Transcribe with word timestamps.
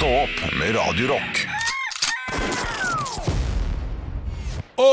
Stå 0.00 0.08
opp 0.08 0.52
med 0.58 0.74
Radio 0.74 1.08
Rock. 1.08 1.40
Å, 4.80 4.86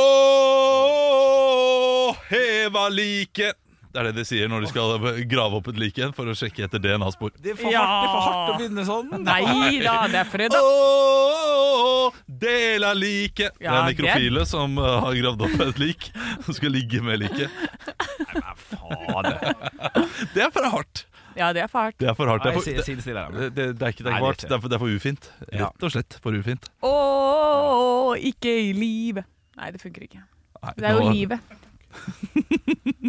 heva 2.28 2.90
like 2.92 3.54
Det 3.88 4.02
er 4.02 4.10
det 4.10 4.12
de 4.18 4.26
sier 4.28 4.52
når 4.52 4.66
de 4.66 4.72
skal 4.74 5.06
grave 5.32 5.62
opp 5.62 5.70
et 5.72 5.80
like 5.80 5.96
igjen 6.02 6.12
for 6.18 6.28
å 6.28 6.36
sjekke 6.36 6.66
etter 6.68 6.84
DNA-spor. 6.84 7.32
Det 7.40 7.54
er 7.56 7.62
for, 7.62 7.72
Ja. 7.72 7.86
hardt, 7.88 8.04
det 8.04 8.10
er 8.10 8.12
for 8.12 8.20
hardt 8.28 8.52
å 8.52 8.60
begynne 8.60 8.84
sånn. 8.92 9.08
Nei 9.24 9.80
da, 9.80 9.96
det 10.12 10.20
er 10.26 10.28
fredag. 10.28 10.60
del 12.28 12.84
av 12.92 13.00
like 13.00 13.48
Det 13.48 13.64
Ja, 13.64 13.80
er 13.80 13.88
nekrofile 13.94 14.44
som 14.46 14.76
uh, 14.76 15.00
har 15.08 15.16
gravd 15.24 15.48
opp 15.48 15.68
et 15.70 15.80
lik 15.80 16.12
som 16.44 16.52
skal 16.60 16.76
ligge 16.76 17.00
med 17.00 17.24
liket. 17.24 17.48
Faen. 18.76 19.32
Det 20.36 20.44
er 20.44 20.52
for 20.52 20.68
hardt. 20.68 21.07
Ja, 21.38 21.52
det 21.54 21.62
er 21.64 21.68
fælt. 21.72 21.98
Det 22.02 22.10
er 22.10 22.16
for 22.18 22.28
hardt. 22.32 22.44
Det 22.44 22.50
er 22.50 22.58
for, 22.58 22.66
det, 22.66 22.76
det, 22.76 23.56
det, 23.56 23.66
det 23.80 23.86
er 23.86 23.94
ikke 23.94 24.04
det 24.08 24.14
er 24.14 24.24
hardt. 24.24 24.42
Det 24.48 24.52
er 24.58 24.60
for, 24.64 24.68
det 24.72 24.76
er 24.76 24.82
for 24.84 24.96
ufint. 24.98 25.30
Rett 25.54 25.84
og 25.88 25.92
slett 25.94 26.18
for 26.24 26.34
ufint. 26.38 26.68
Å, 26.82 28.16
ikke 28.32 28.54
i 28.70 28.74
livet. 28.78 29.26
Nei, 29.58 29.72
det 29.74 29.82
funker 29.82 30.06
ikke. 30.08 30.24
Nei, 30.64 30.74
Det 30.78 30.90
er 30.90 30.98
jo 31.00 31.10
livet. 31.14 31.40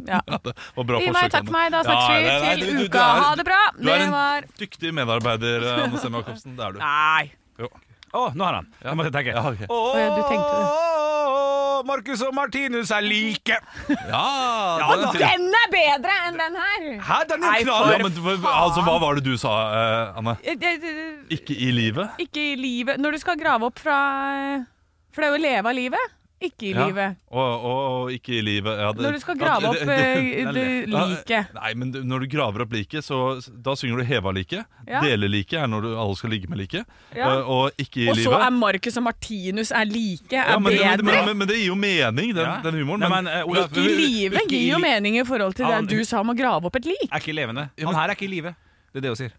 Ja. 0.09 0.21
Det 0.25 0.53
var 0.77 0.85
bra 0.89 0.99
Gi 1.03 1.11
meg, 1.13 1.27
takk 1.33 1.45
for 1.49 1.53
meg. 1.53 1.73
Da 1.75 1.81
snakkes 1.85 2.09
Ja, 2.09 2.37
vi 2.41 2.49
til 2.49 2.61
du- 2.61 2.71
du- 2.73 2.79
du 2.79 2.85
uka. 2.89 2.99
er- 3.03 3.21
Ha 3.23 3.35
det 3.37 3.45
bra. 3.45 3.59
Du 3.77 3.89
er 3.89 3.99
Det 3.99 4.07
en 4.07 4.13
var 4.15 4.47
dyktig 4.63 4.95
medarbeider, 4.95 5.67
eh, 5.67 5.83
Anne 5.85 5.99
Sem 6.01 6.13
Jacobsen. 6.15 6.57
Det 6.57 6.65
er 6.65 6.73
du. 6.73 6.79
Nei. 6.79 7.33
Å, 8.17 8.29
nå 8.35 8.45
har 8.45 8.55
han. 8.61 8.69
Ja. 8.83 8.91
Nå 8.93 8.97
måtte 9.01 9.11
jeg 9.11 9.17
tenke. 9.19 9.35
Ja, 9.37 9.43
ok. 9.51 9.67
Å, 9.69 9.81
ja, 9.99 10.09
du 10.17 10.23
tenkte. 10.31 10.61
Marcus 11.89 12.23
og 12.27 12.33
Martinus 12.35 12.91
er 12.91 13.05
like. 13.07 13.59
Ja, 14.11 14.23
Ja, 14.81 14.89
den 14.97 15.05
da. 15.05 15.13
Den 15.21 15.45
er 15.61 15.69
bedre 15.73 16.17
enn 16.27 16.39
den 16.41 16.57
her! 16.59 16.87
Hæ, 17.07 17.19
den 17.31 17.41
Nei, 17.45 17.53
er 17.61 17.67
knall. 17.69 17.93
Ja, 17.93 17.99
men 18.03 18.19
hva- 18.43 18.55
altså, 18.65 18.83
Hva 18.87 18.97
var 19.05 19.19
det 19.21 19.25
du 19.29 19.37
sa, 19.41 19.53
eh, 19.79 20.19
Anne? 20.19 20.35
Eh, 20.43 20.57
det- 20.59 20.81
det- 20.83 21.39
Ikke 21.39 21.55
i 21.55 21.71
livet? 21.73 22.19
Ikke 22.19 22.43
i 22.53 22.57
livet. 22.59 22.99
Når 22.99 23.13
du 23.15 23.19
skal 23.23 23.39
grave 23.41 23.63
opp 23.71 23.79
fra 23.79 23.99
For 25.13 25.23
det 25.23 25.29
er 25.29 25.33
jo 25.35 25.39
å 25.39 25.45
leve 25.47 25.67
av 25.71 25.75
livet. 25.79 26.15
Ikke 26.41 26.69
i 26.69 26.71
Ja. 26.73 26.85
livet. 26.87 27.17
Og, 27.33 27.65
og, 27.65 27.79
og 28.03 28.11
ikke 28.15 28.37
i 28.39 28.41
livet. 28.47 28.79
Ja, 28.79 28.93
det- 28.93 29.03
Når 29.03 29.13
du 29.13 29.19
skal 29.19 29.37
grave 29.39 29.67
opp 29.67 29.75
det- 29.75 29.89
eh, 29.89 30.87
liket. 30.87 31.47
Nei, 31.55 31.75
men 31.75 31.91
du- 31.91 32.05
når 32.05 32.21
du 32.21 32.27
graver 32.37 32.63
opp 32.63 32.73
liket, 32.73 33.03
så 33.03 33.41
da 33.63 33.75
synger 33.75 33.99
du 33.99 34.05
heva 34.05 34.31
liket. 34.33 34.65
Ja. 34.87 35.01
Dele 35.01 35.27
liket 35.29 35.59
er 35.63 35.67
når 35.67 35.83
du, 35.83 35.89
alle 35.99 36.15
skal 36.17 36.31
ligge 36.31 36.49
med 36.49 36.59
liket. 36.59 36.87
Ja. 37.17 37.41
Uh, 37.41 37.49
Og 37.51 37.71
ikke 37.77 38.05
i 38.07 38.09
Og 38.11 38.17
så 38.17 38.33
er 38.39 38.51
Marcus 38.51 38.97
og 38.97 39.03
Martinus 39.03 39.73
er 39.73 39.85
like, 39.85 40.33
er 40.33 40.53
ja, 40.53 40.59
men, 40.59 40.73
bedre. 40.73 41.03
men, 41.03 41.27
men, 41.27 41.39
men 41.39 41.49
det 41.49 41.57
gir 41.57 41.67
jo 41.67 41.75
mening, 41.75 42.35
den, 42.35 42.45
Ja. 42.47 42.61
den 42.63 42.75
humoren. 42.75 43.01
Nei, 43.01 43.09
men, 43.09 43.25
men, 43.25 43.35
eh, 43.35 43.43
Olav, 43.45 43.69
Ikke 43.73 43.85
i 43.85 43.97
livet 43.99 44.49
gir 44.49 44.73
jo 44.73 44.79
mening 44.79 45.17
i 45.19 45.25
forhold 45.25 45.55
til 45.57 45.65
Han- 45.67 45.87
det 45.87 45.99
du 45.99 46.05
sa 46.05 46.21
om 46.21 46.29
å 46.31 46.37
grave 46.39 46.65
opp 46.65 46.77
et 46.77 46.85
lik. 46.87 47.09
Er 47.13 47.19
ikke 47.19 47.35
levende. 47.35 47.71
Han 47.83 47.95
her 47.95 48.09
er 48.11 48.15
ikke 48.15 48.25
i 48.25 48.29
live. 48.31 48.55
Det 48.95 48.99
er 48.99 49.01
det 49.01 49.09
hun 49.11 49.17
sier. 49.17 49.33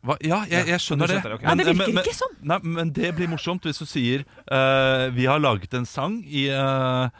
Hva? 0.00 0.16
Ja, 0.24 0.42
jeg, 0.48 0.68
jeg 0.70 0.80
skjønner 0.80 1.10
det. 1.10 1.18
Okay. 1.20 1.28
det, 1.28 1.38
ok. 1.38 1.42
Ja, 1.44 1.54
det 1.58 1.64
virker 1.68 1.80
men, 1.80 1.96
men, 1.98 2.06
ikke 2.08 2.16
sånn. 2.16 2.36
Nei, 2.52 2.58
men 2.76 2.92
det 2.96 3.10
blir 3.18 3.28
morsomt 3.28 3.66
hvis 3.68 3.82
du 3.82 3.88
sier 3.88 4.22
uh, 4.48 5.10
Vi 5.12 5.26
har 5.28 5.42
laget 5.42 5.74
en 5.76 5.84
sang 5.88 6.20
i, 6.24 6.46
uh, 6.48 7.10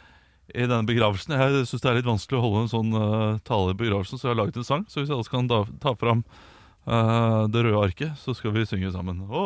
i 0.49 0.65
denne 0.65 0.85
begravelsen. 0.89 1.35
Jeg 1.37 1.67
syns 1.69 1.83
det 1.83 1.91
er 1.91 1.99
litt 1.99 2.09
vanskelig 2.09 2.39
å 2.39 2.45
holde 2.47 2.63
en 2.65 2.71
sånn 2.71 2.95
uh, 2.97 3.37
tale 3.45 3.75
i 3.75 3.77
begravelsen, 3.77 4.17
så 4.17 4.29
jeg 4.29 4.33
har 4.33 4.41
laget 4.41 4.57
en 4.57 4.67
sang. 4.67 4.87
Så 4.89 5.03
hvis 5.03 5.13
alle 5.13 5.29
kan 5.29 5.51
da, 5.51 5.61
ta 5.83 5.93
fram 5.99 6.25
eh, 6.87 7.47
det 7.53 7.63
røde 7.63 7.81
arket, 7.85 8.17
så 8.17 8.33
skal 8.37 8.53
vi 8.55 8.65
synge 8.65 8.91
sammen. 8.93 9.23
Å, 9.29 9.43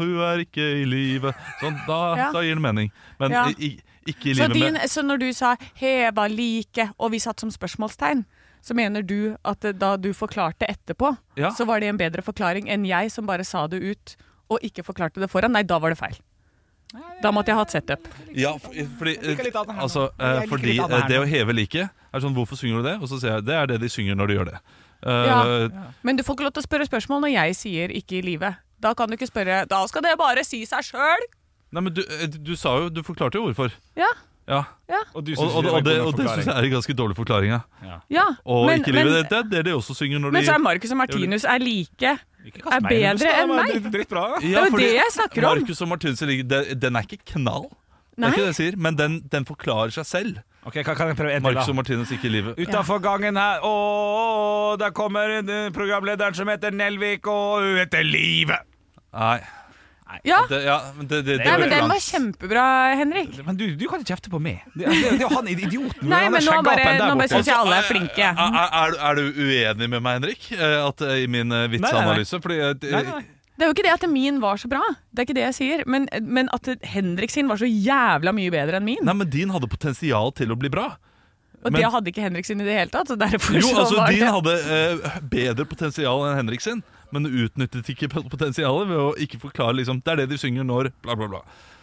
hun 0.00 0.20
er 0.24 0.44
ikke 0.46 0.64
i 0.80 0.84
live. 0.88 1.32
Sånn, 1.60 1.76
da, 1.88 2.02
Ja. 2.20 2.28
da 2.34 2.44
gir 2.44 2.56
det 2.56 2.64
mening. 2.64 2.92
Men 3.20 3.36
Ja. 3.36 3.46
i, 3.52 3.74
ikke 4.08 4.32
i 4.32 4.38
live 4.38 4.72
med 4.72 4.80
så 4.90 5.04
når 5.04 5.20
du 5.20 5.32
sa 5.32 5.56
'heva 5.76 6.28
like', 6.28 6.92
og 6.98 7.12
vi 7.12 7.18
satt 7.18 7.40
som 7.40 7.50
spørsmålstegn, 7.50 8.24
så 8.62 8.74
mener 8.78 9.02
du 9.02 9.36
at 9.44 9.64
eh, 9.68 9.72
da 9.76 9.96
du 9.98 10.12
forklarte 10.14 10.68
etterpå, 10.70 11.16
Ja. 11.36 11.50
så 11.50 11.66
var 11.66 11.80
det 11.82 11.88
en 11.90 11.98
bedre 12.00 12.22
forklaring 12.22 12.68
enn 12.70 12.84
jeg 12.86 13.10
som 13.12 13.26
bare 13.26 13.44
sa 13.44 13.66
det 13.66 13.82
ut 13.82 14.16
og 14.52 14.60
ikke 14.62 14.84
forklarte 14.86 15.20
det 15.20 15.30
foran? 15.32 15.52
Nei, 15.52 15.62
da 15.66 15.78
var 15.82 15.90
det 15.94 15.98
feil. 15.98 16.18
Da 17.22 17.30
måtte 17.32 17.48
jeg 17.48 17.56
hatt 17.56 17.72
setup. 17.72 18.08
Ja, 18.36 18.50
fordi, 18.60 19.14
litt 19.24 19.56
av 19.56 19.66
det 19.66 19.76
altså, 19.80 20.10
eh, 20.20 20.42
fordi 20.50 20.74
det 20.76 20.92
eh, 20.98 21.06
det 21.08 21.20
å 21.22 21.26
heve 21.28 21.54
liket 21.56 21.88
er 22.12 22.20
sånn 22.20 22.34
Hvorfor 22.36 22.58
synger 22.60 22.82
du 22.82 22.88
det? 22.90 22.96
Og 23.00 23.08
så 23.08 23.18
sier 23.20 23.38
jeg 23.38 23.46
det 23.48 23.54
er 23.56 23.70
det 23.70 23.78
de 23.80 23.88
synger 23.88 24.18
når 24.18 24.28
de 24.28 24.34
gjør 24.36 24.50
det. 24.52 24.58
Eh, 25.02 25.30
Ja. 25.30 25.86
Men 26.02 26.16
du 26.16 26.22
får 26.22 26.36
ikke 26.36 26.44
lov 26.50 26.52
til 26.52 26.62
å 26.62 26.68
spørre 26.68 26.86
spørsmål 26.90 27.24
når 27.24 27.32
jeg 27.32 27.56
sier 27.56 27.88
'ikke 27.88 28.18
i 28.20 28.22
livet'. 28.22 28.56
Da 28.78 28.92
kan 28.94 29.08
du 29.08 29.16
ikke 29.16 29.30
spørre 29.30 29.64
'da 29.66 29.86
skal 29.86 30.02
det 30.02 30.18
bare 30.18 30.44
si 30.44 30.64
seg 30.66 30.84
sjøl'. 30.84 31.26
Nei, 31.72 31.80
men 31.80 31.94
du, 31.94 32.02
eh, 32.02 32.26
du 32.26 32.54
sa 32.56 32.76
jo 32.78 32.88
Du 32.90 33.02
forklarte 33.02 33.40
jo 33.40 33.46
hvorfor. 33.48 33.72
Ja. 33.96 34.12
Ja. 34.48 34.62
Og 35.14 35.22
du 35.24 35.32
Og, 35.32 35.38
synes 35.38 35.54
og, 35.54 35.62
det 35.64 35.72
og, 35.72 35.84
det, 35.86 36.00
og 36.00 36.16
det 36.18 36.26
syns 36.28 36.46
jeg 36.46 36.56
er 36.56 36.66
en 36.66 36.74
ganske 36.74 36.94
dårlig 36.98 37.16
forklaring. 37.16 37.52
Ja. 37.54 37.98
ja. 38.10 38.26
Og 38.44 38.66
men, 38.66 38.80
ikke 38.82 38.92
livet 38.92 39.12
livet, 39.12 39.30
det, 39.30 39.42
det 39.50 39.58
er 39.58 39.62
det 39.62 39.70
de 39.70 39.76
også 39.78 39.94
synger 39.94 40.18
når 40.18 40.34
men 40.34 40.42
de 40.42 40.48
så 40.48 40.56
er 40.56 40.62
Marcus 40.64 40.90
og 40.90 40.98
Martinus 41.00 41.44
er 41.44 41.62
like. 41.62 42.14
Er 42.42 42.80
bedre 42.88 43.34
enn 43.38 43.52
meg. 43.54 43.76
Det 43.92 44.02
er 44.02 44.66
jo 44.66 44.80
det 44.80 44.88
jeg 44.96 45.14
snakker 45.14 45.46
om. 45.46 45.60
Marcus 45.60 45.80
og 45.80 45.88
Martinus 45.88 46.18
det- 46.18 46.80
Den 46.80 46.96
er 46.96 47.06
ikke 47.06 47.22
knall, 47.36 47.68
det 48.16 48.24
er 48.24 48.32
ikke 48.32 48.40
det 48.40 48.50
jeg 48.50 48.58
sier, 48.60 48.76
men 48.76 48.98
den, 48.98 49.20
den 49.32 49.46
forklarer 49.46 49.94
seg 49.94 50.06
selv. 50.06 50.42
Ok, 50.64 50.74
kan, 50.84 50.94
kan 50.94 51.08
jeg 51.10 51.16
prøve 51.16 51.32
en 51.34 51.42
Marcus 51.42 51.68
og 51.68 51.74
Martinus 51.74 52.10
ikke 52.14 52.28
i 52.28 52.34
livet. 52.36 52.58
Utafor 52.58 53.00
gangen 53.02 53.36
her, 53.36 53.62
å, 53.66 54.76
der 54.78 54.92
kommer 54.94 55.38
eh, 55.40 55.70
programlederen 55.74 56.34
som 56.34 56.50
heter 56.52 56.70
Nelvik, 56.70 57.26
og 57.26 57.62
hun 57.64 57.80
heter 57.80 58.04
Live. 58.06 58.58
Nei. 59.12 59.40
Ja. 60.28 60.38
Det, 60.50 60.58
ja, 60.64 60.76
men 60.96 61.06
det, 61.10 61.20
det, 61.26 61.36
det 61.40 61.46
Nei, 61.46 61.56
men 61.62 61.70
den 61.72 61.88
var 61.90 62.00
kjempebra, 62.04 62.64
Henrik. 63.00 63.36
Men 63.46 63.58
du, 63.58 63.64
du 63.76 63.84
kan 63.90 64.02
ikke 64.02 64.12
kjefte 64.14 64.32
på 64.32 64.40
meg. 64.42 64.62
Det, 64.74 64.86
altså, 64.86 65.02
det, 65.02 65.10
det 65.10 65.20
er 65.20 65.26
jo 65.26 65.30
han 65.36 65.50
idioten. 65.52 66.08
Nei, 66.12 66.22
men 66.34 66.46
nå 66.46 66.56
bare, 66.66 66.88
nå 67.02 67.12
bare 67.20 67.28
syns 67.32 67.50
jeg 67.50 67.56
alle 67.58 67.78
er 67.80 67.86
flinke. 67.88 68.30
Er, 68.32 68.56
er, 68.62 68.74
er, 68.82 68.96
er 69.10 69.20
du 69.20 69.40
uenig 69.42 69.88
med 69.94 70.02
meg, 70.04 70.18
Henrik, 70.20 70.48
eh, 70.56 70.78
at, 70.86 71.04
eh, 71.08 71.22
i 71.24 71.30
min 71.30 71.52
eh, 71.56 71.68
vitsanalyse? 71.72 72.42
Fordi 72.44 72.58
eh, 72.60 72.74
det- 72.82 72.92
Nei, 72.98 73.04
nei. 73.10 73.22
Det 73.52 73.66
er 73.66 73.68
jo 73.68 73.74
ikke 73.76 73.84
det 73.84 73.90
at 73.92 74.04
min 74.10 74.38
var 74.42 74.56
så 74.58 74.66
bra, 74.66 74.80
det 75.12 75.20
er 75.22 75.26
ikke 75.28 75.34
det 75.36 75.42
jeg 75.44 75.54
sier. 75.58 75.82
Men, 75.86 76.06
men 76.24 76.48
at 76.56 76.66
Henrik 76.88 77.30
sin 77.30 77.46
var 77.50 77.60
så 77.60 77.68
jævla 77.68 78.32
mye 78.34 78.50
bedre 78.50 78.80
enn 78.80 78.86
min. 78.88 79.02
Nei, 79.06 79.14
men 79.14 79.28
din 79.30 79.52
hadde 79.54 79.68
potensial 79.70 80.32
til 80.34 80.50
å 80.54 80.56
bli 80.58 80.70
bra. 80.72 80.88
Og 81.62 81.70
men- 81.70 81.78
det 81.78 81.90
hadde 81.94 82.10
ikke 82.10 82.24
Henrik 82.24 82.48
sin 82.48 82.60
i 82.60 82.66
det 82.66 82.74
hele 82.74 82.90
tatt. 82.90 83.12
Så 83.12 83.14
derfor 83.20 83.54
Jo, 83.54 83.68
så 83.68 83.84
altså 83.84 84.00
var 84.00 84.10
Din 84.10 84.24
det 84.24 84.32
hadde 84.34 84.54
eh, 84.58 85.20
bedre 85.36 85.66
potensial 85.68 86.24
enn 86.26 86.40
Henrik 86.40 86.64
sin, 86.64 86.80
men 87.12 87.28
utnyttet 87.28 87.88
ikke 87.92 88.10
potensialet 88.12 88.88
ved 88.90 89.00
å 89.00 89.10
ikke 89.20 89.40
forklare 89.42 89.78
liksom, 89.80 90.00
Det 90.04 90.12
er 90.14 90.22
det 90.22 90.30
de 90.32 90.40
synger 90.40 90.66
når 90.68 90.90
bla, 91.04 91.16
bla, 91.18 91.28
bla. 91.28 91.42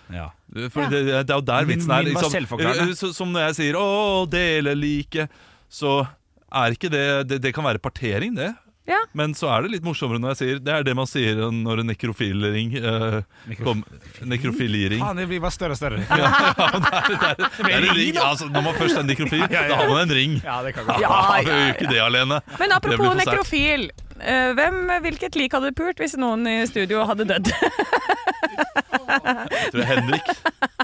Ja. 0.10 0.30
For 0.74 0.90
det, 0.90 1.04
det 1.06 1.30
er 1.30 1.36
jo 1.38 1.46
der 1.46 1.68
vitsen 1.70 1.92
er. 1.94 2.08
Liksom. 2.08 2.34
Eh, 2.66 2.94
som 3.14 3.30
når 3.34 3.50
jeg 3.50 3.60
sier 3.60 3.78
'å, 3.78 4.26
dele 4.30 4.74
like', 4.74 5.30
så 5.70 6.08
er 6.50 6.74
ikke 6.74 6.90
det 6.90 7.28
Det, 7.30 7.42
det 7.42 7.54
kan 7.54 7.64
være 7.64 7.78
partering, 7.78 8.34
det. 8.36 8.56
Ja. 8.90 8.98
Men 9.14 9.36
så 9.38 9.46
er 9.54 9.62
det 9.62 9.70
litt 9.76 9.84
morsommere 9.86 10.18
når 10.18 10.32
jeg 10.34 10.38
sier 10.40 10.62
Det 10.66 10.74
er 10.74 10.86
det 10.88 10.96
man 10.98 11.06
sier 11.06 11.38
når 11.54 11.84
en 11.84 11.92
nekrofilring 11.92 12.72
eh, 12.80 13.20
kom, 13.62 13.84
Nekrofiliring. 14.26 15.04
Faen, 15.04 15.20
det 15.22 15.28
blir 15.30 15.44
bare 15.44 15.54
større 15.54 15.78
og 15.78 15.82
større. 15.82 16.02
Ja, 16.10 16.18
ja, 16.18 16.70
det 16.74 16.90
er, 16.90 17.10
det 17.14 17.30
er, 17.30 17.36
det 17.68 17.74
er 17.76 17.86
en 17.86 17.98
ring. 18.00 18.18
Altså, 18.18 18.50
når 18.50 18.66
man 18.66 18.78
først 18.82 18.98
er 18.98 19.06
nekrofil, 19.06 19.46
Ja, 19.46 19.52
ja, 19.60 19.62
ja. 19.62 19.70
da 19.70 19.80
har 19.84 19.94
man 19.94 20.02
en 20.08 20.16
ring. 20.18 20.38
Ja, 20.42 20.58
det 20.66 20.74
kan 20.74 20.90
gå. 20.90 20.98
Ja, 21.06 21.16
ja, 21.38 21.44
ja, 21.46 21.74
ikke 21.76 21.92
det 21.94 22.02
alene. 22.02 22.42
Men 22.58 22.74
apropos 22.80 23.20
nekrofil. 23.22 23.92
Eh, 24.22 24.52
hvem, 24.58 24.78
hvilket 25.04 25.36
lik 25.40 25.54
hadde 25.56 25.70
du 25.72 25.76
pult 25.80 25.98
hvis 26.02 26.16
noen 26.20 26.46
i 26.50 26.58
studio 26.70 27.06
hadde 27.10 27.26
dødd? 27.30 27.48
Jeg 29.10 29.72
tror 29.74 29.86
Henrik 29.90 30.28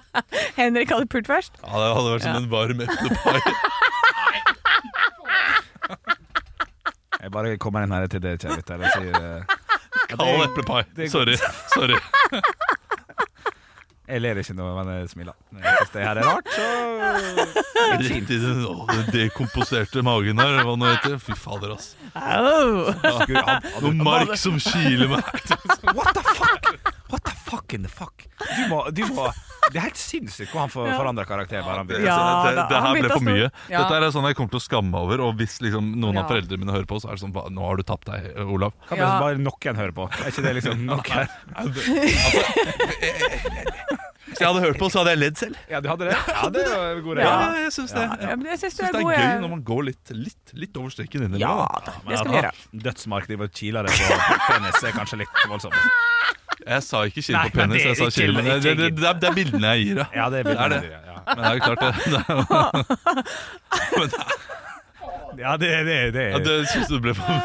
Henrik 0.59 0.89
hadde 0.93 1.07
pult 1.11 1.27
først. 1.27 1.53
Ja, 1.61 1.67
Det 1.81 1.89
hadde 1.97 2.11
vært 2.13 2.23
som 2.25 2.31
Ja. 2.31 2.37
en 2.39 2.49
varm 2.51 2.79
eplepai. 2.85 3.39
Jeg 7.25 7.31
bare 7.33 7.57
kommer 7.57 7.83
inn 7.85 7.91
her 7.95 8.07
til 8.11 8.21
det, 8.21 8.35
kjære 8.43 8.57
lyttere, 8.59 8.79
og 8.85 8.89
sier 8.93 10.45
eplepai. 10.45 10.81
Sorry. 11.09 11.35
Sorry. 11.73 11.97
Jeg 14.05 14.21
ler 14.21 14.37
ikke 14.37 14.53
når 14.53 14.75
man 14.83 15.07
smiler. 15.09 15.33
Hvis 15.49 15.91
det 15.93 16.03
her 16.05 16.19
er 16.21 16.27
rart, 16.27 16.49
så 16.53 16.65
Rett 17.95 18.29
i 18.33 18.37
den, 18.41 18.61
å, 18.67 18.85
den 18.89 19.07
dekomposerte 19.13 20.03
magen 20.05 20.39
her. 20.41 20.59
Hva 20.67 20.75
nå 20.77 20.89
heter 20.91 21.15
det? 21.15 21.19
Fy 21.25 21.33
fader, 21.39 21.73
ass. 21.75 21.93
Noe 23.81 23.93
mark 24.05 24.35
som 24.41 24.59
kiler 24.61 25.09
meg. 25.11 25.25
What 25.91 26.13
the 26.17 26.23
fuck? 26.35 26.71
What 27.09 27.25
the 27.25 27.35
fuck 27.47 27.73
in 27.73 27.85
the 27.85 27.91
fuck? 27.91 28.27
Du 28.45 28.63
må, 28.71 28.83
du 28.93 29.03
må 29.15 29.29
Det 29.73 29.79
er 29.79 29.85
helt 29.87 29.97
sinnssykt 29.97 30.51
hvor 30.53 30.61
han 30.65 30.69
får 30.73 30.91
forandra 30.93 31.23
karakter. 31.25 31.57
Ja, 31.65 31.83
det. 31.87 31.99
Ja, 32.05 32.17
det, 32.45 32.51
det, 32.55 32.65
det 32.69 32.81
her 32.85 32.93
ble 32.99 33.09
for 33.15 33.25
mye. 33.25 33.47
Ja. 33.71 33.79
Dette 33.81 33.97
er 33.97 34.11
sånn 34.13 34.27
jeg 34.29 34.37
kommer 34.37 34.53
til 34.53 34.61
å 34.61 34.65
skamme 34.65 34.91
meg 34.93 35.01
over. 35.07 35.23
Og 35.25 35.39
hvis 35.41 35.55
liksom 35.65 35.83
noen 36.01 36.19
av 36.21 36.29
foreldrene 36.29 36.61
mine 36.61 36.75
hører 36.75 36.85
på, 36.89 36.99
så 37.01 37.09
er 37.09 37.17
det 37.17 37.23
sånn 37.25 37.33
Nå 37.55 37.61
har 37.65 37.75
du 37.81 37.83
tapt 37.87 38.05
deg, 38.11 38.29
Olav. 38.45 38.75
Kan 38.89 38.97
Ja. 39.01 39.09
bare 39.23 39.37
noen 39.41 39.75
høre 39.81 39.93
på. 39.97 40.05
Er 40.21 40.29
ikke 40.31 40.45
det 40.45 40.53
liksom 40.59 40.85
nok 40.85 41.09
her? 41.15 41.27
Hvis 44.25 44.41
jeg 44.41 44.47
hadde 44.49 44.61
hørt 44.65 44.79
på, 44.81 44.87
så 44.91 44.99
hadde 44.99 45.11
jeg 45.13 45.19
ledd 45.21 45.37
selv. 45.39 45.57
Ja, 45.71 45.79
du 45.79 45.87
hadde 45.87 46.07
det? 46.09 46.15
Ja, 46.27 46.47
det 46.51 46.63
var 46.67 46.97
god 47.05 47.19
Ja, 47.21 47.27
regel. 47.35 47.59
jeg 47.63 47.73
syns 47.75 47.93
det. 47.95 48.05
Ja, 48.25 48.33
jeg 48.49 48.59
syns 48.59 48.79
er 48.81 48.89
det 48.91 48.99
er 48.99 49.05
gøy 49.05 49.13
jeg. 49.15 49.37
når 49.45 49.51
man 49.53 49.61
går 49.69 49.83
litt, 49.91 50.11
litt, 50.17 50.53
litt 50.59 50.79
over 50.81 50.89
streken 50.91 51.23
innimellom. 51.27 51.45
Ja, 51.45 51.67
da. 51.85 51.93
det 52.09 52.17
skal 52.19 52.31
vi 52.33 52.39
gjøre. 52.41 52.51
Dødsmark 52.89 53.29
driver 53.29 53.47
og 53.47 53.53
kiler 53.61 53.87
det 53.87 53.93
på 53.95 54.39
penis 54.49 54.81
er 54.89 54.97
kanskje 54.97 55.21
litt 55.23 55.45
voldsomt. 55.47 55.77
Jeg 56.65 56.81
sa 56.81 57.03
ikke 57.05 57.21
kinn 57.21 57.37
på 57.37 57.49
penis, 57.59 57.81
er 57.83 57.91
jeg 57.91 57.97
sa 57.99 58.07
kinn. 58.15 58.33
Men 58.33 58.45
det, 58.49 58.55
det, 58.65 58.75
det, 58.97 59.05
er, 59.05 59.13
det 59.21 59.27
er 59.29 59.35
bildene 59.37 59.73
jeg 59.75 59.85
gir, 59.85 59.97
ja. 60.01 60.07
Ja, 60.17 60.25
det 60.33 60.39
er, 60.39 60.43
bildene 60.49 60.65
er 60.65 60.69
det. 60.73 60.79
Ja, 60.89 61.17
Men 61.27 61.37
det 61.37 61.45
er 61.45 61.53
jo 61.53 61.61
klart 61.65 61.81
det. 61.81 61.91
det 62.05 62.17
er, 64.05 64.19
ja 65.45 65.57
det, 65.61 65.69
det, 65.85 65.97
det, 66.15 66.25
ja, 66.31 66.39
det 66.39 66.55
syns 66.71 66.87
du 66.89 66.99
ble 67.03 67.13
for 67.17 67.25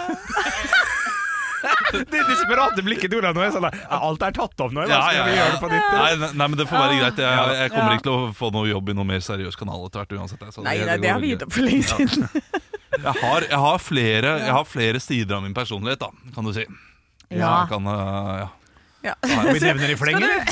Det 1.90 2.20
desperate 2.28 2.82
blikket 2.86 3.10
til 3.10 3.18
Olav 3.18 3.34
nå 3.34 3.42
er 3.42 3.50
sånn 3.52 3.66
Alt 3.66 4.22
er 4.22 4.34
tatt 4.36 4.62
opp 4.62 4.72
nå. 4.72 4.84
Ja, 4.88 5.00
ja, 5.12 5.24
vi 5.26 5.32
ja. 5.34 5.40
gjøre 5.42 5.54
det 5.56 5.60
på 5.60 5.70
ditt? 5.72 5.88
Nei, 5.90 6.12
nei, 6.22 6.28
nei, 6.38 6.46
men 6.46 6.56
det 6.60 6.66
får 6.70 6.78
være 6.78 6.98
greit. 7.00 7.18
Jeg, 7.24 7.56
jeg 7.58 7.72
kommer 7.74 7.90
Ja. 7.90 7.96
ikke 7.98 8.06
til 8.06 8.14
å 8.14 8.20
få 8.38 8.50
noe 8.54 8.68
jobb 8.70 8.92
i 8.92 8.94
noe 8.96 9.08
mer 9.10 9.24
seriøs 9.26 9.58
kanal 9.58 9.82
etter 9.88 10.04
hvert 10.04 10.14
uansett. 10.20 10.44
så 10.54 10.64
Nei, 10.64 10.76
det, 10.78 10.96
det 11.02 11.10
har 11.10 11.20
vi 11.20 11.32
gitt 11.34 11.42
opp 11.44 11.52
for 11.56 11.66
lenge 11.66 11.84
siden. 11.90 12.28
Jeg 13.00 13.14
har, 13.22 13.44
jeg, 13.46 13.58
har 13.62 13.76
flere, 13.80 14.30
jeg 14.42 14.52
har 14.52 14.64
flere 14.66 14.98
sider 15.00 15.36
av 15.36 15.44
min 15.44 15.54
personlighet, 15.56 16.00
da, 16.02 16.10
kan 16.34 16.44
du 16.44 16.50
si. 16.52 16.64
Ja. 17.30 17.62
Jeg 17.62 17.68
kan, 17.70 17.86
øh, 17.86 18.40
ja. 19.04 19.14
Ja. 19.24 19.40
Vi 19.52 19.60
nevner 19.64 19.90
i 19.90 19.96
fleng, 19.96 20.16
eller? 20.20 20.44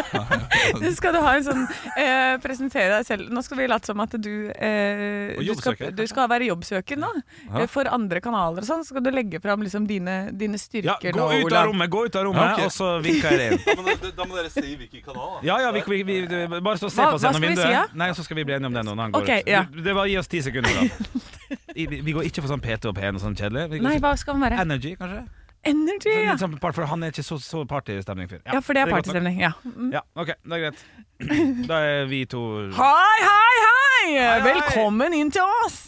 du, 0.82 0.88
skal 0.94 1.14
du 1.16 1.18
ha 1.24 1.32
en 1.36 1.44
sånn 1.46 1.62
eh, 1.98 2.36
Presentere 2.42 2.92
deg 3.00 3.06
selv. 3.08 3.30
Nå 3.34 3.42
skal 3.42 3.58
vi 3.58 3.66
late 3.70 3.90
som 3.90 4.00
at 4.04 4.14
du 4.22 4.30
eh, 4.54 5.34
du, 5.40 5.50
skal, 5.58 5.76
du 5.96 6.02
skal 6.10 6.28
være 6.30 6.46
jobbsøker 6.50 7.00
nå. 7.00 7.10
Ja. 7.48 7.62
Eh, 7.64 7.66
For 7.70 7.90
andre 7.90 8.22
kanaler 8.24 8.62
og 8.62 8.68
sånn. 8.68 8.84
Skal 8.86 9.02
du 9.04 9.10
legge 9.14 9.40
fram 9.42 9.64
liksom 9.66 9.88
dine, 9.90 10.30
dine 10.32 10.58
Ja, 10.58 10.62
styrker 10.62 11.16
gå 11.16 11.18
nå, 11.18 11.28
ut 11.48 11.56
av 11.56 11.66
rommet, 11.70 11.90
gå 11.90 12.04
ut 12.06 12.16
av 12.20 12.26
rommet, 12.28 12.44
Ja, 12.46 12.54
ok. 12.60 12.68
og 12.68 12.74
så 12.76 12.92
vinker 13.04 13.36
jeg 13.36 13.58
inn. 13.58 13.64
Da 14.20 14.24
må, 14.26 14.36
dere 14.36 14.50
si 14.52 14.74
hvilken 14.76 15.02
kanal. 15.04 15.38
Ja, 15.46 15.58
ja, 15.64 15.70
vi, 15.74 15.82
vi, 15.86 16.00
vi, 16.06 16.20
vi- 16.28 16.60
bare 16.62 16.78
så 16.80 16.90
se 16.92 17.00
Hva- 17.00 17.10
på 17.14 17.18
oss 17.18 17.24
gjennom 17.26 17.42
vinduet. 17.44 17.66
si, 17.66 17.72
ja? 17.74 17.84
Nei, 17.96 18.10
så 18.16 18.24
skal 18.26 18.38
vi 18.40 18.44
bli 18.48 18.56
enige 18.58 18.70
om 18.70 18.76
det 18.76 18.84
når 18.86 19.02
han 19.04 19.14
går 19.16 19.26
ut. 19.28 19.48
ja. 19.50 19.64
Du- 19.70 19.82
Det 19.86 19.94
var 19.96 20.06
Gi 20.10 20.16
oss 20.18 20.28
ti 20.30 20.40
sekunder, 20.42 20.70
da. 20.78 21.18
Vi 21.74 22.12
går 22.14 22.26
ikke 22.28 22.42
for 22.44 22.50
sånn 22.52 22.60
PT 22.62 22.86
og 22.90 22.94
P1 22.98 23.16
og 23.18 23.22
sånn 23.22 23.34
kjedelig. 23.38 23.80
Nei, 23.82 23.96
hva 24.02 24.12
skal 24.18 24.36
man 24.38 24.48
være? 24.50 24.60
Energy, 24.62 24.92
kanskje? 24.98 25.22
Energy, 25.70 26.12
ja. 26.26 26.36
sånn 26.40 26.56
for 26.60 26.88
han 26.90 27.06
er 27.06 27.14
ikke 27.14 27.24
så, 27.26 27.38
så 27.42 27.62
partystemning 27.68 28.30
fyr. 28.30 28.42
Ja, 28.44 28.60
for 28.64 28.76
det 28.76 28.84
er 28.84 28.90
godt 28.90 28.94
nok. 28.94 29.14
partystemning. 29.14 29.40
Ja. 29.42 29.52
Mm. 29.64 29.90
Ja, 29.94 30.04
ok, 30.14 30.34
det 30.42 30.58
er 30.58 30.66
greit. 30.66 30.84
Da 31.70 31.80
er 31.84 32.06
vi 32.08 32.22
to 32.30 32.44
Hei, 32.76 33.16
hei, 33.26 33.56
hei! 33.64 34.04
hei! 34.16 34.38
Velkommen 34.46 35.16
inn 35.16 35.32
til 35.34 35.44
oss! 35.64 35.82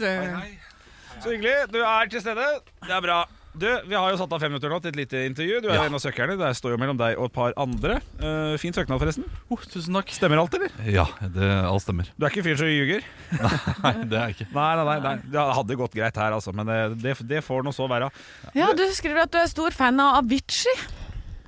Så 1.23 1.31
hyggelig. 1.31 1.71
Du 1.73 1.79
er 1.81 2.11
til 2.11 2.21
stede. 2.21 2.49
Det 2.83 2.91
er 2.91 3.05
bra. 3.05 3.23
Du, 3.55 3.67
Vi 3.85 3.93
har 3.95 4.09
jo 4.09 4.17
satt 4.17 4.33
av 4.33 4.41
fem 4.41 4.49
minutter 4.49 4.71
nå 4.73 4.79
til 4.81 4.89
et 4.95 4.97
lite 4.97 5.21
intervju. 5.29 5.59
Du 5.61 5.69
er 5.69 5.75
Ja. 5.77 5.83
en 5.85 5.95
av 5.95 6.01
søkerne. 6.01 6.39
Det 6.41 6.49
står 6.57 6.73
jo 6.73 6.79
mellom 6.81 6.97
deg 6.97 7.19
og 7.19 7.27
et 7.29 7.33
par 7.35 7.53
andre. 7.61 7.99
Uh, 8.17 8.57
fin 8.57 8.73
søknad, 8.73 8.97
forresten. 8.99 9.27
Oh, 9.53 9.59
tusen 9.61 9.93
takk. 9.93 10.09
Stemmer 10.09 10.41
alt, 10.41 10.55
eller? 10.57 10.71
Ja, 10.89 11.05
det, 11.21 11.51
alt 11.69 11.83
stemmer. 11.85 12.09
Du 12.17 12.25
er 12.25 12.31
ikke 12.33 12.47
fyren 12.47 12.57
som 12.63 12.71
ljuger? 12.73 13.05
Nei, 13.85 13.93
det 14.09 14.17
er 14.17 14.33
jeg 14.33 14.37
ikke. 14.39 14.49
Nei, 14.57 14.71
nei, 14.81 14.85
nei, 14.89 14.97
nei. 15.05 15.15
Det 15.37 15.45
hadde 15.61 15.77
gått 15.83 15.93
greit 16.01 16.17
her, 16.17 16.33
altså. 16.33 16.55
Men 16.57 16.67
det, 16.73 16.79
det, 17.05 17.15
det 17.29 17.45
får 17.45 17.63
nå 17.69 17.75
så 17.77 17.85
være. 17.93 18.09
Ja, 18.57 18.73
Du 18.73 18.87
skriver 18.97 19.27
at 19.27 19.33
du 19.33 19.39
er 19.43 19.53
stor 19.53 19.71
fan 19.77 20.01
av 20.01 20.23
Avicii. 20.25 20.73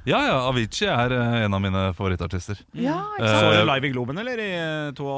Ja, 0.05 0.19
ja, 0.29 0.37
Avicii 0.51 0.85
er 0.93 1.15
eh, 1.17 1.39
en 1.47 1.55
av 1.57 1.63
mine 1.65 1.87
favorittartister. 1.97 2.59
Ja, 2.77 2.99
ikke 3.17 3.25
Eh, 3.25 3.33
sant? 3.33 3.55
Så 3.57 3.63
du 3.65 3.71
live 3.73 3.89
i 3.89 3.93
Globen, 3.95 4.19
eller? 4.21 4.37
I 4.45 4.51
eh, 4.53 4.91
to 4.93 5.09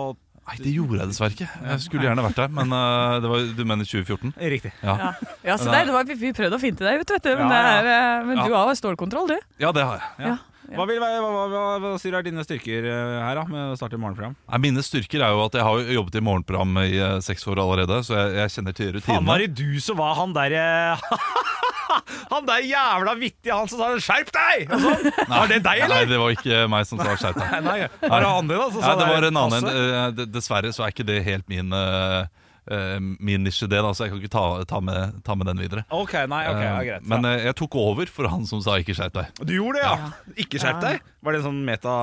Nei, 0.47 0.57
det 0.63 0.73
gjorde 0.77 1.01
jeg 1.01 1.11
dessverre 1.11 1.35
ikke. 1.35 1.47
Jeg 1.67 1.81
skulle 1.83 2.07
gjerne 2.07 2.23
vært 2.23 2.37
der, 2.39 2.51
men 2.55 2.71
uh, 2.71 3.17
det 3.23 3.31
var, 3.33 3.47
du 3.59 3.63
mener 3.67 3.89
2014? 3.89 4.35
Riktig. 4.55 4.71
Ja, 4.79 4.95
Ja, 5.01 5.09
ja 5.49 5.57
så 5.59 5.73
der, 5.73 5.89
det 5.89 5.95
var, 5.97 6.05
vi, 6.07 6.15
vi 6.21 6.31
prøvde 6.37 6.55
å 6.55 6.63
finte 6.63 6.87
deg 6.87 7.03
ut, 7.03 7.11
vet 7.17 7.25
du. 7.27 7.33
Men, 7.35 7.51
Ja, 7.51 7.63
ja. 7.65 7.81
det 7.83 7.95
er, 7.97 8.21
eh, 8.21 8.27
men 8.29 8.43
du 8.45 8.53
Ja. 8.55 8.61
har 8.63 8.79
stålkontroll, 8.79 9.33
du. 9.35 9.39
ja 9.59 9.73
det 9.75 9.83
har 9.89 9.99
jeg. 9.99 10.29
Ja. 10.29 10.37
Hva, 10.75 10.87
vil, 10.89 10.99
hva, 10.99 11.09
hva, 11.23 11.45
hva, 11.53 11.65
hva 11.85 11.91
sier 12.03 12.15
du 12.15 12.19
er 12.19 12.27
dine 12.27 12.43
styrker 12.47 12.87
eh, 12.91 13.17
her, 13.23 13.39
da, 13.39 13.45
med 13.51 13.75
å 13.75 13.77
starte 13.79 13.99
morgenprogram? 14.01 14.35
Nei, 14.51 14.59
Mine 14.67 14.83
styrker 14.83 15.23
er 15.23 15.35
jo 15.37 15.45
at 15.47 15.55
jeg 15.59 15.67
har 15.67 15.93
jobbet 15.99 16.19
i 16.19 16.25
morgenprogram 16.27 16.81
i 16.83 16.97
eh, 16.99 17.19
seks 17.25 17.47
år 17.53 17.61
allerede, 17.63 18.01
så 18.07 18.17
jeg, 18.19 18.35
jeg 18.41 18.55
kjenner 18.57 18.77
til 18.79 18.99
Faen, 19.05 19.27
var 19.29 19.45
det 19.45 19.53
du 19.59 19.79
som 19.85 20.01
var 20.01 20.17
han 20.19 20.35
der 20.37 20.57
eh, 20.59 21.07
Han 22.33 22.45
der 22.49 22.65
jævla 22.67 23.13
vittige, 23.17 23.55
han 23.55 23.69
som 23.71 23.79
sa 23.79 23.89
'skjerp 24.03 24.31
deg!' 24.35 24.73
Og 24.75 24.81
sånn. 24.83 25.07
Var 25.31 25.47
det 25.53 25.59
deg, 25.63 25.79
Nei, 25.79 25.85
eller? 25.87 26.09
det 26.11 26.19
var 26.21 26.35
ikke 26.35 26.59
meg 26.69 26.89
som 26.89 26.99
sa 27.01 27.15
skjerp 27.17 27.39
deg. 27.39 27.53
Nei, 27.55 27.61
nei. 27.87 28.09
Var 28.11 28.25
det 28.25 28.31
din 28.33 28.59
da? 28.59 28.67
Som 28.75 28.81
Nei, 28.83 28.89
sa 28.91 28.97
det 29.01 29.07
var 29.13 29.27
en 29.29 29.39
annen 29.43 29.69
en. 29.71 29.71
Eh, 29.71 30.09
d- 30.19 30.27
Dessverre 30.35 30.73
så 30.75 30.85
er 30.85 30.93
ikke 30.93 31.07
det 31.09 31.21
helt 31.25 31.47
min 31.49 31.73
eh, 31.73 32.27
eh, 32.71 32.99
Min 33.01 33.45
nisje, 33.47 33.69
det, 33.71 33.79
da, 33.83 33.93
så 33.95 34.07
jeg 34.07 34.13
kan 34.15 34.21
ikke 34.23 34.33
ta, 34.35 34.45
ta, 34.65 34.81
med, 34.81 35.23
ta 35.27 35.35
med 35.39 35.47
den 35.51 35.59
videre. 35.63 35.85
Ok, 35.91 36.13
nei, 36.31 36.43
ok, 36.51 36.61
ja, 36.63 36.75
Eh, 36.81 36.85
greit. 36.91 37.07
Men 37.07 37.23
ja. 37.25 37.35
eh, 37.37 37.45
jeg 37.51 37.57
tok 37.63 37.75
over 37.81 38.07
for 38.07 38.29
han 38.29 38.47
som 38.47 38.61
sa 38.65 38.79
'ikke 38.79 38.95
skjerp 38.97 39.13
deg'. 39.15 39.45
Du 39.47 39.55
gjorde 39.55 39.81
det, 39.81 39.87
ja? 39.87 40.11
Ikke 40.45 40.59
skjerp 40.63 40.81
deg? 40.83 41.01
Var 41.23 41.33
det 41.33 41.41
en 41.43 41.47
sånn 41.51 41.65
meta 41.65 41.95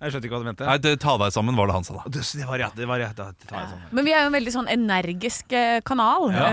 Jeg 0.00 0.12
skjønte 0.14 0.24
ikke 0.24 0.36
hva 0.38 0.40
du 0.40 0.48
mente. 0.48 0.64
Nei, 0.64 0.78
det, 0.80 0.94
Ta 1.00 1.18
deg 1.20 1.32
sammen, 1.32 1.54
var 1.56 1.66
det 1.68 1.74
han 1.76 1.84
sa 1.84 1.92
da. 1.98 2.02
Det 2.08 2.22
det 2.24 2.46
var 2.48 2.56
rett. 2.58 2.76
Det 2.76 2.86
var 2.88 2.98
rett 3.02 3.16
det 3.16 3.46
tar 3.46 3.58
jeg 3.60 3.68
sånn. 3.68 3.82
Men 3.92 4.04
vi 4.06 4.12
er 4.16 4.22
jo 4.24 4.30
en 4.30 4.32
veldig 4.32 4.52
sånn 4.54 4.68
energisk 4.72 5.52
kanal. 5.84 6.30
ja. 6.32 6.48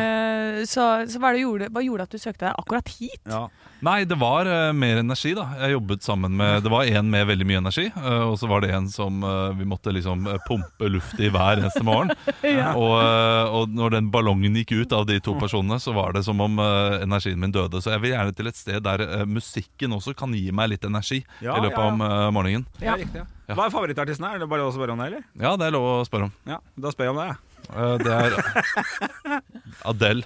Så, 0.67 0.83
så 1.07 1.19
hva, 1.21 1.31
det 1.31 1.45
gjorde, 1.45 1.69
hva 1.71 1.79
gjorde 1.85 2.03
at 2.03 2.11
du 2.11 2.17
søkte 2.19 2.44
deg 2.49 2.55
akkurat 2.59 2.88
hit? 2.99 3.21
Ja. 3.23 3.47
Nei, 3.85 4.06
det 4.09 4.15
var 4.18 4.47
eh, 4.50 4.71
mer 4.74 4.97
energi, 5.03 5.35
da. 5.38 5.44
Jeg 5.62 5.75
jobbet 5.75 6.06
sammen 6.06 6.33
med 6.39 6.63
Det 6.65 6.71
var 6.74 6.88
en 6.89 7.09
med 7.13 7.27
veldig 7.29 7.45
mye 7.45 7.59
energi, 7.62 7.85
eh, 7.94 8.24
og 8.25 8.33
så 8.41 8.50
var 8.50 8.63
det 8.63 8.71
en 8.74 8.88
som 8.89 9.21
eh, 9.21 9.51
vi 9.59 9.68
måtte 9.69 9.94
liksom 9.94 10.25
eh, 10.31 10.39
pumpe 10.47 10.89
luft 10.89 11.19
i 11.21 11.29
hver 11.33 11.62
eneste 11.62 11.83
morgen. 11.85 12.09
og, 12.81 12.94
eh, 12.97 13.53
og 13.59 13.75
når 13.77 13.97
den 14.00 14.09
ballongen 14.13 14.57
gikk 14.57 14.74
ut 14.79 14.95
av 14.97 15.06
de 15.09 15.19
to 15.21 15.35
personene, 15.38 15.77
så 15.83 15.94
var 15.94 16.18
det 16.18 16.24
som 16.25 16.41
om 16.41 16.57
eh, 16.63 17.03
energien 17.06 17.38
min 17.41 17.53
døde. 17.53 17.81
Så 17.83 17.94
jeg 17.94 18.01
vil 18.06 18.15
gjerne 18.15 18.33
til 18.38 18.50
et 18.50 18.57
sted 18.57 18.81
der 18.88 19.03
eh, 19.06 19.25
musikken 19.29 19.94
også 19.97 20.15
kan 20.18 20.33
gi 20.33 20.47
meg 20.50 20.73
litt 20.73 20.88
energi 20.89 21.21
Ja, 21.45 21.59
i 21.59 21.68
løpet 21.68 21.77
ja, 21.77 21.85
ja. 21.85 21.91
av 21.91 22.07
eh, 22.07 22.31
morgenen. 22.33 22.65
Ja, 22.81 22.97
riktig, 22.97 23.21
ja. 23.21 23.53
Hva 23.53 23.68
er 23.69 23.75
favorittartisten 23.77 24.25
her? 24.27 24.39
Er 24.39 24.44
det 24.44 24.50
bare 24.51 24.65
å 24.65 24.73
spørre 24.75 24.97
om 24.97 25.03
det, 25.06 25.12
eller? 25.12 25.30
Ja, 25.38 25.53
det 25.59 25.69
er 25.69 25.77
lov 25.77 25.85
å 25.91 26.01
spørre 26.07 26.31
om. 26.31 26.33
Ja, 26.50 26.57
da 26.81 26.91
spør 26.95 27.12
jeg 27.12 27.13
om 27.15 27.21
det, 27.21 27.30
jeg. 27.30 27.38
Eh, 27.77 27.95
det 28.01 28.18
er 28.18 29.41
Adele. 29.94 30.25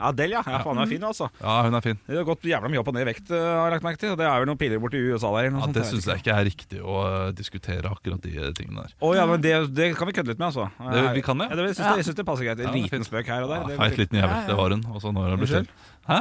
Adele, 0.00 0.34
ja. 0.34 0.42
ja 0.46 0.58
faen, 0.64 0.76
hun 0.78 0.82
er 0.82 0.90
fin, 0.90 1.02
altså. 1.06 1.28
Ja, 1.40 1.56
hun 1.66 1.74
er 1.78 1.82
fin. 1.84 1.98
Det 2.08 2.16
har 2.16 2.24
gått 2.26 2.42
jævla 2.48 2.70
mye 2.72 2.80
opp 2.80 2.88
og 2.90 2.94
ned 2.96 3.04
i 3.04 3.08
vekt, 3.12 3.30
eh, 3.30 3.38
har 3.38 3.68
jeg 3.68 3.74
lagt 3.76 3.84
merke 3.86 4.00
til. 4.02 4.14
Det 4.18 4.26
er 4.26 4.40
vel 4.42 4.48
noen 4.50 4.58
piller 4.58 4.80
borti 4.82 4.98
USA 5.12 5.30
der. 5.36 5.50
Ja, 5.52 5.68
det 5.76 5.84
syns 5.86 6.08
jeg 6.10 6.22
ikke 6.22 6.34
er 6.34 6.44
riktig 6.48 6.80
å 6.82 6.96
eh, 7.06 7.32
diskutere 7.38 7.92
akkurat 7.92 8.24
de 8.24 8.52
tingene 8.58 8.82
der. 8.86 8.96
Å 8.98 9.12
ja, 9.14 9.26
men 9.30 9.44
det, 9.44 9.52
det 9.76 9.90
kan 9.98 10.10
vi 10.10 10.16
kødde 10.16 10.32
litt 10.32 10.40
med, 10.40 10.48
altså. 10.50 10.66
Det- 10.80 11.14
vi 11.14 11.22
kan 11.22 11.38
det. 11.38 11.50
Ja, 11.52 11.56
det 11.60 11.68
jeg, 11.68 11.76
syns 11.76 11.86
det, 11.86 11.96
jeg 12.02 12.08
syns 12.10 12.18
det 12.22 12.26
passer 12.26 12.48
greit. 12.48 12.64
En 12.66 12.74
liten 12.74 12.90
fint. 12.96 13.06
spøk 13.10 13.26
her 13.30 13.46
og 13.46 13.52
der. 13.52 13.68
Ja, 13.68 13.78
Feit 13.84 13.98
liten 14.00 14.18
jævel, 14.18 14.46
det 14.48 14.56
var 14.58 14.74
hun. 14.76 14.84
Og 14.90 14.98
så 15.04 15.12
nå 15.14 15.22
har 15.22 15.36
hun 15.36 15.44
blitt 15.44 15.54
Unnskyld? 15.60 15.68
Hæ? 16.08 16.20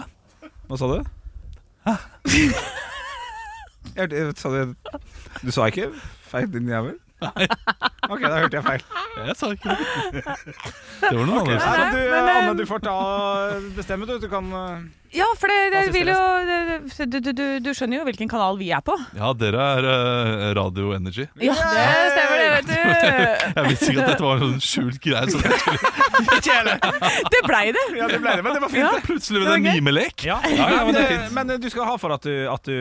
Hva 0.70 0.78
sa 0.78 0.92
du? 0.92 1.00
Jeg, 3.96 4.12
jeg, 4.14 4.34
sa 4.38 4.50
du, 4.54 4.76
du 5.42 5.50
sa 5.52 5.66
ikke 5.68 5.90
'feit 6.30 6.52
liten 6.54 6.70
jævel'? 6.70 7.00
Nei. 7.22 7.48
Ok, 8.12 8.24
da 8.26 8.40
hørte 8.42 8.58
jeg 8.58 8.66
feil. 8.66 8.82
Jeg 9.22 9.36
sa 9.40 9.50
ikke 9.56 9.72
det. 9.72 10.24
Det 11.00 11.12
var 11.16 11.28
noen 11.30 11.38
okay. 11.38 11.54
annet. 11.56 11.62
Nei, 11.64 11.86
du, 11.94 12.00
men, 12.12 12.26
Anne, 12.32 12.48
eh, 12.50 12.56
du 12.60 12.64
får 12.68 12.82
ta 12.84 12.96
bestemme, 13.78 14.08
du. 14.10 14.18
Du 14.20 14.26
kan 14.32 14.50
eh, 14.58 14.82
Ja, 15.16 15.28
for 15.40 15.52
det, 15.52 15.60
det 15.72 15.94
vil 15.96 16.10
jo 16.12 16.18
du, 17.06 17.20
du, 17.22 17.30
du, 17.32 17.44
du 17.64 17.70
skjønner 17.78 18.02
jo 18.02 18.08
hvilken 18.10 18.32
kanal 18.32 18.58
vi 18.60 18.68
er 18.76 18.84
på. 18.84 18.98
Ja, 19.16 19.32
dere 19.38 19.68
er 19.78 19.88
eh, 19.94 20.44
Radio 20.58 20.92
Energy. 20.98 21.28
Ja, 21.40 21.56
det 21.56 21.86
stemmer 22.18 22.42
det, 22.42 22.50
vet 22.56 22.72
du. 22.72 22.74
Jeg 23.62 23.70
visste 23.70 23.92
ikke 23.94 24.04
at 24.04 24.12
dette 24.12 24.26
var 24.26 24.42
en 24.42 24.44
sånn 24.50 24.66
skjult 24.66 25.00
greie. 25.06 25.30
Så 25.32 25.40
det, 25.46 25.62
skulle 26.42 26.76
Det 27.38 27.44
blei 27.48 27.64
det. 27.78 27.86
Ja, 28.02 28.10
det 28.12 28.20
ble 28.26 28.34
det, 28.42 28.48
men 28.48 28.58
det 28.58 28.64
var 28.66 28.74
fint. 28.74 28.88
Ja. 28.88 29.06
plutselig 29.06 29.46
Det 29.46 29.54
med 29.54 29.62
en 29.62 29.80
mimelek. 29.80 30.26
Ja, 30.28 30.42
ja, 30.50 30.68
men 30.74 30.90
men, 30.90 30.98
det 30.98 31.06
er 31.06 31.08
eh, 31.14 31.24
fint. 31.30 31.38
men 31.38 31.56
du 31.64 31.70
skal 31.72 31.88
ha 31.94 31.96
for 32.02 32.18
at 32.18 32.28
du, 32.28 32.36
at 32.52 32.68
du, 32.68 32.76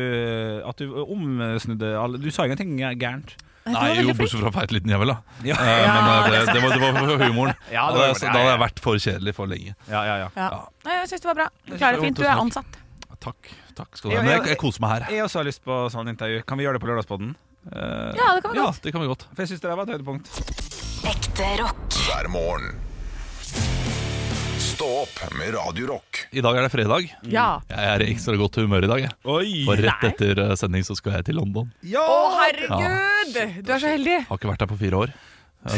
at 0.72 0.82
du 0.82 0.98
omsnudde 1.04 1.94
alle 2.00 2.18
Du 2.18 2.32
sa 2.34 2.48
ingenting 2.48 2.74
gærent. 2.98 3.36
Nei, 3.74 3.88
jo, 4.00 4.14
bortsett 4.18 4.40
fra 4.44 4.52
feit 4.60 4.72
liten 4.74 4.90
jævel, 4.92 5.12
da. 5.12 5.16
Ja. 5.46 5.56
Eh, 5.56 5.82
Men 5.86 6.08
eh, 6.10 6.30
det, 6.30 6.40
det, 6.54 6.62
var, 6.62 6.74
det 6.76 6.80
var 6.84 6.98
for 7.00 7.24
humoren. 7.24 7.54
Ja, 7.72 7.86
da, 7.86 7.92
det 7.92 8.00
var 8.00 8.06
jeg- 8.14 8.20
da 8.20 8.38
hadde 8.38 8.50
jeg 8.54 8.60
vært 8.64 8.82
for 8.84 9.02
kjedelig 9.06 9.34
for 9.36 9.46
lenge. 9.50 9.74
Ja, 9.90 10.02
ja, 10.08 10.16
ja. 10.36 10.48
Nei, 10.86 10.96
jeg 11.00 11.08
syns 11.12 11.20
det 11.26 11.30
var 11.32 11.38
bra. 11.42 11.48
Du 11.66 11.76
klarer 11.76 11.98
det 12.00 12.04
fint. 12.08 12.16
Du 12.20 12.24
er 12.26 12.34
ansatt. 12.40 12.80
Takk. 13.20 13.50
takk 13.76 13.96
skal 14.00 14.10
du 14.10 14.16
ha. 14.16 14.22
Men 14.24 14.32
jeg, 14.38 14.46
jeg 14.54 14.58
koser 14.62 14.80
meg 14.80 14.94
her. 14.94 15.08
Jeg 15.12 15.24
også 15.26 15.42
har 15.42 15.44
lyst 15.50 15.60
på 15.64 15.76
sånn 15.92 16.08
intervju. 16.08 16.42
Kan 16.48 16.56
vi 16.60 16.64
gjøre 16.64 16.78
det 16.78 16.84
på 16.84 16.88
Lørdagspodden? 16.88 17.34
Eh, 17.68 18.12
Ja, 18.16 18.30
det 18.36 18.42
kan 18.42 18.54
vi 18.54 18.56
godt. 18.56 18.62
ja, 18.62 18.70
det 18.86 18.92
kan 18.96 19.02
vi 19.04 19.10
godt. 19.10 19.26
For 19.34 19.42
jeg 19.44 19.50
syns 19.52 19.60
det 19.60 19.68
der 19.68 19.76
var 19.76 19.84
et 19.84 19.92
høydepunkt. 19.92 20.30
Ekte 21.10 21.50
rock. 21.60 21.98
hver 22.06 22.28
morgen. 22.32 22.70
Stå 24.80 24.86
opp 25.02 25.18
med 25.36 25.50
Radio 25.52 25.86
Rock. 25.90 26.22
I 26.32 26.40
dag 26.40 26.56
er 26.56 26.64
det 26.64 26.70
fredag. 26.72 27.04
Ja. 27.28 27.58
Jeg 27.68 27.88
er 27.90 28.00
i 28.00 28.06
ekstra 28.14 28.32
godt 28.40 28.56
humør 28.62 28.86
i 28.86 28.88
dag. 28.88 29.02
Jeg. 29.02 29.10
Oi! 29.28 29.48
For 29.66 29.76
rett 29.76 30.06
Nei. 30.06 30.08
etter 30.14 30.40
eh, 30.40 30.52
sending 30.56 30.86
så 30.88 30.94
skal 30.96 31.18
jeg 31.18 31.26
til 31.26 31.36
London. 31.36 31.66
Ja! 31.84 32.00
Å, 32.00 32.30
herregud! 32.38 33.36
Du 33.66 33.74
er 33.74 33.82
så 33.82 33.90
heldig. 33.92 34.14
Har 34.30 34.40
ikke 34.40 34.48
vært 34.48 34.64
der 34.64 34.70
på 34.70 34.78
fire 34.80 35.02
år. 35.02 35.12
Eh, 35.68 35.76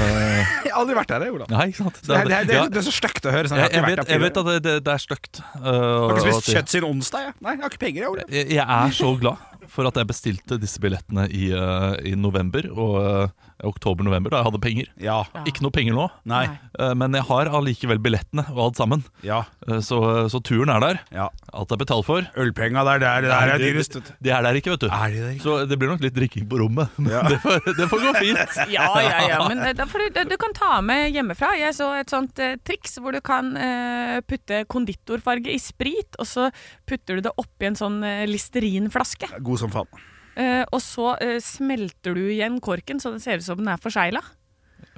Jeg 0.69 0.71
har 0.71 0.79
aldri 0.85 0.95
vært 1.01 1.11
der, 1.17 1.25
jeg, 1.27 1.35
Olav. 1.35 1.51
nei, 1.51 1.65
ikke 1.73 1.81
sant? 1.83 1.99
Det, 1.99 2.15
er- 2.15 2.31
det, 2.31 2.37
er- 2.39 2.47
det, 2.47 2.55
Ja. 2.55 2.63
er- 2.69 2.71
det 2.77 2.79
er 2.85 2.87
så 2.87 2.95
stygt 2.95 3.27
å 3.27 3.35
høre. 3.35 3.51
Sånn, 3.51 3.59
Jeg, 3.65 3.73
jeg, 3.75 3.87
vet, 3.91 4.05
jeg 4.15 4.23
vet 4.23 4.39
at 4.45 4.51
det, 4.53 4.59
det, 4.69 4.75
det 4.87 4.95
er 4.95 5.03
stygt. 5.09 5.43
uh, 5.43 5.67
Har 5.67 6.15
ikke 6.15 6.15
og 6.15 6.23
spist 6.29 6.39
at 6.47 6.55
kjøtt 6.61 6.77
siden 6.77 6.91
onsdag? 6.93 7.25
Jeg? 7.27 7.35
Nei, 7.43 7.57
jeg 7.57 7.65
har 7.67 7.75
ikke 7.75 7.83
penger. 7.89 8.05
Jeg, 8.07 8.13
Ole. 8.15 8.29
jeg, 8.39 8.51
jeg 8.55 8.69
er 8.79 8.95
så 9.03 9.11
glad 9.19 9.67
for 9.73 9.89
at 9.91 9.99
jeg 9.99 10.07
bestilte 10.15 10.61
disse 10.63 10.79
billettene 10.85 11.27
i, 11.35 11.49
uh, 11.57 11.97
i 12.07 12.15
november 12.15 12.71
og 12.71 12.95
uh, 13.03 13.51
oktober-november, 13.67 14.33
da 14.33 14.43
jeg 14.43 14.49
hadde 14.51 14.63
penger. 14.63 14.91
Ja. 15.03 15.21
Ikke 15.49 15.65
noe 15.65 15.75
penger 15.75 15.97
nå, 15.97 16.09
Nei. 16.29 16.45
uh, 16.81 16.93
men 16.99 17.15
jeg 17.19 17.27
har 17.29 17.51
allikevel 17.53 18.01
billettene 18.03 18.45
og 18.55 18.61
alt 18.69 18.81
sammen. 18.81 19.05
Ja. 19.27 19.43
Uh, 19.69 19.79
så, 19.85 20.01
så 20.33 20.41
turen 20.45 20.73
er 20.73 20.83
der. 20.83 21.03
ja. 21.15 21.29
Alt 21.53 21.73
er 21.75 21.77
betalt 21.83 22.07
for. 22.07 22.25
Ølpenga 22.41 22.81
der, 22.87 23.01
det 23.03 23.09
er, 23.09 23.27
det 23.27 23.33
er 23.53 23.61
dyrest. 23.61 23.99
Det. 23.99 24.15
De 24.25 24.31
er 24.33 24.45
der 24.47 24.57
ikke, 24.57 24.73
vet 24.73 24.87
du. 24.87 24.89
Er 24.89 25.13
de 25.13 25.19
der 25.21 25.35
ikke? 25.35 25.45
Så 25.45 25.57
det 25.69 25.77
blir 25.81 25.91
nok 25.91 26.01
litt 26.01 26.15
drikking 26.17 26.47
på 26.49 26.59
rommet. 26.63 26.95
Ja. 27.13 27.21
det, 27.29 27.37
får, 27.43 27.59
det 27.77 27.89
får 27.91 28.05
gå 28.07 28.13
fint. 28.17 28.57
Ja, 28.73 28.87
ja, 29.05 29.19
ja. 29.29 29.41
Men 29.51 29.61
eh, 29.67 29.75
da 29.77 29.85
får 29.89 30.07
du, 30.15 30.23
du 30.31 30.37
kan 30.41 30.55
ta 30.57 30.79
med 30.85 31.11
hjemmefra. 31.13 31.53
Jeg 31.61 31.77
så 31.77 31.91
et 31.99 32.13
sånt 32.13 32.41
eh, 32.41 32.55
triks 32.65 32.97
hvor 33.03 33.13
du 33.13 33.21
kan 33.25 33.53
eh, 33.59 34.23
putte 34.25 34.63
konditorfarge 34.73 35.53
i 35.53 35.61
sprit, 35.61 36.17
og 36.23 36.29
så 36.31 36.49
putter 36.89 37.21
du 37.21 37.27
det 37.29 37.35
oppi 37.43 37.69
en 37.69 37.77
sånn 37.79 38.01
eh, 38.07 38.25
Listerin-flaske. 38.31 39.29
God 39.45 39.61
som 39.61 39.73
faen. 39.75 40.09
Eh, 40.37 40.63
og 40.73 40.81
så 40.81 41.15
uh, 41.21 41.39
smelter 41.45 42.17
du 42.17 42.23
igjen 42.33 42.61
korken 42.65 43.03
så 43.03 43.13
det 43.13 43.21
ser 43.25 43.43
ut 43.43 43.47
som 43.47 43.61
den 43.61 43.69
er 43.73 43.81
forsegla. 43.83 44.23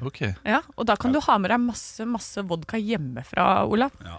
Okay. 0.04 0.32
Ja, 0.46 0.60
og 0.74 0.86
da 0.88 0.96
kan 0.98 1.14
du 1.14 1.20
ha 1.22 1.36
med 1.38 1.52
deg 1.52 1.60
masse 1.62 2.06
masse 2.08 2.42
vodka 2.46 2.78
hjemmefra, 2.80 3.64
Olav. 3.70 3.94
Ja. 4.04 4.18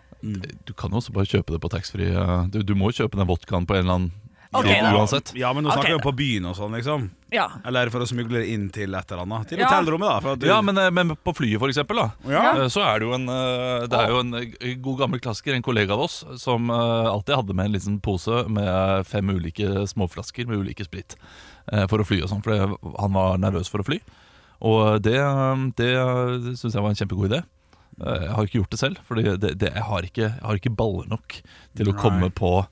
Du 0.65 0.72
kan 0.74 0.93
jo 0.93 1.01
også 1.01 1.13
bare 1.13 1.29
kjøpe 1.29 1.53
det 1.53 1.62
på 1.62 1.69
taxfree. 1.69 2.13
uh, 2.15 2.48
Du, 2.51 2.62
du 2.65 2.75
må 2.77 2.91
kjøpe 2.95 3.19
den 3.19 3.29
vodkaen 3.29 3.67
på 3.67 3.77
en 3.77 3.84
eller 3.84 4.00
annen 4.00 4.13
Ok, 4.54 4.66
Ja, 4.70 4.92
uansett. 4.96 5.32
Ja, 5.36 5.50
men 5.54 5.64
nå 5.66 5.72
snakker 5.74 5.88
vi 5.90 5.96
jo 5.96 5.98
da. 5.98 6.04
på 6.06 6.14
byen 6.16 6.46
og 6.46 6.56
sånn, 6.56 6.72
liksom. 6.78 7.10
Ja. 7.34 7.48
Eller 7.66 7.90
for 7.92 8.00
å 8.00 8.08
smugle 8.08 8.44
inn 8.48 8.70
til 8.72 8.94
et 8.96 9.12
eller 9.12 9.24
annet. 9.25 9.48
Til 9.50 9.60
Ja. 9.60 9.68
hotellrommet, 9.68 10.08
da. 10.08 10.20
For 10.22 10.32
at 10.34 10.40
du, 10.40 10.46
Ja, 10.48 10.62
men, 10.62 10.78
eh, 10.78 10.90
men 10.92 11.10
på 11.16 11.34
flyet, 11.36 11.60
for 11.60 11.68
eksempel, 11.68 11.96
da. 11.96 12.12
Ja. 12.30 12.44
eh, 12.64 12.68
Så 12.70 12.82
er 12.86 13.00
det 13.00 13.08
jo 13.08 13.14
en 13.14 13.28
eh, 13.28 13.88
Det 13.88 14.00
er 14.00 14.10
jo 14.10 14.20
en 14.20 14.82
god 14.82 15.00
gammel 15.00 15.20
klassiker, 15.20 15.54
en 15.56 15.62
kollega 15.64 15.92
av 15.94 16.00
oss, 16.02 16.24
som 16.38 16.70
alltid 16.70 17.36
hadde 17.36 17.54
med 17.56 17.66
en 17.66 17.72
liten 17.74 18.00
pose 18.02 18.48
med 18.48 19.06
fem 19.06 19.28
ulike 19.30 19.88
småflasker 19.88 20.48
med 20.48 20.60
ulike 20.60 20.86
sprit 20.86 21.16
for 21.90 21.98
å 21.98 22.06
fly 22.06 22.22
og 22.22 22.30
sånn, 22.30 22.44
for 22.44 22.54
han 23.00 23.14
var 23.14 23.38
nervøs 23.38 23.68
for 23.70 23.80
å 23.80 23.86
fly. 23.86 24.00
Og 24.62 25.02
det, 25.02 25.18
det 25.75 25.92
syns 26.58 26.74
jeg 26.74 26.82
var 26.82 26.90
en 26.94 26.96
kjempegod 26.96 27.32
idé. 27.32 27.44
Eh, 28.06 28.22
Jeg 28.28 28.32
har 28.36 28.44
ikke 28.46 28.60
gjort 28.62 28.70
det 28.72 28.80
selv, 28.80 28.98
for 29.08 29.16
det, 29.16 29.40
det, 29.42 29.56
jeg, 29.74 30.12
jeg 30.16 30.32
har 30.42 30.56
ikke 30.56 30.75
baller 30.75 31.08
nok 31.10 31.42
til 31.75 31.88
å 31.90 31.94
Nei. 31.94 32.02
komme 32.02 32.30
på 32.30 32.66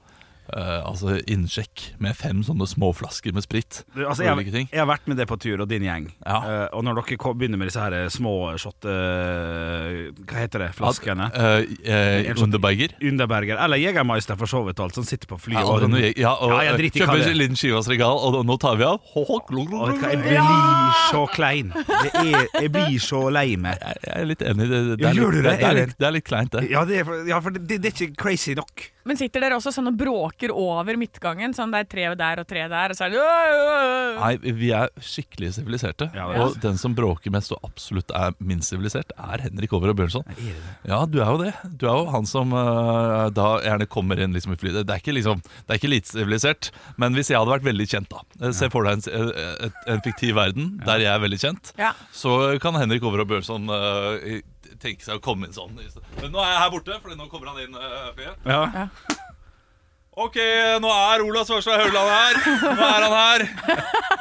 eh, 0.55 0.79
altså 0.85 1.17
innsjekk 1.29 1.83
med 2.03 2.15
fem 2.17 2.43
sånne 2.45 2.67
små 2.69 2.91
flasker 2.95 3.33
med 3.35 3.45
sprit. 3.45 3.81
Du, 3.95 4.03
altså, 4.07 4.23
jeg, 4.25 4.67
jeg 4.69 4.79
har 4.79 4.89
vært 4.89 5.09
med 5.09 5.19
det 5.19 5.27
på 5.29 5.37
tur, 5.41 5.63
og 5.65 5.69
din 5.71 5.85
gjeng. 5.87 6.09
Ja. 6.25 6.37
Uh, 6.43 6.67
og 6.77 6.85
når 6.87 7.01
dere 7.01 7.17
kom, 7.21 7.37
begynner 7.39 7.59
med 7.61 7.71
disse 7.71 7.81
her 7.83 8.07
små 8.13 8.53
shot... 8.61 8.77
Uh, 8.87 10.11
hva 10.27 10.43
heter 10.43 10.65
det? 10.65 10.69
Flaskene? 10.77 11.29
Eh, 11.33 11.65
eh, 11.83 12.29
En 12.29 12.37
sånn- 12.37 12.47
Underberger. 12.53 12.93
Underberger. 13.01 13.57
Eller 13.63 13.81
Jegermeister, 13.81 14.37
for 14.39 14.49
så 14.49 14.63
vidt, 14.67 14.79
alt 14.83 14.95
som 14.97 15.05
sitter 15.07 15.29
på 15.31 15.39
flyet. 15.41 15.59
Ja, 15.59 15.65
og, 15.67 15.83
og, 15.87 15.99
ja, 15.99 16.33
og 16.37 16.53
Ja, 16.63 16.77
kjøper 16.77 17.17
er. 17.17 17.29
en 17.31 17.39
liten 17.39 17.59
skivas 17.59 17.89
Regal, 17.91 18.19
og 18.23 18.43
nå 18.45 18.57
tar 18.61 18.77
vi 18.79 18.87
av. 18.87 18.99
Ho, 19.13 19.25
ho, 19.27 19.39
vet 19.41 19.49
du 19.49 19.77
hva, 19.77 20.11
jeg 20.13 20.21
blir 20.23 20.97
så 21.09 21.25
klein. 21.33 21.73
Det 21.73 22.11
er, 22.19 22.47
jeg 22.61 22.71
blir 22.73 22.99
så 23.01 23.25
lei 23.33 23.47
meg. 23.59 23.79
Jeg 23.81 24.03
jeg 24.03 24.21
er 24.21 24.27
litt 24.29 24.43
enig. 24.45 24.65
Det, 24.69 24.79
det, 24.99 25.07
er, 25.07 25.13
litt, 25.17 25.33
det? 25.33 25.43
det, 25.43 25.67
er 25.67 25.77
litt, 25.79 26.03
er 26.07 26.13
litt 26.17 26.27
kleint, 26.27 26.51
det. 26.53 26.63
Ja, 26.71 26.83
det 26.87 26.99
er, 27.01 27.05
for- 27.07 27.29
ja, 27.29 27.39
for 27.43 27.55
det, 27.55 27.79
det 27.81 27.89
er 27.89 27.95
ikke 27.95 28.19
crazy 28.19 28.53
nok. 28.57 28.83
Men 29.07 29.19
sitter 29.19 29.43
dere 29.43 29.57
også 29.59 29.71
sånn 29.75 29.89
og 29.91 29.97
bråker 29.99 30.42
over 30.51 30.97
midtgangen? 30.99 31.53
Sånn 31.55 31.71
det 31.71 31.83
er 31.83 31.89
tre 31.91 32.07
der 32.19 32.41
og 32.41 32.47
tre 32.49 32.65
der, 32.67 32.91
og 32.91 32.97
så 32.97 33.07
er 33.07 33.13
det. 33.13 33.23
Nei, 34.19 34.33
vi 34.59 34.71
er 34.75 34.91
skikkelig 34.99 35.53
siviliserte. 35.57 36.09
Ja, 36.17 36.27
og 36.43 36.57
den 36.63 36.79
som 36.81 36.95
bråker 36.97 37.33
mest 37.33 37.53
og 37.55 37.63
absolutt 37.63 38.11
er 38.17 38.35
minst 38.43 38.73
sivilisert, 38.73 39.13
er 39.15 39.45
Henrik 39.45 39.73
Over 39.75 39.93
og 39.93 39.99
Bjørnson. 39.99 40.27
Ja, 40.87 41.03
du 41.07 41.19
er 41.23 41.31
jo 41.31 41.41
det. 41.43 41.53
Du 41.79 41.87
er 41.89 42.01
jo 42.01 42.11
han 42.13 42.27
som 42.29 42.53
uh, 42.55 43.29
da 43.33 43.47
gjerne 43.63 43.89
kommer 43.89 44.19
inn 44.19 44.35
liksom 44.35 44.55
i 44.55 44.59
flyet. 44.59 44.83
Det 44.87 44.95
er 44.95 45.03
ikke 45.03 45.15
liksom, 45.15 45.43
det 45.43 45.75
er 45.75 45.81
ikke 45.81 45.93
lite 45.93 46.13
sivilisert, 46.13 46.71
men 47.01 47.17
hvis 47.17 47.31
jeg 47.31 47.39
hadde 47.39 47.53
vært 47.53 47.67
veldig 47.67 47.89
kjent, 47.89 48.11
da 48.11 48.23
eh, 48.47 48.53
Se 48.53 48.69
for 48.71 48.87
deg 48.87 49.07
en, 49.09 49.29
eh, 49.33 49.77
en 49.93 50.03
fiktiv 50.05 50.35
verden 50.37 50.75
der 50.85 51.03
jeg 51.03 51.11
er 51.13 51.21
veldig 51.23 51.39
kjent. 51.41 51.73
Ja. 51.79 51.93
så 52.15 52.57
kan 52.61 52.77
Henrik 52.77 53.03
Over 53.07 53.23
og 53.23 53.31
Bjørnson 53.31 53.69
uh, 53.71 54.41
tenke 54.83 55.05
seg 55.05 55.19
å 55.19 55.23
komme 55.23 55.47
inn 55.47 55.55
sånn. 55.55 55.75
Men 56.21 56.31
nå 56.33 56.41
er 56.43 56.53
jeg 56.53 56.61
her 56.63 56.71
borte, 56.73 57.01
for 57.01 57.17
nå 57.17 57.29
kommer 57.31 57.53
han 57.53 57.63
inn. 57.65 57.77
Uh, 57.77 58.23
ja. 58.49 58.63
Ja. 58.83 58.87
Ok, 60.13 60.35
nå 60.77 60.89
er 60.93 61.21
Ola 61.25 61.41
Svarstad 61.41 61.79
Haugland 61.81 62.09
her. 62.13 62.35
Nå 62.61 62.85
er 62.85 63.05
han 63.07 63.13
her. 63.17 63.43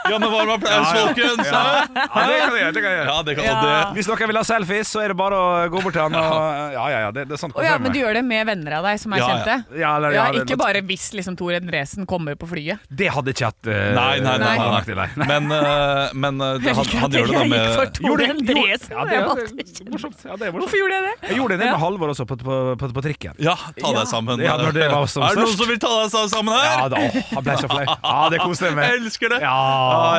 Janne 0.09 0.25
men 0.25 0.33
varm 0.33 0.51
applaus, 0.55 0.89
folkens. 0.89 1.43
Ja, 1.53 1.83
det 1.93 2.07
kan 2.09 2.31
jeg 2.33 2.63
gjøre. 2.63 2.71
Det 2.73 2.83
kan 2.83 2.95
jeg. 2.97 3.03
Ja, 3.11 3.17
det 3.27 3.35
kan 3.37 3.45
Ja. 3.45 3.57
det. 3.61 3.75
Hvis 3.99 4.09
dere 4.09 4.29
vil 4.31 4.39
ha 4.41 4.43
selfies, 4.49 4.89
så 4.89 5.03
er 5.05 5.13
det 5.13 5.17
bare 5.21 5.37
å 5.37 5.51
gå 5.69 5.83
bort 5.85 5.93
til 5.93 6.01
han. 6.01 6.17
Og, 6.17 6.73
ja, 6.73 6.87
ja, 6.95 6.99
ja, 7.05 7.11
det, 7.13 7.27
det 7.29 7.37
er 7.37 7.43
sånn 7.43 7.53
oh, 7.53 7.61
ja, 7.63 7.75
men 7.77 7.93
du 7.93 7.99
gjør 8.01 8.17
det 8.17 8.23
med 8.25 8.47
venner 8.49 8.79
av 8.79 8.89
deg 8.89 9.03
som 9.03 9.13
er 9.13 9.21
Ja, 9.21 9.27
ja. 9.29 9.35
kjente? 9.37 9.79
Ja, 9.83 9.91
eller- 9.99 10.17
Ja, 10.17 10.25
ja, 10.33 10.43
ikke 10.47 10.57
bare 10.63 10.81
hvis 10.89 11.11
liksom 11.13 11.37
Tor 11.37 11.53
Endresen 11.59 12.07
kommer 12.09 12.41
på 12.41 12.49
flyet. 12.49 12.81
Det 12.89 13.11
hadde 13.13 13.37
ikke 13.37 13.51
hatt 13.53 13.69
uh, 13.69 13.93
Nei, 13.93 14.17
nei, 14.25 14.39
nei. 14.41 14.57
nei, 14.57 14.97
nei. 14.97 15.09
Men, 15.33 15.53
uh, 15.53 16.09
men 16.17 16.41
uh, 16.41 16.57
det, 16.57 16.73
han, 16.73 16.89
han 17.05 17.11
gjør 17.13 17.29
det 17.29 17.37
da 17.37 17.45
Jeg 17.45 17.53
gikk 17.53 17.77
for 17.77 17.85
med 17.85 17.95
Tor 18.01 18.09
Gjorde- 18.09 18.31
Endresen. 18.33 18.97
Ja, 18.97 19.05
det 19.05 19.13
Jeg 19.13 19.21
er 19.21 19.29
valgte 19.29 19.61
ikke. 19.69 19.91
morsomt. 19.93 20.25
Ja, 20.25 20.37
det 20.41 20.49
morsomt. 20.49 20.65
Hvorfor 20.65 20.81
gjorde 20.81 20.97
jeg 20.97 21.05
det? 21.05 21.15
Jeg 21.29 21.37
gjorde 21.43 21.61
det 21.61 21.67
Ja. 21.69 21.77
med 21.77 21.81
Halvor 21.85 22.09
også, 22.17 22.25
på, 22.33 22.41
på, 22.41 22.59
på, 22.81 22.91
på 22.97 23.05
trikken. 23.05 23.37
Ja, 23.45 23.55
ta 23.77 23.93
deg 24.01 24.09
sammen. 24.09 24.41
Ja, 24.41 24.57
når 24.57 24.73
det 24.81 24.89
var 24.91 25.07
som 25.07 25.23
er 25.29 25.37
det 25.37 25.45
noen 25.45 25.57
som 25.61 25.69
vil 25.69 25.82
ta 25.83 25.93
sa- 26.13 26.23
sammen 26.33 26.55
her? 26.55 26.69
Ja, 26.79 26.89
da, 26.93 27.01
han 27.33 27.45
ble 27.47 27.57
så 27.61 27.69
flau. 27.73 27.83
Ja, 27.91 28.15
det 28.33 28.39
koser 28.43 28.69
jeg 28.69 28.73
Jeg 28.73 28.79
meg. 28.79 28.97
elsker 29.03 29.35
det. 29.35 29.41
Ja. 29.43 29.57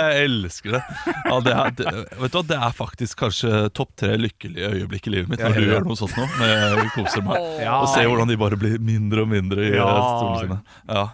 jeg 0.04 0.28
elsker 0.28 0.76
det. 0.78 0.82
Ja, 1.08 1.40
det, 1.48 1.56
er, 1.64 1.74
det, 1.80 1.94
vet 2.22 2.36
du 2.36 2.38
hva, 2.40 2.44
det 2.52 2.60
er 2.68 2.76
faktisk 2.78 3.24
kanskje 3.24 3.64
topp 3.80 3.94
tre 4.04 4.14
lykkelige 4.20 4.70
øyeblikk 4.78 5.08
i 5.10 5.16
livet 5.16 5.32
mitt 5.34 5.42
når 5.44 5.56
du 5.56 5.62
ja, 5.62 5.66
ja. 5.66 5.72
gjør 5.74 5.88
noe 5.90 6.00
sånt 6.04 6.16
nå. 6.20 6.28
Når 6.38 6.54
jeg 6.84 6.94
koser 7.00 7.26
meg. 7.26 7.50
Ja. 7.64 7.80
Og 7.82 7.90
ser 7.96 8.08
hvordan 8.12 8.32
de 8.34 8.40
bare 8.44 8.60
blir 8.60 8.78
mindre 8.84 9.26
og 9.26 9.32
mindre 9.34 9.66
i 9.70 9.74
Ja. 9.76 9.88
ja. 9.88 10.06
stolene 10.14 10.44
sine. 10.44 10.60
Ja. 10.94 11.06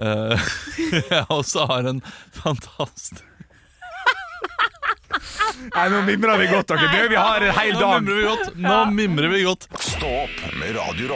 Eh, 0.00 0.54
jeg 1.12 1.24
også 1.28 1.66
har 1.68 1.90
en 1.90 2.00
fantastisk 2.36 3.26
Nei, 5.74 5.88
nå 5.92 5.98
mimrer 6.06 6.38
vi 6.40 6.46
godt, 6.48 6.70
dere. 6.70 6.86
Okay. 6.88 7.08
vi 7.12 7.18
har 7.18 7.42
en 7.44 7.52
hel 7.58 7.72
Nå 7.74 7.80
dag. 7.80 8.02
mimrer 8.02 8.16
vi 8.16 8.28
godt. 8.30 8.52
Nå 8.56 8.76
mimrer 8.96 9.28
vi 9.34 9.42
godt. 9.44 9.66
Stå 9.82 10.12
opp 10.24 10.44
med 10.60 10.76
Radio 10.78 11.10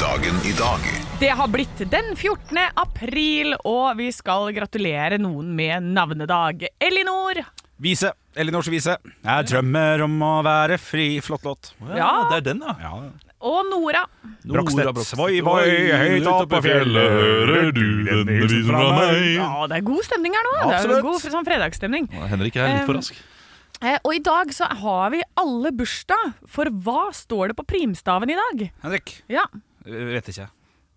Dagen 0.00 0.36
i 0.44 0.52
dag 0.58 0.84
Det 1.18 1.28
har 1.28 1.48
blitt 1.50 1.82
den 1.90 2.16
14. 2.16 2.58
april, 2.74 3.56
og 3.64 3.96
vi 3.98 4.12
skal 4.14 4.52
gratulere 4.54 5.18
noen 5.18 5.56
med 5.58 5.90
navnedag. 5.90 6.62
Elinor. 6.78 7.42
Vise. 7.82 8.12
Elinors 8.38 8.70
vise. 8.70 8.94
Jeg 9.26 9.50
drømmer 9.50 10.06
om 10.06 10.22
å 10.22 10.32
være 10.46 10.78
fri. 10.78 11.18
Flott 11.24 11.42
låt. 11.42 11.74
Ja. 11.98 12.28
det 12.30 12.44
er 12.44 12.46
den, 12.52 12.62
da. 12.62 12.76
Ja. 12.78 12.94
Og 13.42 13.66
Nora. 13.72 14.04
Brokstedt. 14.46 15.02
Svoi, 15.08 15.42
voi, 15.42 15.66
høyt 15.90 16.30
oppe 16.30 16.46
på 16.54 16.62
fjellet, 16.68 17.18
hører 17.18 17.74
du 17.74 17.84
denne 18.06 18.38
visen 18.46 18.70
fra 18.70 18.86
meg? 19.00 19.18
Ja, 19.34 19.66
det 19.66 19.82
er 19.82 19.86
god 19.90 20.06
stemning 20.06 20.38
her 20.38 20.46
nå. 20.46 20.56
Det 20.70 20.80
er 20.86 21.06
god 21.10 21.26
sånn 21.26 21.50
fredagsstemning. 21.50 22.06
Henrik 22.30 22.62
er 22.62 22.76
litt 22.76 22.86
for 22.86 23.02
rask. 23.02 23.18
Eh, 23.82 23.98
og 24.06 24.14
i 24.14 24.22
dag 24.22 24.50
så 24.54 24.68
har 24.78 25.10
vi 25.10 25.22
alle 25.40 25.72
bursdag, 25.74 26.36
for 26.46 26.70
hva 26.84 27.08
står 27.16 27.50
det 27.50 27.58
på 27.58 27.66
primstaven 27.66 28.30
i 28.30 28.38
dag? 28.38 28.66
Henrik. 28.84 29.16
Ja. 29.32 29.42
Jeg 29.88 30.10
vet 30.12 30.28
ikke. 30.30 30.46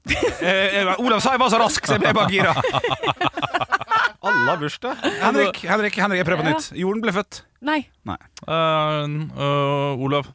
Eh, 0.06 0.76
eh, 0.84 0.92
Olav 1.02 1.24
sa 1.24 1.34
jeg 1.34 1.42
var 1.42 1.50
så 1.50 1.58
rask, 1.64 1.88
så 1.88 1.98
jeg 1.98 2.04
ble 2.04 2.14
bare 2.14 2.30
gira. 2.30 2.54
Alle 4.26 4.46
har 4.52 4.62
bursdag. 4.62 5.02
Henrik, 5.22 5.64
Henrik, 5.66 5.98
Henrik, 5.98 6.22
jeg 6.22 6.28
prøver 6.28 6.46
på 6.46 6.52
nytt. 6.54 6.70
Jorden 6.78 7.02
ble 7.02 7.14
født. 7.14 7.42
Nei. 7.66 7.80
Nei. 8.06 8.18
Uh, 8.46 9.06
uh, 9.38 10.02
Olav, 10.06 10.30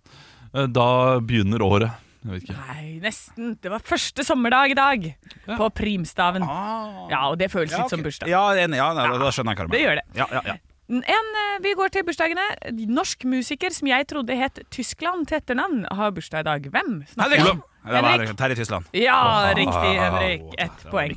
da 0.51 0.87
begynner 1.27 1.63
året. 1.67 2.07
Jeg 2.23 2.33
vet 2.35 2.47
ikke. 2.47 2.57
Nei, 2.69 2.87
nesten. 3.03 3.55
Det 3.63 3.73
var 3.73 3.83
første 3.87 4.27
sommerdag 4.27 4.75
i 4.75 4.79
dag 4.79 5.07
på 5.49 5.71
primstaven. 5.75 6.47
Ah. 6.47 7.07
Ja, 7.11 7.23
og 7.33 7.39
det 7.41 7.51
føles 7.51 7.75
Ja, 7.75 7.83
litt 7.83 7.95
som 7.95 8.03
bursdag. 8.07 8.31
Ja, 8.31 8.43
ja, 8.59 8.67
Ja, 8.71 8.91
da 8.95 9.31
skjønner 9.35 9.55
jeg 9.55 9.63
hva 9.63 9.67
du 9.67 9.71
mener. 9.71 9.77
Det 9.77 9.85
gjør 9.87 10.03
det. 10.03 10.07
Ja, 10.19 10.29
ja, 10.39 10.45
ja. 10.53 10.59
En, 10.91 11.29
eh, 11.39 11.59
vi 11.63 11.71
går 11.79 11.93
til 11.95 12.03
bursdagene. 12.07 12.43
Norsk 12.91 13.23
musiker 13.31 13.71
som 13.71 13.87
jeg 13.87 14.07
trodde 14.11 14.35
het 14.35 14.59
Tyskland 14.75 15.29
til 15.31 15.39
etternavn, 15.39 15.85
har 15.95 16.11
bursdag 16.17 16.43
i 16.43 16.49
dag. 16.49 16.67
Hvem? 16.73 16.97
snakker 17.13 17.37
Henrik! 17.39 17.53
om? 17.53 17.63
Det 17.87 18.03
var 18.03 18.11
Henrik. 18.11 18.33
Terje 18.37 18.57
Tysland. 18.59 18.89
Ja, 18.99 19.53
riktig, 19.57 19.93
Henrik. 20.03 20.43
Ett 20.59 20.83
poeng. 20.91 21.15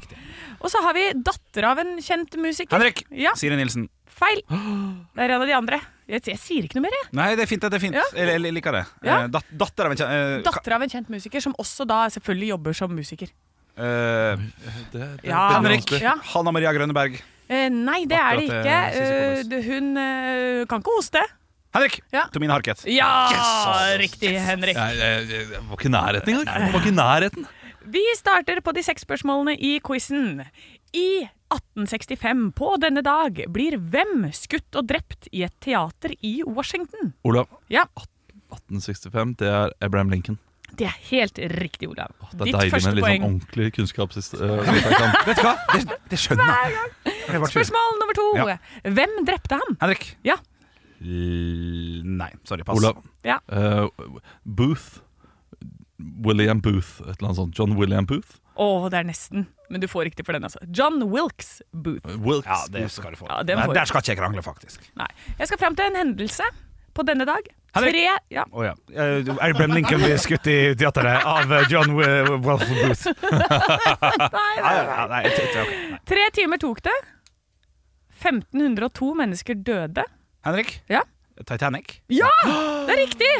Og 0.62 0.70
så 0.72 0.80
har 0.86 0.94
vi 0.96 1.08
datter 1.25 1.65
av 1.72 1.82
en 1.82 1.98
kjent 2.06 2.38
musiker. 2.39 2.77
Henrik! 2.77 3.01
Ja, 3.12 3.34
Siri 3.36 3.58
Nilsen. 3.60 3.89
feil. 4.13 4.44
Det 4.48 5.25
er 5.25 5.34
en 5.34 5.42
av 5.42 5.48
de 5.50 5.56
andre. 5.58 5.82
Jeg, 6.08 6.22
jeg 6.30 6.38
sier 6.39 6.63
ikke 6.68 6.77
noe 6.77 6.86
mer, 6.86 6.94
jeg. 7.00 7.10
Nei, 7.18 7.27
det 7.36 7.44
er 7.44 7.50
fint. 7.50 7.62
det 7.65 7.74
er 7.80 7.82
fint 7.82 7.96
Ja. 7.98 8.03
jeg, 8.13 8.30
jeg 8.30 8.53
liker 8.53 8.72
det. 8.77 8.86
Ja. 9.03 9.18
Eh, 9.24 9.27
Dat, 9.34 9.44
datter 9.50 9.89
av 9.89 9.92
en 9.96 9.98
kjent 9.98 10.12
uh, 10.13 10.44
Datter 10.46 10.75
av 10.77 10.84
en 10.86 10.89
kjent 10.94 11.10
musiker, 11.10 11.42
som 11.42 11.56
også 11.58 11.88
da 11.89 12.03
selvfølgelig 12.13 12.53
jobber 12.53 12.74
som 12.77 12.94
musiker. 12.94 13.34
Uh, 13.74 14.38
Det, 14.94 15.01
det, 15.01 15.08
Ja, 15.25 15.48
Henrik. 15.58 15.89
Ja. 16.00 16.13
Hanna 16.36 16.51
Maria 16.53 16.72
Grønneberg. 16.77 17.18
Eh, 17.53 17.69
nei, 17.69 18.01
det 18.10 18.17
er 18.17 18.39
det 18.39 18.50
Akkurat 18.50 19.45
ikke. 19.45 19.57
Eh, 19.60 19.65
hun 19.69 19.89
eh, 20.01 20.62
kan 20.69 20.83
ikke 20.83 20.95
hoste. 20.98 21.24
Henrik! 21.74 22.00
Ja. 22.13 22.27
Tomine 22.33 22.53
Harket. 22.53 22.83
Ja, 22.89 23.10
riktig, 23.98 24.36
Henrik. 24.45 24.77
Jeg, 24.77 24.98
jeg, 25.00 25.27
jeg, 25.31 25.48
jeg 25.55 25.62
var 25.69 25.77
ikke 25.79 25.89
i 25.89 25.93
nærheten 25.93 26.33
engang. 26.33 26.50
Jeg 26.53 26.74
var 26.74 26.83
ikke 26.83 26.93
i 26.93 26.98
nærheten. 27.00 27.48
Vi 27.93 28.03
starter 28.15 28.62
på 28.63 28.72
de 28.77 28.83
seks 28.86 29.03
spørsmålene 29.03 29.57
i 29.57 29.74
quizen. 29.83 30.43
I 30.93 31.25
1865 31.53 32.51
på 32.57 32.69
denne 32.81 33.01
dag 33.05 33.41
blir 33.53 33.77
hvem 33.77 34.27
skutt 34.33 34.77
og 34.79 34.88
drept 34.89 35.27
i 35.33 35.43
et 35.48 35.55
teater 35.62 36.13
i 36.22 36.36
Washington? 36.45 37.13
Olav, 37.27 37.50
Ja, 37.74 37.88
1865, 38.53 39.36
det 39.41 39.50
er 39.50 39.74
Abraham 39.81 40.13
Lincoln. 40.13 40.39
Det 40.80 40.88
er 40.89 40.96
helt 41.12 41.39
riktig, 41.53 41.89
Olav. 41.92 42.13
Det 42.32 42.42
er 42.42 42.46
Ditt 42.48 42.56
deilig 42.58 42.80
med 42.86 42.98
litt 42.98 43.06
sånn 43.06 43.27
ordentlig 43.27 43.68
kunnskap. 43.75 44.15
øh, 44.18 44.72
Vet 45.27 45.38
du 45.38 45.44
hva? 45.46 45.53
Det, 45.74 45.98
det 46.13 46.20
skjønner 46.22 46.53
jeg. 46.53 47.15
Spørsmål 47.53 48.00
nummer 48.01 48.18
to. 48.18 48.27
Ja. 48.39 48.58
Hvem 48.98 49.18
drepte 49.27 49.60
ham? 49.62 49.77
Henrik. 49.84 50.08
Ja. 50.25 50.39
L 51.03 52.01
nei, 52.18 52.32
sorry. 52.48 52.65
Pass. 52.65 52.80
Olav. 52.80 53.03
Ja. 53.27 53.39
Uh, 53.51 53.89
Booth. 54.44 55.01
William 56.25 56.60
Booth, 56.60 57.00
et 57.06 57.15
eller 57.20 57.30
annet 57.30 57.39
sånt. 57.39 57.60
John 57.60 57.77
William 57.80 58.08
Booth. 58.10 58.39
Å, 58.60 58.89
det 58.92 59.00
er 59.01 59.08
nesten. 59.08 59.48
Men 59.72 59.82
du 59.82 59.88
får 59.89 60.10
riktig 60.10 60.25
for 60.27 60.36
den, 60.36 60.44
altså. 60.46 60.60
John 60.75 61.00
Wilkes 61.10 61.62
Booth. 61.72 62.06
Wilkes. 62.22 62.50
Ja, 62.50 62.60
det 62.74 62.89
skal 62.94 63.15
du 63.15 63.22
få. 63.22 63.30
Ja, 63.30 63.39
Nei, 63.48 63.70
der 63.74 63.89
skal 63.89 64.03
ikke 64.03 64.13
jeg 64.13 64.20
krangle, 64.20 64.44
faktisk. 64.46 64.84
Nei. 65.00 65.08
Jeg 65.39 65.50
skal 65.50 65.62
fram 65.62 65.77
til 65.80 65.89
en 65.89 66.00
hendelse 66.01 66.50
på 66.93 67.03
denne 67.07 67.25
dag. 67.25 67.47
Henrik. 67.73 67.95
Tre, 67.95 68.03
ja. 68.29 68.43
Oh, 68.51 68.62
ja. 68.65 68.73
Uh, 68.93 69.31
Abraham 69.41 69.73
Lincoln 69.73 70.03
blir 70.03 70.17
skutt 70.21 70.45
i 70.51 70.57
teateret 70.77 71.25
av 71.25 71.50
eh, 71.57 71.63
John 71.73 71.95
Wi- 71.97 72.38
Wolf 72.45 72.67
Booth. 72.69 73.07
Nei, 73.31 74.53
Nei, 74.62 74.75
nei, 75.09 75.23
Nei. 75.25 75.97
Tre 76.05 76.27
timer 76.38 76.62
tok 76.62 76.83
det 76.85 76.93
1502 78.21 79.09
mennesker 79.19 79.57
døde. 79.65 80.05
Henrik? 80.45 80.77
Ja. 80.91 81.01
Titanic? 81.50 81.97
Ja! 82.13 82.29
Det 82.45 82.93
er 82.93 83.00
riktig! 83.01 83.33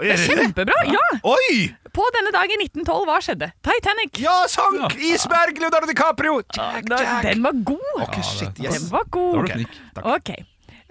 Det 0.00 0.14
er 0.14 0.20
kjempebra! 0.24 0.76
Ja! 0.88 1.02
Oi! 1.28 1.68
På 1.94 2.04
denne 2.16 2.30
dag 2.34 2.48
i 2.50 2.56
1912, 2.64 3.06
hva 3.08 3.18
skjedde? 3.24 3.50
Titanic. 3.64 4.18
Ja, 4.22 4.34
sank! 4.48 4.94
Isberg! 4.96 5.60
Leonardo 5.60 5.86
DiCaprio! 5.90 6.38
Jack, 6.56 6.88
Jack. 6.90 7.26
Den 7.28 7.44
var 7.44 7.58
god. 7.68 7.90
Ok, 8.06 8.18
shit, 8.24 8.60
yes. 8.64 8.78
Den 8.80 8.88
var 8.94 9.04
god. 9.12 9.42
Okay. 9.44 9.66
Ok. 10.02 10.32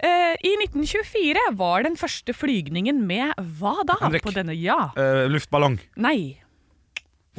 Eh, 0.00 0.36
I 0.48 0.52
1924 0.64 1.42
var 1.58 1.82
den 1.84 1.96
første 2.00 2.32
flygningen 2.36 3.02
med 3.06 3.34
hva 3.58 3.74
da? 3.84 3.98
Henrik. 4.00 4.22
På 4.24 4.32
denne, 4.32 4.54
ja. 4.56 4.78
Uh, 4.96 5.26
luftballong. 5.28 5.76
Nei. 6.00 6.38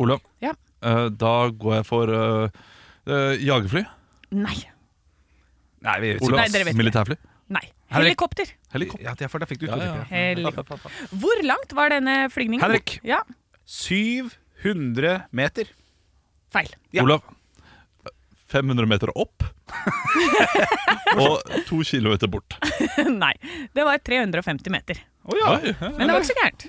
Olav, 0.01 0.21
Ja. 0.41 0.53
uh, 0.85 1.09
da 1.09 1.49
går 1.49 1.79
jeg 1.79 1.85
for 1.89 2.13
jagerfly. 3.41 3.83
Nei. 4.31 4.57
Nei, 5.81 5.97
vi 6.03 6.13
Olav, 6.21 6.37
Nei, 6.43 6.63
vet 6.63 6.77
militærfly. 6.77 7.17
Nei. 7.51 7.63
Helikopter. 7.91 8.47
Helikopter. 8.71 9.03
Ja, 9.03 9.13
det 9.19 9.27
for 9.33 9.41
da 9.43 9.47
fikk 9.49 9.59
du 9.59 9.67
Ja, 9.67 9.75
ja. 9.81 10.03
Helikopter. 10.07 10.77
Hvor 11.19 11.41
langt 11.43 11.73
var 11.75 11.89
denne 11.91 12.29
flygningen? 12.31 12.63
Henrik. 12.63 12.99
Ja, 13.03 13.23
700 13.65 15.25
meter. 15.31 15.65
feil. 16.51 16.69
Ja. 16.91 17.03
Olav, 17.03 17.21
500 18.51 18.89
meter 18.89 19.11
opp. 19.17 19.45
og 21.21 21.39
to 21.67 21.81
kilometer 21.87 22.29
bort. 22.31 22.57
Nei. 23.07 23.33
Det 23.73 23.85
var 23.87 24.01
350 24.03 24.73
meter. 24.73 24.99
Oh, 25.23 25.37
ja. 25.37 25.55
Oi, 25.55 25.71
ja. 25.71 25.91
Men 25.95 26.07
det 26.07 26.15
var 26.15 26.21
ikke 26.23 26.33
så 26.33 26.39
gærent. 26.41 26.67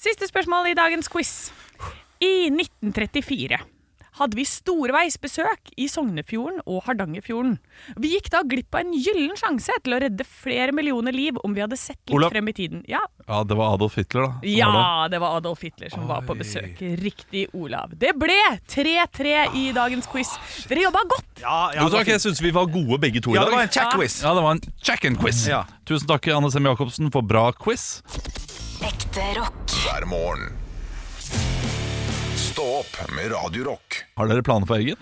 Siste 0.00 0.28
spørsmål 0.30 0.70
i 0.70 0.78
dagens 0.78 1.10
quiz. 1.12 1.34
I 2.20 2.50
1934 2.52 3.60
hadde 4.20 4.36
vi 4.38 4.44
storveisbesøk 4.46 5.72
i 5.80 5.86
Sognefjorden 5.90 6.60
og 6.68 6.82
Hardangerfjorden. 6.86 7.56
Vi 8.00 8.12
gikk 8.14 8.28
da 8.34 8.42
glipp 8.46 8.74
av 8.76 8.84
en 8.84 8.92
gyllen 8.94 9.34
sjanse 9.40 9.72
til 9.84 9.96
å 9.96 10.00
redde 10.02 10.26
flere 10.28 10.74
millioner 10.76 11.12
liv 11.16 11.38
om 11.44 11.54
vi 11.56 11.62
hadde 11.64 11.78
sett 11.80 11.98
litt 12.06 12.14
Olav. 12.18 12.30
frem 12.34 12.48
i 12.52 12.54
tiden. 12.56 12.84
Ja, 12.90 13.00
ja, 13.26 13.42
det 13.44 13.56
var 13.58 13.74
Adolf 13.78 13.96
Hitler, 13.96 14.26
da. 14.26 14.30
som 14.30 14.36
var 14.36 14.44
det. 14.44 14.54
ja 14.58 15.08
det 15.14 15.20
var 15.24 15.36
Adolf 15.40 15.62
Hitler 15.66 15.90
som 15.94 16.06
var 16.10 16.22
på 16.28 16.36
besøk. 16.38 16.78
Riktig, 17.00 17.46
Olav. 17.56 17.96
Det 17.96 18.12
ble 18.18 18.36
3-3 18.68 19.34
i 19.56 19.66
dagens 19.76 20.06
quiz. 20.10 20.34
Dere 20.68 20.86
jobba 20.86 21.04
godt! 21.08 21.28
Ja, 21.40 21.58
Jo, 21.80 21.88
takk, 21.92 22.06
jeg 22.12 22.20
syns 22.20 22.40
vi 22.44 22.50
var 22.54 22.66
gode 22.70 23.00
begge 23.00 23.20
to 23.24 23.32
i 23.32 23.38
Ja, 23.38 23.44
dag. 23.46 23.50
det 23.50 23.56
var 23.56 23.62
en 23.68 23.74
check 23.74 23.92
quiz. 23.96 24.20
Ja, 24.22 24.34
det 24.36 24.42
var 24.44 24.56
en 24.58 24.60
check-in-quiz. 24.84 25.46
Ja. 25.48 25.64
Tusen 25.88 26.06
takk, 26.10 26.28
Anne 26.36 26.50
Semme 26.52 26.68
Jacobsen, 26.74 27.10
for 27.10 27.22
bra 27.26 27.48
quiz. 27.56 28.02
Ekte 28.84 29.24
rock. 29.40 29.56
hver 29.84 30.06
morgen. 30.06 30.52
Stå 32.60 32.72
opp 32.76 32.96
med 33.16 33.30
Radio 33.32 33.62
Rock. 33.64 34.02
Har 34.20 34.28
dere 34.28 34.42
planer 34.44 34.68
for 34.68 34.76
helgen? 34.76 34.98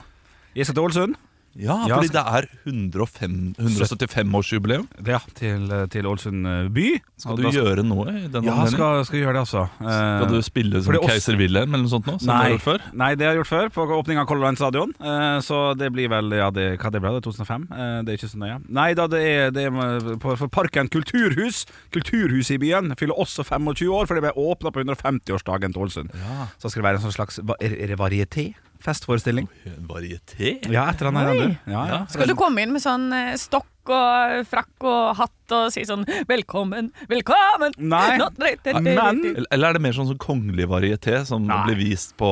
Jeg 0.55 0.69
skal 0.69 0.77
til 0.77 0.85
Ålesund. 0.85 1.17
Ja, 1.59 1.77
Ja, 1.91 1.97
fordi 1.99 2.13
det 2.15 2.23
er 2.23 2.47
105 2.69 3.55
175-årsjubileum. 3.59 4.85
Ja, 5.07 5.19
til, 5.35 5.65
til 5.91 6.07
Ålesund 6.07 6.47
eh, 6.47 6.69
by. 6.75 6.85
Skal 7.19 7.39
du 7.39 7.43
da 7.49 7.51
gjøre 7.55 7.83
noe 7.87 8.13
i 8.15 8.29
den 8.31 8.47
Ja, 8.47 8.55
skal, 8.71 9.01
skal 9.09 9.19
gjøre 9.25 9.35
det, 9.39 9.43
altså. 9.43 9.65
Eh, 9.83 9.89
Skal 9.91 10.31
du 10.37 10.39
spille 10.47 10.83
som 10.83 10.93
fordi 10.93 11.03
keiser 11.11 11.39
Wilhelm 11.41 11.75
eller 11.75 11.85
noe 11.89 11.93
sånt 11.93 12.07
nå, 12.07 12.15
som 12.21 12.29
du 12.29 12.33
Nei, 12.33 12.39
har 12.45 12.55
gjort 12.55 12.67
før? 12.69 12.87
nei, 13.03 13.11
det 13.19 13.27
har 13.27 13.35
jeg 13.35 13.41
gjort 13.43 13.51
før, 13.51 13.73
på 13.75 13.87
åpning 13.99 14.21
av 14.23 14.29
Color 14.31 14.47
Line 14.47 14.61
stadion. 14.61 14.95
Eh, 15.03 15.39
så 15.49 15.59
det 15.79 15.91
blir 15.97 16.13
vel 16.13 16.31
ja, 16.39 16.51
det, 16.55 16.69
Hva 16.83 16.93
det 16.95 17.03
ble 17.05 17.15
det? 17.17 17.25
2005? 17.27 17.67
Eh, 17.73 17.97
det 18.07 18.15
er 18.15 18.21
ikke 18.21 18.31
så 18.35 18.43
nøye. 18.45 18.61
Nei 18.81 18.89
da, 18.99 19.09
det 19.11 19.25
er, 19.27 19.51
det 19.55 19.67
er 19.69 20.15
på, 20.23 20.37
for 20.39 20.53
Parken 20.55 20.89
kulturhus. 20.93 21.65
Kulturhuset 21.95 22.55
i 22.59 22.63
byen 22.69 22.95
fyller 23.01 23.19
også 23.19 23.43
25 23.49 23.91
år, 23.99 24.07
for 24.07 24.15
det 24.19 24.25
ble 24.29 24.35
åpna 24.39 24.71
på 24.75 24.85
150-årsdagen 24.87 25.75
til 25.75 25.85
Ålesund. 25.89 26.15
Så 26.63 26.71
skal 26.71 26.83
det 26.85 26.89
være 26.91 27.01
en 27.03 27.07
sånn 27.09 27.19
slags 27.19 27.43
varieté? 27.43 28.53
Festforestilling? 28.85 29.49
En 29.67 29.87
varieté? 29.91 30.59
Ja, 30.71 30.87
etter 30.93 31.09
han 31.11 31.17
annet. 31.19 31.41
Oi. 31.43 31.73
Ja, 31.73 31.83
ja. 31.91 31.99
Skal 32.11 32.31
du 32.31 32.35
komme 32.39 32.63
inn 32.63 32.73
med 32.75 32.83
sånn 32.85 33.09
eh, 33.15 33.33
stokk 33.41 33.67
og 33.89 34.45
frakk 34.51 34.85
og 34.87 35.17
hatt 35.17 35.55
og 35.57 35.73
si 35.73 35.83
sånn 35.89 36.05
'velkommen, 36.29 36.91
velkommen'? 37.09 37.75
Nei, 37.79 38.19
men- 38.19 39.47
Eller 39.51 39.69
er 39.69 39.73
det 39.73 39.81
mer 39.83 39.93
sånn, 39.97 40.09
sånn 40.13 40.19
kongelig 40.21 40.69
varieté 40.69 41.25
som 41.27 41.47
Nei. 41.47 41.65
blir 41.67 41.77
vist 41.77 42.17
på 42.17 42.29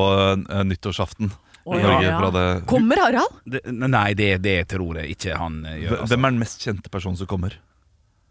eh, 0.51 0.63
nyttårsaften? 0.65 1.33
Oh, 1.67 1.75
ja, 1.75 1.83
Norge 1.83 2.05
ja. 2.07 2.31
det- 2.31 2.67
Kommer 2.67 2.97
Harald? 2.97 3.33
Det, 3.45 3.61
nei, 3.67 4.15
det, 4.15 4.43
det 4.43 4.69
tror 4.69 5.01
jeg 5.01 5.17
ikke 5.17 5.37
han 5.37 5.65
eh, 5.67 5.81
gjør. 5.83 6.01
Altså. 6.03 6.15
Hvem 6.15 6.25
er 6.25 6.31
den 6.31 6.39
mest 6.39 6.61
kjente 6.63 6.91
personen 6.91 7.17
som 7.17 7.27
kommer? 7.27 7.57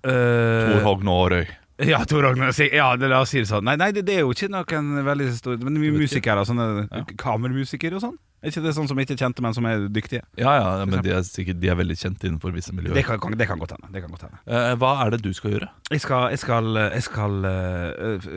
Uh, 0.05 0.71
Tor 0.71 0.83
Hogn 0.85 1.07
Aarøy. 1.09 1.47
Ja, 1.83 2.05
Tor 2.07 2.25
Agnes. 2.25 2.59
Ja, 2.71 2.95
det, 2.95 3.09
la 3.11 3.19
oss 3.25 3.33
si 3.33 3.41
det 3.41 3.49
sånn. 3.49 3.65
Nei, 3.67 3.75
nei 3.79 3.89
det, 3.95 4.05
det 4.07 4.19
er 4.19 4.23
jo 4.23 4.31
ikke 4.31 4.47
noen 4.51 5.01
veldig 5.03 5.27
stor 5.35 5.57
Men 5.59 5.75
mye 5.81 5.91
musikere, 5.95 6.45
sånne 6.47 7.03
kammermusikere 7.19 7.99
og 7.99 8.05
sånn. 8.05 8.15
Er 8.45 8.53
ikke 8.53 8.61
det 8.61 8.75
sånn 8.77 8.87
som 8.87 8.99
ikke 9.01 9.15
er 9.15 9.21
kjente, 9.23 9.41
men 9.41 9.55
som 9.57 9.65
er 9.67 9.87
dyktige? 9.89 10.21
Ja, 10.37 10.53
ja, 10.59 10.85
men 10.85 11.01
de 11.03 11.15
er, 11.17 11.23
sikkert, 11.25 11.57
de 11.59 11.71
er 11.71 11.77
veldig 11.79 11.95
kjent 11.97 12.23
innenfor 12.27 12.53
visse 12.53 12.75
miljøer. 12.77 12.93
Det 12.95 13.03
kan, 13.07 13.19
kan, 13.19 13.33
det 13.35 13.47
kan 13.49 13.59
godt 13.59 13.73
hende. 13.73 13.89
Det 13.95 14.03
kan 14.03 14.13
godt 14.13 14.27
hende. 14.27 14.41
Eh, 14.45 14.73
hva 14.79 14.91
er 15.03 15.15
det 15.15 15.23
du 15.25 15.31
skal 15.33 15.55
gjøre? 15.55 15.69
Jeg 15.89 16.03
skal, 16.03 16.27
jeg 16.31 16.43
skal, 16.43 16.69
jeg 16.83 17.05
skal 17.07 17.47
eh, 17.49 18.29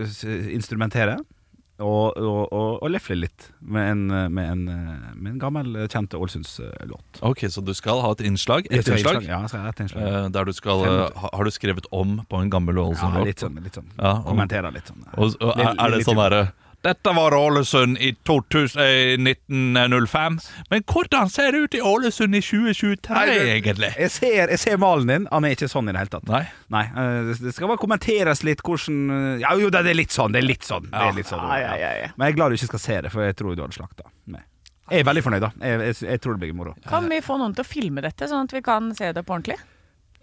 instrumentere 0.57 1.19
og, 1.79 2.17
og, 2.19 2.53
og, 2.53 2.71
og 2.83 2.91
lefle 2.91 3.17
litt 3.21 3.49
med 3.63 3.91
en, 3.93 4.01
med 4.35 4.51
en, 4.53 4.63
med 5.15 5.31
en 5.33 5.39
gammel, 5.39 5.77
kjent 5.93 6.15
Ålesunds-låt. 6.19 7.21
Ok, 7.23 7.45
Så 7.51 7.63
du 7.65 7.73
skal 7.75 8.01
ha 8.03 8.11
et 8.17 8.23
innslag? 8.27 8.67
Et 8.71 8.83
innslag? 8.83 9.23
Ja, 9.27 9.41
jeg 9.45 9.53
skal 9.53 9.61
ha 9.67 9.73
et 9.75 9.83
innslag. 9.85 10.03
eh, 10.09 10.29
der 10.35 10.45
du 10.49 10.53
skal 10.57 10.83
eh, 10.87 11.03
ha, 11.23 11.31
Har 11.39 11.45
du 11.47 11.51
skrevet 11.55 11.87
om 11.95 12.19
på 12.29 12.41
en 12.43 12.51
gammel 12.51 12.77
Ja, 12.81 12.87
Ålesund-låt? 12.89 13.27
litt 13.31 13.45
sånn. 13.45 13.61
Litt 13.63 13.79
sånn. 13.79 13.91
Ja, 13.99 14.17
Kommentere 14.27 14.73
litt 14.75 14.91
sånn. 14.91 15.05
Og, 15.17 15.37
er, 15.55 15.75
er 15.77 15.95
det 15.95 16.03
sånn 16.07 16.19
derre 16.19 16.43
Dette 16.87 17.11
var 17.13 17.35
Ålesund 17.35 17.99
i 17.99 18.13
2000, 18.25 18.79
eh, 18.81 19.17
1905, 19.19 20.37
men 20.71 20.83
hvordan 20.87 21.29
ser 21.31 21.51
det 21.53 21.59
ut 21.65 21.75
i 21.75 21.81
Ålesund 21.83 22.37
i 22.39 22.41
2023, 22.41 23.15
Nei, 23.17 23.25
det- 23.27 23.49
egentlig? 23.57 23.91
Jeg 23.99 24.11
ser, 24.15 24.49
jeg 24.53 24.59
ser 24.63 24.77
malen 24.79 25.07
din. 25.11 25.27
Han 25.33 25.45
er 25.45 25.57
ikke 25.57 25.69
sånn 25.69 25.89
i 25.89 25.93
det 25.93 25.99
hele 25.99 26.13
tatt. 26.15 26.29
Nei. 26.29 26.45
Nei, 26.71 26.85
eh, 26.85 27.35
det- 27.35 27.55
skal 27.55 27.69
bare 27.69 27.83
kommenteres 27.83 28.45
litt 28.45 28.63
hvordan 28.63 29.11
eh, 29.11 29.41
Ja, 29.43 29.55
jo, 29.59 29.71
det 29.71 29.85
er 29.87 29.95
litt 29.95 30.11
sånn. 30.15 30.33
Det 30.33 30.43
er 30.43 30.47
litt 30.47 30.63
sånn. 30.63 30.87
Ja. 30.93 31.09
er 31.09 31.13
litt 31.15 31.27
sånn 31.27 31.43
Ja, 31.43 31.57
ja, 31.59 31.75
ja, 31.77 31.93
ja. 32.05 32.09
Men 32.17 32.27
jeg 32.29 32.33
er 32.35 32.37
glad 32.37 32.49
du 32.51 32.55
ikke 32.57 32.71
skal 32.71 32.79
se 32.79 33.01
det, 33.03 33.11
for 33.13 33.23
jeg 33.27 33.37
tror 33.37 33.57
du 33.57 33.63
hadde 33.63 33.75
slakta 33.75 34.05
meg. 34.27 34.43
Jeg 34.89 35.01
er 35.01 35.05
veldig 35.05 35.23
fornøyd, 35.25 35.41
da. 35.41 35.51
Jeg, 35.61 35.81
jeg, 35.81 36.09
jeg 36.09 36.21
tror 36.23 36.39
det 36.39 36.41
blir 36.47 36.55
moro. 36.55 36.75
Kan 36.89 37.09
vi 37.11 37.19
få 37.21 37.37
noen 37.39 37.55
til 37.55 37.65
å 37.65 37.69
filme 37.69 38.01
dette, 38.01 38.25
sånn 38.31 38.45
at 38.47 38.53
vi 38.55 38.63
kan 38.63 38.95
se 38.95 39.11
det 39.13 39.27
på 39.27 39.35
ordentlig? 39.35 39.59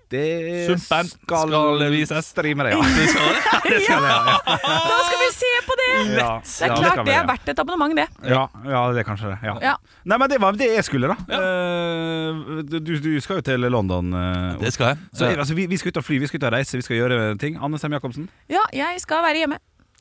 Det 0.08 0.68
Sumpen 0.70 1.08
skal 1.10 1.80
vises. 1.92 2.28
streame 2.30 2.64
det, 2.64 2.72
ja. 2.76 2.82
Det 2.82 3.08
skal 3.10 3.26
det, 3.26 3.42
det, 3.66 3.80
skal 3.86 4.02
det 4.06 4.10
ja. 4.14 4.38
Da 4.46 4.98
skal 5.02 5.20
vi 5.22 5.30
se 5.34 5.52
på 5.66 5.75
Ja, 5.96 6.30
Det 6.44 6.66
er 6.66 6.72
ja, 6.72 6.76
klart 6.76 7.06
det 7.08 7.14
er 7.16 7.28
verdt 7.30 7.50
et 7.54 7.60
abonnement, 7.64 7.96
det. 7.98 8.06
Ja, 8.30 8.44
ja, 8.66 8.82
det 8.94 9.02
er 9.04 9.08
kanskje 9.08 9.32
det. 9.34 9.38
Ja. 9.48 9.56
Ja. 9.62 9.74
Nei, 10.06 10.18
men 10.22 10.30
det 10.30 10.40
var 10.42 10.58
det 10.60 10.68
jeg 10.76 10.84
skulle, 10.88 11.08
da. 11.14 11.18
Eh, 11.38 12.64
du, 12.70 12.92
du 13.00 13.10
skal 13.24 13.40
jo 13.40 13.46
til 13.48 13.60
London. 13.72 14.14
eh, 14.14 14.58
Det 14.62 14.74
skal 14.74 14.94
jeg. 14.94 14.98
så, 15.14 15.26
altså, 15.34 15.54
vi, 15.58 15.66
vi 15.72 15.78
skal 15.78 15.90
ut 15.94 15.98
og 16.02 16.08
fly, 16.08 16.20
vi 16.20 16.28
skal 16.28 16.40
ut 16.42 16.48
og 16.50 16.54
reise, 16.58 16.78
vi 16.78 16.86
skal 16.86 16.98
gjøre 17.02 17.20
ting. 17.42 17.58
Anne 17.64 17.80
Sem 17.82 17.94
Jacobsen. 17.96 18.30
Ja, 18.52 18.64
jeg 18.74 19.02
skal 19.04 19.24
være 19.26 19.44
hjemme. 19.44 19.60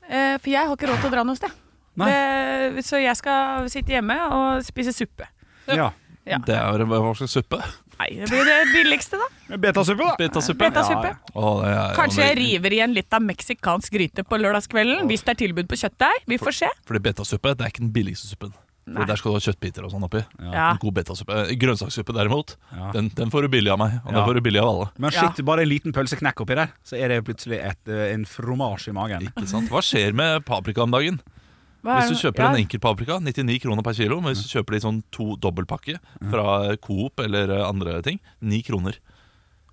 Eh, 0.09 0.37
For 0.39 0.51
jeg 0.53 0.67
har 0.69 0.75
ikke 0.77 0.91
råd 0.91 1.01
til 1.05 1.11
å 1.11 1.15
dra 1.17 1.25
noe 1.25 1.37
sted. 1.39 1.61
Det, 1.95 2.83
så 2.85 2.99
jeg 2.99 3.15
skal 3.17 3.69
sitte 3.71 3.95
hjemme 3.95 4.17
og 4.35 4.65
spise 4.67 4.93
suppe. 4.93 5.29
Ja. 5.71 5.93
Ja. 6.27 6.39
Det 6.41 6.57
er 6.57 6.83
hva 6.89 7.13
slags 7.15 7.35
suppe? 7.37 7.59
Nei, 7.99 8.09
det 8.19 8.29
blir 8.31 8.45
det 8.49 8.57
billigste, 8.75 9.21
da. 9.21 9.57
Betasuppe, 9.65 10.03
da. 10.11 10.17
Betasuppe? 10.19 10.67
Betasuppe. 10.71 11.13
Å, 11.35 11.53
det 11.63 11.71
er- 11.77 11.95
Kanskje 11.99 12.27
jeg 12.29 12.37
river 12.41 12.71
igjen 12.79 12.95
litt 12.97 13.13
av 13.15 13.23
meksikansk 13.23 13.93
gryte 13.95 14.25
på 14.27 14.41
lørdagskvelden, 14.43 15.07
hvis 15.11 15.23
det 15.25 15.35
er 15.37 15.41
tilbud 15.47 15.69
på 15.71 15.79
kjøttdeig. 15.79 16.25
Vi 16.27 16.39
får 16.43 16.59
se. 16.65 16.71
Fordi 16.89 17.03
betasuppe 17.07 17.55
det 17.55 17.67
er 17.69 17.75
ikke 17.75 17.85
den 17.87 17.93
billigste 17.95 18.27
suppen. 18.33 18.53
Nei. 18.85 18.99
For 19.01 19.09
Der 19.09 19.17
skal 19.17 19.33
du 19.33 19.37
ha 19.39 19.41
kjøttbiter 19.41 19.85
og 19.87 19.93
sånn 19.95 20.03
oppi. 20.05 20.21
Ja. 20.45 20.67
En 20.75 20.81
god 20.83 20.93
betasuppe. 20.99 21.33
Eh, 21.49 21.55
Grønnsakssuppe 21.57 22.13
derimot, 22.13 22.57
Ja. 22.75 22.91
den, 22.93 23.09
den 23.17 23.31
får 23.33 23.47
du 23.47 23.49
billig 23.55 23.71
av 23.73 23.79
meg. 23.81 23.95
Og 24.05 24.11
den 24.13 24.19
Ja. 24.21 24.27
får 24.27 24.35
du 24.35 24.41
billig 24.45 24.61
av 24.61 24.69
alle. 24.69 24.91
Men 25.01 25.11
shit, 25.11 25.41
bare 25.47 25.63
en 25.65 25.69
liten 25.71 25.95
pølseknekk 25.97 26.43
oppi 26.45 26.55
der, 26.59 26.69
så 26.85 26.99
er 27.01 27.09
det 27.09 27.23
plutselig 27.25 27.63
et, 27.65 27.81
eh, 27.89 28.13
en 28.13 28.27
fromasje 28.29 28.93
i 28.93 28.93
magen. 28.93 29.23
Ikke 29.25 29.47
sant? 29.49 29.71
Hva 29.73 29.81
skjer 29.81 30.13
med 30.13 30.45
paprika 30.45 30.83
om 30.85 30.91
dagen? 30.93 31.17
Hva 31.85 31.99
er 31.99 32.07
Hvis 32.09 32.17
du 32.17 32.27
kjøper 32.27 32.47
ja, 32.47 32.51
en 32.51 32.63
enkel 32.63 32.81
paprika, 32.81 33.19
99 33.21 33.59
kroner 33.67 33.85
per 33.85 33.97
kilo. 33.99 34.17
Men 34.25 34.33
hvis 34.33 34.47
du 34.47 34.55
kjøper 34.57 34.75
det 34.75 34.81
i 34.81 34.87
sånn 34.87 35.03
to 35.13 35.35
dobbeltpakke 35.37 35.99
fra 36.33 36.47
Coop 36.85 37.21
eller 37.21 37.53
eh, 37.59 37.65
andre 37.67 37.99
ting, 38.07 38.21
9 38.41 38.63
kroner. 38.71 38.99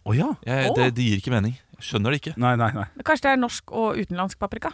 Oh, 0.03 0.15
ja? 0.17 0.31
Jeg, 0.43 0.71
Åh. 0.71 0.77
det, 0.77 0.91
det 0.97 1.07
gir 1.07 1.23
ikke 1.23 1.33
mening. 1.33 1.55
Jeg 1.77 1.87
skjønner 1.87 2.11
det 2.11 2.23
ikke. 2.23 2.37
Nei, 2.41 2.55
nei, 2.59 2.71
nei. 2.75 2.87
Kanskje 3.05 3.29
det 3.29 3.35
er 3.37 3.43
norsk 3.45 3.71
og 3.71 4.01
utenlandsk 4.01 4.41
paprika? 4.41 4.73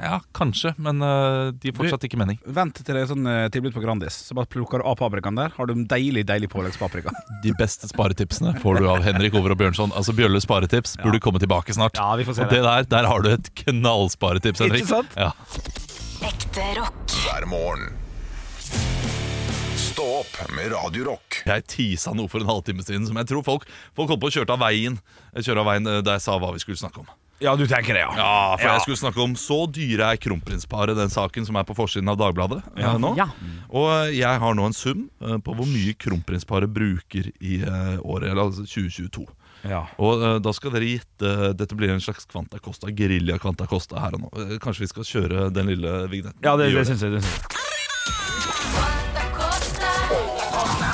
Ja, 0.00 0.20
kanskje, 0.32 0.72
men 0.80 1.02
uh, 1.04 1.52
de 1.52 1.68
gir 1.68 1.76
fortsatt 1.76 2.06
ikke 2.06 2.18
mening. 2.18 2.38
Vent 2.56 2.78
til 2.78 2.96
det 2.96 3.02
er 3.04 3.10
sånn 3.10 3.26
uh, 3.28 3.50
tilbud 3.52 3.74
på 3.76 3.82
Grandis, 3.84 4.16
så 4.26 4.36
bare 4.38 4.48
plukker 4.50 4.80
du 4.80 4.86
av 4.88 4.96
paprikaen 4.98 5.38
der. 5.38 5.52
Har 5.56 5.68
du 5.68 5.74
en 5.74 5.84
deilig, 5.88 6.24
deilig 6.28 6.48
påleggspaprika. 6.52 7.12
De 7.44 7.52
beste 7.58 7.90
sparetipsene 7.90 8.54
får 8.62 8.80
du 8.80 8.88
av 8.90 9.04
Henrik 9.06 9.36
Over 9.38 9.54
og 9.54 9.60
Bjørnson. 9.60 9.94
Altså 9.98 10.16
Bjølles 10.16 10.48
sparetips 10.48 10.96
burde 11.02 11.20
komme 11.22 11.42
tilbake 11.42 11.76
snart. 11.76 12.00
Ja, 12.00 12.14
vi 12.18 12.26
får 12.28 12.40
se 12.40 12.46
og 12.46 12.54
det 12.54 12.62
der, 12.64 12.88
der 12.96 13.08
har 13.10 13.24
du 13.24 13.32
et 13.34 13.52
knallsparetips, 13.64 14.64
Henrik. 14.64 14.86
Ikke 14.86 14.94
sant? 14.96 15.18
Ja. 15.20 15.32
Ekte 16.22 16.60
rock. 16.80 17.10
hver 17.24 17.46
morgen. 17.46 17.92
Stå 19.76 20.04
opp 20.20 20.36
med 20.56 20.70
Radio 20.72 21.04
Rock. 21.04 21.42
Jeg 21.46 21.64
tisa 21.68 22.12
noe 22.16 22.30
for 22.30 22.40
en 22.40 22.48
halvtime 22.48 22.84
siden 22.84 23.04
som 23.08 23.18
jeg 23.20 23.28
tror 23.28 23.42
folk, 23.44 23.66
folk 23.96 24.12
holdt 24.12 24.22
på 24.22 24.30
å 24.30 24.34
kjøre 24.36 24.54
av 24.54 24.62
veien. 24.62 24.96
Kjøre 25.36 25.64
av 25.64 25.68
veien 25.68 25.90
eh, 25.90 25.98
da 26.06 26.14
jeg 26.16 26.24
sa 26.24 26.38
hva 26.40 26.52
vi 26.54 26.62
skulle 26.62 26.80
snakke 26.80 27.02
om. 27.02 27.10
Ja, 27.42 27.56
du 27.58 27.64
tenker 27.66 27.96
det, 27.98 28.04
ja. 28.04 28.12
Ja, 28.14 28.54
for 28.54 28.68
jeg 28.70 28.82
skulle 28.84 29.00
snakke 29.00 29.18
om 29.24 29.32
Så 29.34 29.64
dyre 29.74 30.12
er 30.14 30.18
kronprinsparet, 30.22 30.94
den 30.94 31.10
saken 31.10 31.42
som 31.48 31.56
er 31.58 31.66
på 31.66 31.74
forsiden 31.74 32.06
av 32.12 32.20
Dagbladet 32.20 32.60
eh, 32.78 32.96
nå. 33.02 33.16
Ja. 33.18 33.26
Og 33.74 33.88
eh, 33.90 34.12
jeg 34.20 34.42
har 34.44 34.54
nå 34.56 34.68
en 34.68 34.76
sum 34.78 35.08
eh, 35.20 35.38
på 35.42 35.56
hvor 35.58 35.66
mye 35.68 35.96
kronprinsparet 35.98 36.70
bruker 36.70 37.32
i 37.42 37.58
eh, 37.66 37.96
året, 37.98 38.30
eller 38.30 38.46
altså 38.46 38.62
2022. 38.68 39.26
Ja. 39.68 39.84
Og 40.02 40.22
eh, 40.26 40.36
da 40.42 40.52
skal 40.56 40.72
dere 40.74 40.88
gitte 40.88 41.52
Dette 41.54 41.76
blir 41.78 41.92
en 41.94 42.02
slags 42.02 42.26
Kvanta 42.26 42.58
Costa, 42.62 42.90
gerilja 42.90 43.38
Kvanta 43.42 43.68
Costa 43.70 44.00
her 44.02 44.16
og 44.18 44.24
nå. 44.26 44.30
Eh, 44.42 44.56
Kanskje 44.62 44.86
vi 44.86 44.90
skal 44.90 45.06
kjøre 45.06 45.48
den 45.54 45.70
lille 45.70 45.92
vignetten? 46.10 46.40
Ja, 46.42 46.56
det, 46.58 46.70
Vi 46.72 46.78
gjør 46.78 46.86
det 46.86 46.90
syns 46.92 47.06
jeg. 47.06 47.18
Det 47.18 47.22
synes 47.26 47.38
jeg. 47.38 47.58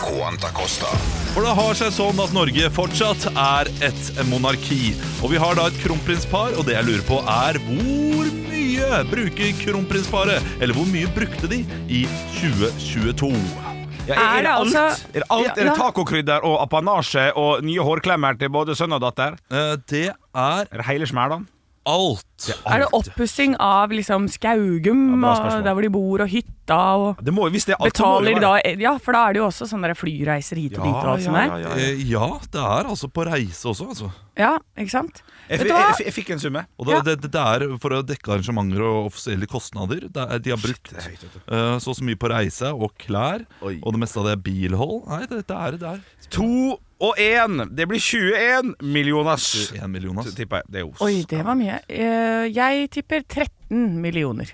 Quanta 0.08 0.48
Costa. 0.52 0.90
For 1.34 1.44
det 1.46 1.52
har 1.56 1.76
seg 1.78 1.92
sånn 1.94 2.18
at 2.22 2.32
Norge 2.34 2.68
fortsatt 2.74 3.28
er 3.32 3.70
et 3.86 4.08
monarki. 4.28 4.94
Og 5.22 5.32
vi 5.32 5.40
har 5.40 5.56
da 5.58 5.68
et 5.70 5.78
kronprinspar, 5.84 6.56
og 6.58 6.66
det 6.68 6.74
jeg 6.76 6.88
lurer 6.88 7.04
på 7.08 7.20
er 7.22 7.60
hvor 7.68 8.28
mye 8.48 9.02
bruker 9.12 9.54
kronprinsparet? 9.62 10.44
Eller 10.60 10.76
hvor 10.76 10.88
mye 10.90 11.08
brukte 11.14 11.50
de 11.50 11.62
i 11.92 12.04
2022? 12.40 13.67
Ja, 14.08 14.38
Er 14.38 14.42
det 14.42 14.50
alt? 14.50 14.74
altså- 14.74 15.06
Er 15.14 15.20
det 15.20 15.28
alt? 15.30 15.46
Ja, 15.46 15.52
Er 15.56 15.64
det 15.70 15.76
tacokrydder 15.76 16.44
og 16.44 16.62
apanasje 16.64 17.32
og 17.36 17.62
nye 17.62 17.80
hårklemmer 17.84 18.38
til 18.38 18.48
både 18.48 18.74
sønn 18.74 18.92
og 18.92 19.00
datter? 19.04 19.36
Uh, 19.52 19.76
Det 19.86 20.08
er 20.34 20.66
Er 20.72 20.76
det 20.82 20.86
hele 20.86 21.06
smælan? 21.06 21.46
alt. 21.88 22.50
Er 22.68 22.78
det 22.82 22.88
oppussing 22.92 23.54
av 23.58 23.88
liksom 23.90 24.26
Skaugum, 24.28 25.22
Ja, 25.24 25.30
og 25.56 25.64
der 25.64 25.72
hvor 25.72 25.80
de 25.80 25.88
bor, 25.88 26.20
og 26.20 26.28
hytta, 26.28 26.76
og 26.76 27.16
Det 27.24 27.32
må, 27.32 27.48
hvis 27.48 27.64
det 27.64 27.72
er 27.78 27.82
alt, 27.82 27.94
det 27.94 28.02
betaler 28.02 28.34
de 28.34 28.40
da 28.40 28.74
Ja, 28.82 28.98
for 28.98 29.12
da 29.12 29.22
er 29.28 29.32
det 29.32 29.40
jo 29.40 29.46
også 29.46 29.64
sånne 29.70 29.94
flyreiser 29.96 30.56
hit 30.60 30.76
og 30.78 30.84
dit 30.84 30.92
og 30.94 31.08
alt 31.14 31.22
sånt 31.24 31.36
der. 31.36 31.58
ja, 31.64 31.68
Eh, 31.74 32.02
Ja, 32.10 32.28
det 32.52 32.60
er 32.60 32.84
altså 32.92 33.08
på 33.08 33.24
reise 33.24 33.64
også, 33.72 33.88
altså. 33.88 34.10
Ja, 34.36 34.58
ikke 34.76 34.90
sant? 34.90 35.22
Jeg, 35.48 35.66
hva? 35.68 35.78
jeg, 35.96 36.06
jeg 36.06 36.14
fikk 36.14 36.30
en 36.34 36.42
summe. 36.42 36.62
Og 36.78 36.86
det, 36.88 36.94
Ja. 36.98 37.02
det, 37.08 37.14
det 37.32 37.42
er 37.42 37.64
for 37.82 37.94
å 37.96 38.02
dekke 38.04 38.34
arrangementer 38.34 38.82
og 38.84 39.06
offisielle 39.12 39.46
kostnader. 39.48 40.08
Det 40.12 40.24
er, 40.24 40.38
de 40.44 40.50
har 40.54 40.60
brukt 40.60 40.92
Shit, 41.02 41.24
eh, 41.24 41.78
så 41.80 41.88
og 41.92 41.96
så 41.96 42.04
mye 42.04 42.18
på 42.20 42.28
reise 42.32 42.72
og 42.74 42.92
klær, 43.00 43.46
Oi. 43.62 43.78
og 43.82 43.92
det 43.96 44.00
meste 44.04 44.20
av 44.20 44.28
det 44.28 44.34
er 44.36 44.42
bilhold. 44.44 45.06
Nei, 45.08 45.22
det, 45.30 45.40
det 45.48 45.56
er 45.56 45.78
det 45.80 45.88
er. 45.94 46.02
To 46.36 46.78
og 47.00 47.14
én. 47.22 47.60
Det 47.78 47.86
blir 47.88 48.00
21 48.02 48.74
millioner. 48.82 49.38
1 49.38 49.88
million, 49.90 50.18
ass. 50.18 50.32
Tipper 50.34 50.60
jeg. 50.64 50.70
Det 50.74 50.80
er 50.82 50.88
os. 50.90 51.00
Oi, 51.06 51.22
det 51.30 51.44
var 51.46 51.54
mye. 51.58 51.80
Eh, 51.88 52.48
Jeg 52.52 52.88
tipper 52.90 53.22
13 53.22 54.00
millioner. 54.02 54.50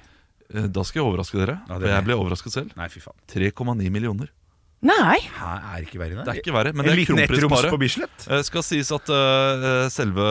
Eh, 0.55 0.67
Da 0.69 0.85
skal 0.85 1.01
jeg 1.03 1.09
overraske 1.09 1.41
dere. 1.41 1.59
Ja, 1.69 1.79
for 1.81 1.89
jeg 1.89 2.05
ble 2.05 2.15
overrasket 2.21 2.53
selv. 2.53 2.75
Nei, 2.77 2.87
fy 2.93 3.01
faen. 3.01 3.17
3,9 3.33 3.91
millioner. 3.91 4.29
Nei! 4.85 5.19
Her 5.39 5.63
er 5.75 5.87
ikke 5.87 6.01
verre 6.03 6.25
Det 6.27 6.35
er 6.35 6.41
ikke 6.43 6.55
verre, 6.55 6.75
men 6.77 6.85
det 6.85 6.93
er 6.93 7.01
liten 7.01 7.21
på 7.23 7.29
kronprinsparet. 7.31 7.81
Bislett? 7.81 8.27
Eh, 8.29 8.43
skal 8.45 8.67
sies 8.67 8.93
at 8.95 9.13
eh, 9.13 9.87
selve 9.93 10.27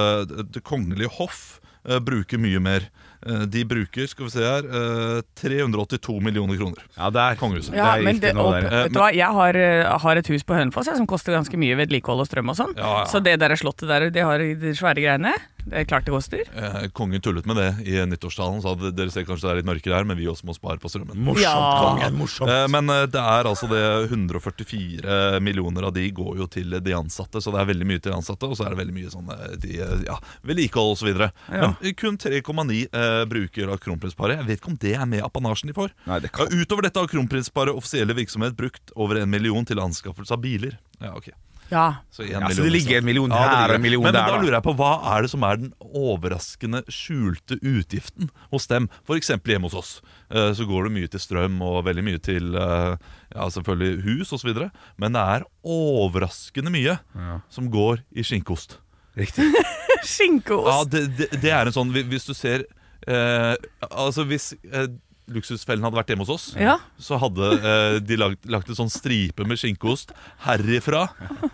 Det 0.53 0.61
kongelige 0.65 1.09
hoff 1.17 1.41
eh, 1.87 1.99
bruker 2.03 2.41
mye 2.41 2.61
mer. 2.63 2.85
Eh, 3.25 3.45
de 3.47 3.63
bruker, 3.65 4.07
skal 4.09 4.27
vi 4.27 4.33
se 4.33 4.43
her, 4.43 4.65
eh, 4.67 5.21
382 5.39 6.19
millioner 6.21 6.59
kroner. 6.59 6.83
Ja, 6.97 7.09
der. 7.09 7.37
Kongehuset. 7.39 7.75
Ja, 7.77 7.95
det, 7.97 8.19
det 8.21 8.33
og, 8.35 8.51
der, 8.51 8.67
ja. 8.67 8.83
vet 8.83 8.93
du 8.93 8.99
hva, 8.99 9.09
jeg 9.15 9.39
har, 9.39 9.59
eh, 9.59 9.93
har 10.05 10.21
et 10.21 10.31
hus 10.33 10.43
på 10.43 10.57
Hønefoss 10.57 10.91
som 10.91 11.07
koster 11.07 11.35
ganske 11.37 11.59
mye 11.59 11.77
vedlikehold 11.79 12.25
og 12.25 12.29
strøm 12.29 12.51
og 12.51 12.59
sånn. 12.59 12.75
Ja, 12.77 12.99
ja. 12.99 13.05
Så 13.09 13.23
det 13.23 13.37
der 13.39 13.55
slottet 13.59 13.87
der 13.89 14.09
det 14.13 14.27
har 14.27 14.43
de 14.43 14.75
svære 14.75 14.99
greiene, 14.99 15.33
det 15.65 15.79
er 15.79 15.85
klart 15.89 16.05
det 16.05 16.13
koster. 16.13 16.43
Eh, 16.55 16.87
kongen 16.93 17.21
tullet 17.23 17.45
med 17.45 17.55
det 17.57 17.69
i 17.87 17.97
nyttårstalen. 18.05 18.61
Sa 18.61 18.73
at 18.75 18.95
dere 18.95 19.11
ser 19.13 19.23
kanskje 19.27 19.47
det 19.47 19.51
er 19.53 19.59
litt 19.61 19.69
mørkere 19.69 19.95
her, 19.99 20.03
men 20.09 20.17
vi 20.19 20.25
også 20.27 20.45
må 20.49 20.55
spare 20.57 20.77
på 20.81 20.89
strømmen. 20.91 21.15
Morsomt, 21.17 21.41
Ja. 21.43 21.55
kongen. 21.83 22.17
Morsomt. 22.19 22.49
Eh, 22.49 22.67
Men 22.73 22.89
eh, 22.89 23.05
det 23.07 23.19
er 23.21 23.43
altså 23.49 23.69
det 23.69 23.83
144 24.11 25.39
millioner 25.41 25.83
av 25.87 25.93
de 25.93 26.09
går 26.11 26.37
jo 26.41 26.47
til 26.47 26.69
de 26.79 26.93
ansatte, 26.97 27.41
så 27.41 27.51
det 27.53 27.61
er 27.61 27.69
veldig 27.71 27.87
mye 27.89 28.01
til 28.01 28.11
de 28.11 28.17
ansatte. 28.17 28.49
Og 28.49 28.57
så 28.57 28.65
er 28.67 28.73
det 28.75 28.81
veldig 28.83 28.95
mye 28.97 29.11
sånn 29.13 29.29
eh, 29.33 29.55
de, 29.63 29.77
eh, 29.83 30.03
ja, 30.07 30.17
vedlikehold 30.43 30.95
osv. 30.97 31.09
videre 31.11 31.31
Ja. 31.49 31.73
Men 31.81 31.93
kun 31.99 32.17
3,9 32.17 32.87
eh, 32.91 33.25
bruker 33.29 33.71
av 33.73 33.79
kronprinsparet. 33.83 34.37
Jeg 34.41 34.47
vet 34.49 34.61
ikke 34.61 34.71
om 34.73 34.79
det 34.81 34.95
er 34.97 35.05
med 35.09 35.23
apanasjen 35.25 35.71
de 35.71 35.77
får. 35.77 35.91
Nei, 36.07 36.19
det 36.23 36.31
Ja, 36.33 36.37
kan 36.45 36.47
utover 36.59 36.81
dette 36.87 36.99
har 36.99 37.07
kronprinsparet 37.11 37.75
offisielle 37.75 38.13
virksomhet 38.17 38.55
brukt 38.57 38.91
over 38.95 39.21
en 39.21 39.29
million 39.29 39.65
til 39.65 39.77
anskaffelse 39.83 40.31
av 40.33 40.41
biler. 40.43 40.77
Ja, 41.01 41.13
ok 41.15 41.31
Ja. 41.73 41.85
Så, 42.13 42.23
en 42.27 42.29
Ja, 42.45 42.49
så 42.53 42.61
det 42.67 42.71
ligger 42.75 42.99
en 43.01 43.07
million 43.07 43.31
her 43.33 43.49
ja, 43.49 43.63
og 43.65 43.75
en 43.75 43.81
million 43.83 44.03
men, 44.05 44.13
der, 44.13 44.27
Men 44.29 44.35
da 44.37 44.43
lurer 44.45 44.57
jeg 44.59 44.65
på, 44.67 44.75
hva 44.77 44.91
er 45.15 45.25
det 45.25 45.31
som 45.33 45.43
er 45.47 45.59
den 45.63 45.71
overraskende 45.83 46.83
skjulte 46.93 47.57
utgiften 47.59 48.29
hos 48.53 48.67
dem? 48.69 48.87
Eksempel 49.17 49.55
hjemme 49.55 49.69
hos 49.71 49.77
oss. 49.81 49.91
Eh, 50.29 50.51
Så 50.53 50.67
går 50.69 50.87
det 50.87 50.93
mye 50.99 51.09
til 51.13 51.23
strøm 51.23 51.57
og 51.65 51.83
veldig 51.87 52.03
mye 52.05 52.21
til 52.23 52.53
eh, 52.55 52.95
ja, 53.33 53.49
selvfølgelig 53.57 54.03
hus 54.05 54.33
osv. 54.37 54.53
Men 55.01 55.17
det 55.17 55.25
er 55.37 55.47
overraskende 55.65 56.71
mye 56.73 56.97
Ja. 57.15 57.39
som 57.49 57.69
går 57.73 58.03
i 58.13 58.23
skinkeost. 58.23 58.77
Riktig. 59.17 59.49
Ja, 60.03 60.83
det, 60.83 61.01
det, 61.17 61.27
det 61.39 61.51
er 61.55 61.69
en 61.69 61.71
sånn 61.75 61.91
Hvis 61.95 62.25
du 62.27 62.33
ser 62.35 62.65
eh, 63.07 63.53
Altså 63.87 64.25
hvis 64.27 64.49
eh, 64.67 64.89
Luksusfellen 65.31 65.83
hadde 65.85 65.95
vært 65.95 66.09
hjemme 66.11 66.25
hos 66.25 66.33
oss, 66.33 66.45
Ja. 66.59 66.77
så 66.99 67.15
hadde 67.21 67.47
eh, 67.63 67.99
de 68.03 68.17
lagt, 68.19 68.45
lagt 68.51 68.67
en 68.69 68.75
sånn 68.75 68.91
stripe 68.91 69.45
med 69.47 69.55
skinkeost 69.61 70.11
herifra 70.43 71.05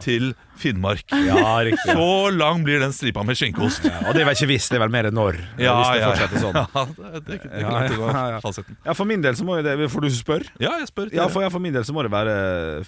til 0.02 0.32
Finnmark. 0.60 1.06
Ja, 1.14 1.54
riktig. 1.64 1.94
Så 1.96 2.08
lang 2.36 2.64
blir 2.66 2.82
den 2.82 2.92
stripa 2.92 3.22
med 3.24 3.38
skinkeost. 3.40 3.86
Ja, 3.88 4.02
og 4.10 4.16
det 4.18 4.24
er 4.24 4.28
vel 4.28 4.36
ikke 4.36 4.50
hvis, 4.52 4.68
det 4.72 4.80
er 4.80 4.84
vel 4.84 4.92
mer 4.92 5.08
når. 5.14 5.38
hvis 5.56 5.92
det 5.94 6.02
fortsetter 6.04 6.42
sånn. 6.44 6.58
Ja, 6.60 6.86
det, 6.90 6.96
det, 6.98 7.22
det, 7.28 7.38
det, 7.46 7.62
Ja, 7.62 8.24
ja, 8.34 8.40
ja. 8.90 8.96
For 8.98 9.08
min 9.08 9.22
del 9.24 9.38
så 9.40 9.46
må 9.48 9.60
jo 9.62 9.64
det 9.64 9.78
For 9.94 10.04
du 10.04 10.10
spør? 10.12 10.44
Ja, 10.60 10.74
jeg 10.82 10.90
spør. 10.92 11.14
Ja, 11.16 11.30
for, 11.32 11.46
ja, 11.46 11.52
for 11.54 11.64
min 11.64 11.74
del 11.78 11.86
så 11.88 11.96
må 11.96 12.04
det 12.04 12.12
være 12.12 12.36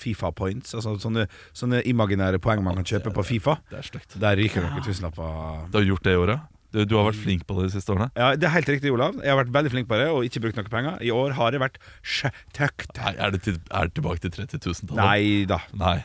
Fifa 0.02 0.34
points. 0.36 0.74
Altså 0.76 0.98
sånne, 1.00 1.28
sånne 1.56 1.80
imaginære 1.88 2.42
poeng 2.44 2.64
man 2.66 2.82
kan 2.82 2.90
kjøpe 2.96 3.14
på 3.16 3.24
Fifa. 3.30 3.60
Det 3.72 3.80
er 3.80 3.88
stygt. 3.88 4.18
Der 4.20 4.36
ryker 4.42 4.66
dere 4.68 4.84
tusenlapper. 4.84 5.70
Du 5.72 5.80
har 5.80 5.88
gjort 5.94 6.04
det 6.10 6.18
i 6.18 6.20
året? 6.26 6.50
Du, 6.72 6.82
du 6.88 6.96
har 6.96 7.08
vært 7.10 7.20
flink 7.20 7.42
på 7.48 7.58
det 7.60 7.66
de 7.70 7.74
siste 7.76 7.92
årene? 7.92 8.10
Ja, 8.16 8.30
Det 8.40 8.48
er 8.48 8.54
helt 8.56 8.70
riktig, 8.72 8.92
Olav. 8.96 9.18
Jeg 9.20 9.34
har 9.34 9.40
vært 9.42 9.52
veldig 9.56 9.72
flink 9.74 9.90
på 9.90 9.98
det 10.00 10.06
og 10.12 10.24
ikke 10.28 10.40
brukt 10.46 10.56
noen 10.62 10.70
penger. 10.72 11.00
I 11.04 11.12
år 11.12 11.34
har 11.36 11.52
jeg 11.58 11.64
vært 11.64 11.80
sjøtøkt. 12.02 13.02
Er 13.12 13.34
det, 13.36 13.42
til, 13.48 13.58
er 13.72 13.90
det 13.90 13.98
tilbake 13.98 14.24
til 14.24 14.32
30 14.38 14.62
000-tallet? 14.64 15.02
Nei 15.02 15.46
da. 15.52 15.58
Nei. 15.82 15.98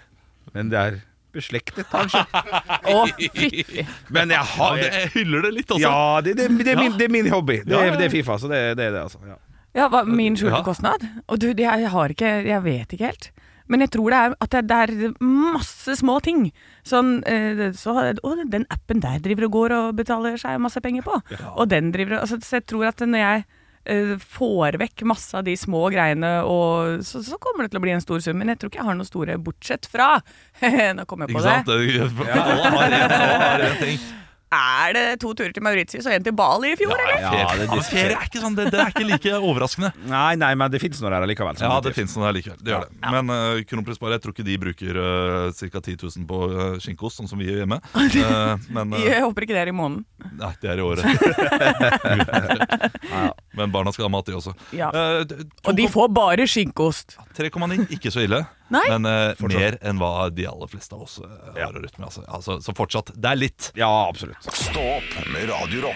Men 0.56 0.72
det 0.72 0.80
er 0.82 0.98
beslektet, 1.36 1.84
kanskje. 1.92 2.22
oh. 2.92 3.06
Men 4.10 4.32
jeg 4.32 4.38
Ja, 4.40 4.44
har 4.56 4.76
det, 4.80 4.86
jeg 4.94 5.10
hyller 5.18 5.42
det 5.46 5.54
litt, 5.58 5.70
altså. 5.70 5.82
Ja, 5.86 6.20
det, 6.24 6.36
det, 6.38 6.46
det, 6.64 6.72
er, 6.74 6.80
min, 6.80 6.94
det 6.98 7.08
er 7.10 7.12
min 7.12 7.28
hobby. 7.32 7.60
Det, 7.62 7.74
Ja, 7.76 7.82
er- 7.90 7.98
det 8.00 8.06
er 8.08 8.14
Fifa, 8.14 8.38
så 8.40 8.48
det, 8.50 8.62
det 8.80 8.88
er 8.90 8.96
det, 8.96 9.02
altså. 9.06 9.20
Ja. 9.28 9.36
Ja, 9.76 9.90
hva, 9.92 10.00
min 10.08 10.38
skjulte 10.40 10.62
kostnad? 10.64 11.02
Og 11.28 11.36
du, 11.42 11.50
jeg 11.52 11.88
har 11.92 12.12
ikke 12.14 12.30
Jeg 12.48 12.62
vet 12.64 12.94
ikke 12.96 13.10
helt. 13.12 13.26
Men 13.68 13.82
jeg 13.84 13.90
tror 13.92 14.08
det 14.14 14.18
er 14.22 14.34
at 14.40 14.54
det, 14.54 14.62
det 14.70 14.76
er 15.10 15.14
masse 15.20 15.96
små 16.00 16.16
ting. 16.24 16.46
Sånn 16.86 17.16
eh, 17.26 17.66
så, 17.74 17.96
og 18.22 18.42
den 18.52 18.66
appen 18.70 19.00
der 19.02 19.18
driver 19.24 19.48
og 19.48 19.54
går 19.56 19.76
og 19.76 19.86
betaler 19.98 20.36
seg 20.38 20.60
masse 20.62 20.78
penger 20.84 21.02
på. 21.06 21.16
Og 21.56 21.66
den 21.72 21.90
driver 21.94 22.20
altså, 22.22 22.38
Så 22.42 22.60
jeg 22.60 22.66
tror 22.70 22.86
at 22.92 23.02
når 23.02 23.22
jeg 23.24 23.44
eh, 23.90 24.12
får 24.36 24.78
vekk 24.82 25.02
masse 25.10 25.34
av 25.34 25.42
de 25.48 25.56
små 25.58 25.86
greiene, 25.94 26.30
og, 26.46 27.02
så, 27.06 27.24
så 27.26 27.40
kommer 27.42 27.66
det 27.66 27.74
til 27.74 27.80
å 27.82 27.84
bli 27.86 27.96
en 27.96 28.04
stor 28.04 28.22
sum. 28.22 28.38
Men 28.38 28.54
jeg 28.54 28.60
tror 28.62 28.70
ikke 28.70 28.82
jeg 28.84 28.90
har 28.92 29.00
noe 29.00 29.08
store, 29.08 29.38
bortsett 29.42 29.88
fra 29.90 30.12
Nå 30.96 31.08
kom 31.10 31.26
jeg 31.26 31.34
på 31.34 31.40
Ikke 31.40 31.48
sant? 31.48 31.66
det. 31.74 32.06
Det, 32.06 32.38
alle 32.38 32.70
har 32.78 32.96
en, 33.00 33.18
alle 33.18 33.42
har 33.42 33.66
en 33.72 33.82
ting. 33.82 33.98
Er 34.56 34.88
det 34.96 35.04
to 35.22 35.28
turer 35.36 35.52
til 35.54 35.62
Mauritius 35.66 36.06
og 36.08 36.12
en 36.16 36.24
til 36.26 36.34
Bali 36.36 36.68
i 36.72 36.76
fjor, 36.80 36.94
eller? 36.96 37.18
Ja, 37.20 37.30
det- 37.30 37.34
Ja, 37.66 37.70
men 37.74 37.82
ferie 37.86 38.14
er 38.16 38.24
ikke 38.28 38.40
sånn, 38.42 38.56
det, 38.56 38.64
det 38.72 38.78
er 38.80 38.88
ikke 38.94 39.06
like 39.08 39.30
overraskende. 39.36 39.90
Nei, 40.12 40.32
nei, 40.40 40.52
men 40.58 40.66
det 40.72 40.80
fins 40.82 40.98
noe 41.02 41.10
der 41.12 41.26
likevel. 41.28 41.54
Ja, 41.60 41.80
det 41.84 41.92
fins 41.96 42.12
noe 42.16 42.24
der 42.28 42.34
likevel. 42.38 42.58
Det 42.64 42.70
gjør 42.74 42.82
det. 42.86 42.92
Men 43.16 43.24
uh, 43.32 43.36
kronprinsparet, 43.68 44.14
jeg 44.16 44.22
tror 44.26 44.32
ikke 44.36 44.46
de 44.48 44.56
bruker 44.62 44.92
uh, 45.00 45.04
ca. 45.52 45.80
10 45.80 45.84
000 46.02 46.26
på 46.30 46.38
uh, 46.52 46.58
skinkeost, 46.82 47.16
sånn 47.20 47.28
som 47.30 47.38
vi 47.42 47.46
gjør 47.50 47.58
hjemme. 47.64 47.78
Uh, 47.96 48.52
men 48.76 48.86
uh, 48.96 49.00
Jeg 49.04 49.18
håper 49.26 49.40
ikke 49.46 49.56
det 49.56 49.62
er 49.66 49.70
i 49.72 49.76
måneden. 49.76 50.02
Nei, 50.40 50.52
det 50.62 50.68
er 50.72 50.76
i 50.80 50.82
året. 50.86 51.04
Men 53.56 53.72
barna 53.72 53.92
skal 53.92 54.06
ha 54.06 54.12
mat, 54.12 54.26
de 54.28 54.36
også. 54.36 54.54
Ja. 54.76 54.90
Eh, 54.92 55.22
to, 55.30 55.44
Og 55.64 55.78
de 55.78 55.88
får 55.92 56.10
bare 56.14 56.46
skinkeost. 56.50 57.16
3,9, 57.38 57.86
ikke 57.96 58.12
så 58.12 58.26
ille. 58.26 58.42
Nei. 58.76 58.84
Men 58.90 59.08
eh, 59.08 59.46
mer 59.48 59.78
enn 59.80 60.00
hva 60.02 60.28
de 60.34 60.48
aller 60.50 60.72
fleste 60.72 60.96
av 60.96 61.06
oss 61.06 61.20
uh, 61.22 61.30
har 61.54 61.70
å 61.70 61.82
rutte 61.84 62.00
med. 62.00 62.08
Altså. 62.10 62.26
Altså, 62.26 62.58
så 62.64 62.76
fortsatt, 62.76 63.14
det 63.14 63.32
er 63.32 63.40
litt. 63.40 63.70
Ja, 63.78 63.90
absolutt. 64.08 64.50
Stå 64.50 64.90
opp 64.98 65.16
med 65.32 65.48
Radio 65.52 65.86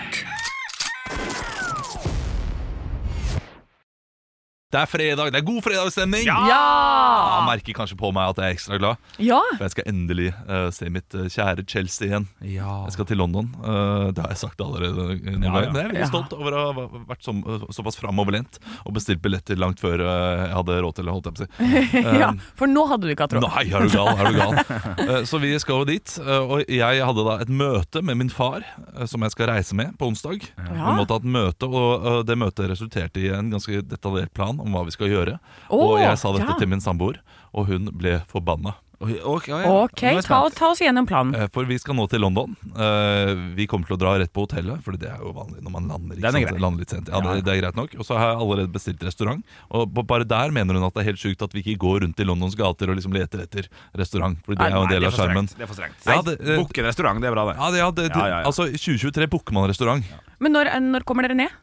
Det 4.71 4.79
er 4.79 4.87
fredag, 4.87 5.33
det 5.35 5.39
er 5.41 5.43
god 5.43 5.65
fredagsstemning! 5.67 6.29
Ja! 6.29 6.37
ja! 6.47 7.39
merker 7.49 7.75
kanskje 7.75 7.97
på 7.99 8.13
meg 8.15 8.31
at 8.31 8.39
jeg 8.39 8.53
er 8.53 8.55
ekstra 8.55 8.77
glad. 8.79 9.01
Ja! 9.19 9.41
For 9.57 9.65
jeg 9.67 9.73
skal 9.73 9.89
endelig 9.91 10.29
uh, 10.47 10.69
se 10.71 10.87
mitt 10.95 11.17
uh, 11.19 11.25
kjære 11.27 11.65
Chelsea 11.67 12.07
igjen. 12.07 12.29
Ja. 12.47 12.77
Jeg 12.87 12.95
skal 12.95 13.09
til 13.11 13.19
London. 13.19 13.49
Uh, 13.59 14.13
det 14.15 14.23
har 14.23 14.31
jeg 14.31 14.39
sagt 14.45 14.63
allerede. 14.63 15.09
Ja, 15.17 15.33
ja. 15.33 15.35
Men 15.41 15.49
jeg 15.49 15.67
er 15.73 15.75
veldig 15.75 16.05
Ja. 16.05 16.07
stolt 16.13 16.37
over 16.37 16.55
å 16.55 16.61
ha 16.69 16.85
vært 17.11 17.27
så, 17.27 17.35
såpass 17.75 17.99
framoverlent 17.99 18.61
og 18.85 18.95
bestilt 18.95 19.19
billetter 19.25 19.59
langt 19.59 19.83
før 19.83 20.05
jeg 20.07 20.53
hadde 20.55 20.79
råd 20.87 21.01
til 21.01 21.11
det. 21.11 21.17
holdt 21.17 21.27
jeg 21.27 21.35
på 21.35 21.43
å 21.43 21.83
si. 21.91 22.05
ja. 22.23 22.31
For 22.63 22.71
nå 22.71 22.87
hadde 22.93 23.11
du 23.11 23.15
ikke 23.17 23.27
hatt 23.27 23.35
råd. 23.41 23.49
Nei, 23.49 23.67
er 23.75 23.89
du 23.89 23.97
gal? 23.97 24.13
Er 24.15 24.31
du 24.31 24.39
gal? 24.39 25.27
Så 25.33 25.43
vi 25.43 25.51
skal 25.59 25.83
jo 25.83 25.91
dit. 25.91 26.15
Og 26.47 26.63
jeg 26.71 27.03
hadde 27.11 27.27
da 27.27 27.41
et 27.43 27.51
møte 27.51 28.05
med 28.07 28.23
min 28.23 28.31
far, 28.31 28.63
som 29.11 29.27
jeg 29.27 29.35
skal 29.35 29.51
reise 29.51 29.75
med 29.75 29.99
på 29.99 30.13
onsdag. 30.15 30.47
Vi 30.47 30.79
måtte 30.95 31.19
ha 31.19 31.25
et 31.25 31.31
møte, 31.41 31.67
og 31.67 32.23
det 32.31 32.39
møtet 32.39 32.71
resulterte 32.71 33.27
i 33.27 33.33
en 33.35 33.51
ganske 33.51 33.83
detaljert 33.91 34.31
plan 34.39 34.60
om 34.61 34.77
hva 34.77 34.85
vi 34.87 34.95
skal 34.95 35.11
gjøre. 35.13 35.39
Oh, 35.69 35.95
og 35.95 35.99
jeg 36.03 36.21
sa 36.21 36.33
dette 36.37 36.53
ja. 36.53 36.59
til 36.61 36.71
min 36.71 36.85
samboer, 36.85 37.21
og 37.57 37.69
hun 37.71 37.91
ble 37.97 38.21
forbanna. 38.31 38.77
Ok, 39.01 39.47
ja, 39.49 39.63
ja. 39.65 39.69
Ok, 39.87 40.03
Nå 40.05 40.19
jeg 40.19 40.25
ta, 40.27 40.39
ta 40.53 40.67
oss 40.75 40.81
gjennom 40.83 41.07
planen. 41.09 41.33
Eh, 41.33 41.47
For 41.55 41.65
vi 41.65 41.79
skal 41.81 41.97
nå 41.97 42.05
til 42.13 42.21
London. 42.21 42.53
Eh, 42.69 43.31
Vi 43.57 43.65
kommer 43.71 43.89
til 43.89 43.97
å 43.97 44.01
dra 44.01 44.13
rett 44.21 44.33
på 44.37 44.45
hotellet, 44.45 44.83
for 44.85 44.93
det 45.01 45.09
er 45.09 45.23
jo 45.25 45.33
vanlig 45.33 45.63
når 45.65 45.73
man 45.73 45.87
lander. 45.89 46.19
Ikke 46.19 46.29
er 46.29 46.37
sant? 46.37 46.61
Lander 46.61 46.85
litt 46.85 46.93
sent. 46.93 47.09
Ja, 47.09 47.23
det, 47.25 47.39
det 47.47 47.55
er 47.55 47.63
greit 47.63 47.79
nok. 47.81 47.95
Og 47.97 48.05
så 48.05 48.19
har 48.19 48.35
jeg 48.35 48.43
allerede 48.45 48.73
bestilt 48.75 49.07
restaurant. 49.09 49.41
Og 49.73 49.97
bare 50.05 50.29
der 50.29 50.53
mener 50.53 50.77
hun 50.77 50.85
at 50.85 50.99
det 50.99 51.07
er 51.07 51.09
helt 51.15 51.23
sjukt 51.23 51.47
at 51.47 51.57
vi 51.57 51.65
ikke 51.65 51.81
går 51.87 52.05
rundt 52.05 52.21
i 52.21 52.29
Londons 52.29 52.59
gater 52.61 52.93
og 52.93 53.01
liksom 53.01 53.17
leter 53.17 53.47
etter 53.47 53.71
restaurant. 53.97 54.37
For 54.45 54.53
det 54.61 54.69
er 54.69 54.77
jo 54.77 54.85
en 54.85 54.93
del 54.93 55.09
av 55.09 55.15
er 55.15 55.17
skjermen. 55.17 55.49
Det 55.55 55.65
er 55.65 55.73
for 55.73 55.81
strengt. 55.81 56.05
Ja, 56.05 56.21
det- 56.29 56.37
eh, 56.45 56.61
en 56.61 56.91
restaurant, 56.91 57.25
det 57.25 57.33
er 57.33 57.39
bra, 57.39 57.47
det. 57.49 57.57
Ja, 57.57 57.71
det, 57.73 57.81
ja, 57.81 57.91
det, 57.91 58.09
det, 58.11 58.21
Ja, 58.21 58.29
ja, 58.29 58.39
ja. 58.45 58.47
Altså, 58.53 58.69
2023 58.69 59.31
booker 59.33 59.57
man 59.57 59.71
restaurant. 59.73 60.05
Men 60.45 60.53
når, 60.53 60.77
når 60.93 61.09
kommer 61.09 61.25
dere 61.25 61.41
ned? 61.41 61.57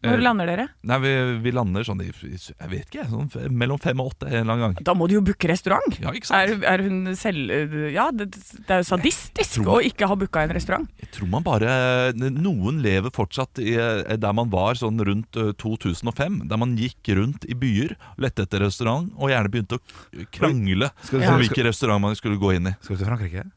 Når 0.00 0.14
Eh, 0.16 0.22
lander 0.24 0.48
dere? 0.48 0.64
Nei, 0.88 0.96
vi, 1.02 1.10
vi 1.44 1.50
lander 1.52 1.84
sånn 1.84 1.98
i 2.00 2.06
Jeg 2.08 2.68
vet 2.70 2.86
ikke, 2.88 3.02
sånn 3.10 3.28
mellom 3.52 3.76
fem 3.82 4.00
og 4.00 4.14
åtte 4.14 4.30
en 4.30 4.38
eller 4.38 4.54
annen 4.54 4.62
gang. 4.64 4.84
Da 4.86 4.94
må 4.96 5.08
du 5.10 5.18
jo 5.18 5.20
booke 5.24 5.50
restaurant. 5.50 5.98
Ja, 6.00 6.14
ikke 6.16 6.30
sant? 6.30 6.54
Er, 6.64 6.64
er 6.72 6.84
hun 6.86 7.10
selv 7.20 7.52
Ja, 7.92 8.06
det, 8.10 8.30
det 8.32 8.72
er 8.78 8.80
jo 8.80 8.88
sadistisk 8.88 9.60
man, 9.60 9.74
å 9.74 9.76
ikke 9.84 10.08
ha 10.08 10.16
booka 10.16 10.46
en 10.46 10.54
restaurant. 10.56 10.88
Jeg 11.04 11.12
tror 11.18 11.28
man 11.34 11.44
bare 11.44 11.74
Noen 12.16 12.80
lever 12.80 13.12
fortsatt 13.12 13.60
i, 13.60 13.74
eh, 13.76 14.16
der 14.16 14.32
man 14.36 14.48
var 14.52 14.80
sånn 14.80 14.96
rundt 15.04 15.36
eh, 15.36 15.52
2005. 15.60 16.40
Der 16.48 16.60
man 16.64 16.76
gikk 16.80 17.12
rundt 17.20 17.44
i 17.44 17.58
byer, 17.60 17.92
lette 18.20 18.48
etter 18.48 18.64
restaurant 18.64 19.12
og 19.20 19.28
gjerne 19.34 19.52
begynte 19.52 19.76
å 19.76 20.26
krangle 20.32 20.88
om 21.12 21.40
hvilken 21.44 21.68
restaurant 21.68 22.00
man 22.08 22.16
skulle 22.16 22.40
gå 22.40 22.56
inn 22.56 22.72
i. 22.72 22.76
Skal 22.80 22.96
du 22.96 23.02
til 23.04 23.10
Frankrike? 23.12 23.50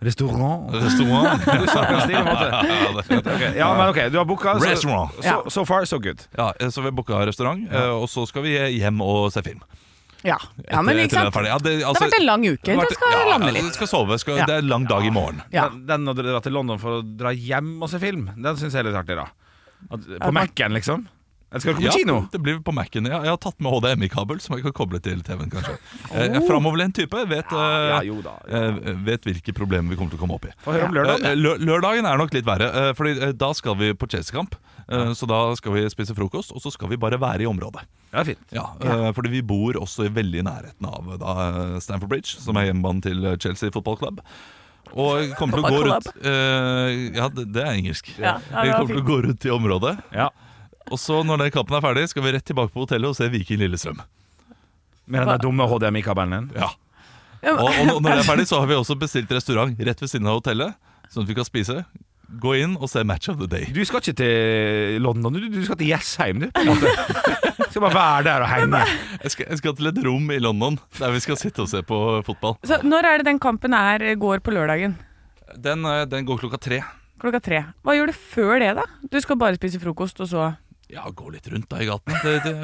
Restaurant? 0.00 0.70
Restaurant. 0.74 1.44
Du 1.60 1.66
sa 1.70 1.80
det 1.86 2.14
en 2.14 2.26
ja, 2.26 3.02
det, 3.08 3.56
Ja, 3.56 3.68
men 3.78 3.88
ok, 3.88 4.00
du 4.12 4.18
har 4.18 4.24
booka. 4.28 4.58
Så, 4.58 4.66
Restaurant. 4.66 5.10
so, 5.22 5.50
so 5.50 5.64
far, 5.64 5.84
so 5.86 5.98
good. 5.98 6.20
ja, 6.36 6.52
så 6.70 6.82
vi 6.82 6.90
booka 6.90 7.20
restaurant, 7.26 7.68
eh, 7.72 7.88
og 7.94 8.08
så 8.10 8.26
skal 8.28 8.42
vi 8.44 8.56
hjem 8.78 9.00
og 9.00 9.30
se 9.32 9.42
film. 9.46 9.62
Ja, 10.24 10.38
ja 10.70 10.80
men 10.80 10.96
ikke 11.02 11.18
sant? 11.20 11.36
Ja, 11.46 11.58
det, 11.60 11.78
Det 11.80 11.84
altså, 11.84 12.04
har 12.04 12.10
vært 12.10 12.20
en 12.20 12.26
lang 12.26 12.44
uke. 12.48 12.64
det 12.64 12.74
Du 12.74 12.80
vært- 12.80 12.94
skal 12.96 13.12
ja, 13.12 13.24
lande 13.28 13.50
litt. 13.52 13.66
du 13.68 13.74
skal 13.76 13.86
sove. 13.90 14.18
Skal, 14.18 14.38
Ja. 14.40 14.46
Det 14.48 14.54
er 14.54 14.62
en 14.64 14.68
lang 14.72 14.84
dag 14.88 15.04
i 15.04 15.10
morgen. 15.12 15.42
Ja. 15.52 15.68
Den, 15.68 15.84
den 15.86 16.08
å 16.08 16.14
dra 16.16 16.40
til 16.40 16.52
London 16.56 16.78
for 16.80 17.00
å 17.00 17.02
dra 17.04 17.32
hjem 17.32 17.74
og 17.82 17.90
se 17.92 17.98
film, 18.00 18.30
den 18.36 18.56
syns 18.56 18.72
jeg 18.72 18.80
er 18.84 18.88
litt 18.90 18.96
artig, 18.96 19.16
da. 19.20 19.26
At, 19.92 20.00
på 20.00 20.32
Mac-en, 20.32 20.72
liksom. 20.72 21.04
Eller 21.54 21.62
skal 21.62 21.76
du 21.76 21.78
på 21.78 21.84
Ja, 21.86 21.92
kino? 21.94 22.16
det 22.32 22.40
blir 22.42 22.56
på 22.66 22.72
Mac-en. 22.74 23.06
Jeg, 23.06 23.14
jeg 23.14 23.30
har 23.30 23.38
tatt 23.38 23.60
med 23.62 23.70
HDMI-kabel, 23.70 24.40
som 24.42 24.56
jeg 24.56 24.64
kan 24.66 24.74
koble 24.74 24.98
til 25.04 25.20
TV-en, 25.22 25.52
kanskje. 25.52 25.76
Jeg 26.10 26.32
er 26.34 26.46
framoverlent 26.48 26.96
type. 26.98 27.14
Vet, 27.30 27.52
Ja, 27.54 27.68
ja, 27.94 28.00
jo 28.08 28.16
da. 28.26 28.32
eh, 28.50 28.80
vet 29.06 29.22
hvilke 29.28 29.54
problemer 29.54 29.94
vi 29.94 29.98
kommer 30.00 30.10
til 30.10 30.18
å 30.18 30.22
komme 30.24 30.34
opp 30.40 30.48
i. 30.50 30.52
Få 30.66 30.74
høre 30.74 30.88
om 30.90 30.96
lørdag. 30.98 31.22
Eh, 31.30 31.36
Lørdagen 31.38 32.08
er 32.10 32.18
nok 32.18 32.34
litt 32.34 32.44
verre, 32.48 32.72
eh, 32.74 32.92
Fordi 32.98 33.14
eh, 33.28 33.32
da 33.38 33.52
skal 33.54 33.78
vi 33.78 33.92
på 33.94 34.10
Chelsea-kamp. 34.10 34.56
eh, 34.88 35.12
Så 35.14 35.28
da 35.30 35.54
skal 35.54 35.72
vi 35.78 35.86
spise 35.94 36.12
frokost, 36.18 36.50
og 36.52 36.60
så 36.60 36.72
skal 36.74 36.90
vi 36.90 36.96
bare 36.98 37.20
være 37.22 37.46
i 37.46 37.46
området. 37.46 37.86
Ja, 38.12 38.24
fint. 38.26 38.42
Ja, 38.50 38.66
eh, 38.82 39.12
Fordi 39.14 39.30
vi 39.30 39.40
bor 39.42 39.78
også 39.78 40.06
i 40.06 40.12
veldig 40.12 40.42
nærheten 40.50 40.90
av 40.90 41.06
eh, 41.14 41.18
da, 41.22 41.78
Stamford 41.80 42.10
Bridge, 42.10 42.34
som 42.42 42.56
er 42.58 42.66
hjemmebanen 42.72 43.00
til 43.02 43.24
eh, 43.24 43.36
Chelsea 43.38 43.70
Football 43.70 43.96
Club. 44.02 44.20
Og 44.94 45.32
kommer 45.38 45.58
til 45.58 45.64
å 45.64 45.70
gå 45.72 45.78
rundt 45.88 46.08
uh, 46.22 46.90
Ja, 47.16 47.24
det, 47.32 47.46
det 47.54 47.62
er 47.64 47.72
engelsk. 47.72 48.10
Ja, 48.20 48.36
vi 48.38 48.68
kommer 48.70 48.90
til 48.92 49.00
å 49.00 49.06
gå 49.08 49.16
rundt 49.24 49.46
i 49.48 49.50
området. 49.50 49.94
Ja. 50.14 50.28
Og 50.92 51.00
så 51.00 51.20
når 51.24 51.44
den 51.44 51.52
kampen 51.54 51.76
er 51.78 51.84
ferdig, 51.84 52.08
skal 52.10 52.24
vi 52.26 52.34
rett 52.36 52.44
tilbake 52.44 52.72
på 52.74 52.84
hotellet 52.84 53.12
og 53.12 53.16
se 53.16 53.28
Viking 53.32 53.62
Lillestrøm. 53.62 54.00
Med 55.06 55.20
den 55.20 55.30
der 55.34 55.42
dumme 55.42 55.66
HDMI-kabelen 55.68 56.34
din. 56.34 56.50
Ja. 56.60 56.72
Og, 57.52 57.68
og 57.68 58.00
når 58.00 58.08
det 58.08 58.18
er 58.22 58.26
ferdig, 58.26 58.48
så 58.48 58.60
har 58.62 58.68
vi 58.70 58.76
også 58.76 58.96
bestilt 58.96 59.32
restaurant 59.32 59.76
rett 59.84 60.00
ved 60.00 60.10
siden 60.10 60.28
av 60.30 60.40
hotellet, 60.40 60.76
sånn 61.12 61.26
at 61.26 61.32
vi 61.32 61.36
kan 61.36 61.48
spise. 61.48 61.82
Gå 62.40 62.54
inn 62.56 62.78
og 62.80 62.88
se 62.90 63.02
Match 63.06 63.28
of 63.30 63.36
the 63.40 63.48
Day. 63.50 63.68
Du 63.72 63.82
skal 63.84 64.00
ikke 64.00 64.16
til 64.16 65.02
London, 65.04 65.36
du, 65.36 65.48
du 65.52 65.60
skal 65.66 65.76
til 65.80 65.92
Jessheim, 65.92 66.40
du. 66.46 66.48
Du. 66.48 66.88
Skal 67.74 67.82
bare 67.84 67.94
være 67.94 68.24
der 68.28 68.44
og 68.44 68.50
henge. 68.50 68.80
Jeg 69.24 69.34
skal, 69.34 69.48
jeg 69.50 69.60
skal 69.60 69.76
til 69.76 69.90
et 69.90 70.00
rom 70.06 70.28
i 70.30 70.40
London 70.42 70.76
der 70.98 71.14
vi 71.14 71.22
skal 71.24 71.38
sitte 71.40 71.64
og 71.64 71.70
se 71.70 71.82
på 71.86 71.98
fotball. 72.26 72.56
Så 72.66 72.80
når 72.86 73.08
er 73.10 73.20
det 73.20 73.28
den 73.28 73.40
kampen 73.42 73.74
er, 73.76 74.06
går 74.20 74.44
på 74.46 74.54
lørdagen? 74.54 74.94
Den, 75.58 75.84
eh, 75.86 76.04
den 76.10 76.26
går 76.26 76.40
klokka 76.40 76.60
tre. 76.62 76.80
Klokka 77.20 77.40
tre. 77.42 77.60
Hva 77.84 77.94
gjør 77.96 78.10
du 78.10 78.16
før 78.16 78.58
det, 78.62 78.72
da? 78.78 78.84
Du 79.10 79.18
skal 79.22 79.38
bare 79.40 79.58
spise 79.58 79.80
frokost, 79.82 80.22
og 80.24 80.30
så 80.30 80.48
Ja, 80.92 81.04
gå 81.10 81.30
litt 81.32 81.46
rundt 81.48 81.68
da 81.72 81.80
i 81.80 81.86
gatene. 81.88 82.18
Det, 82.22 82.34
det, 82.44 82.54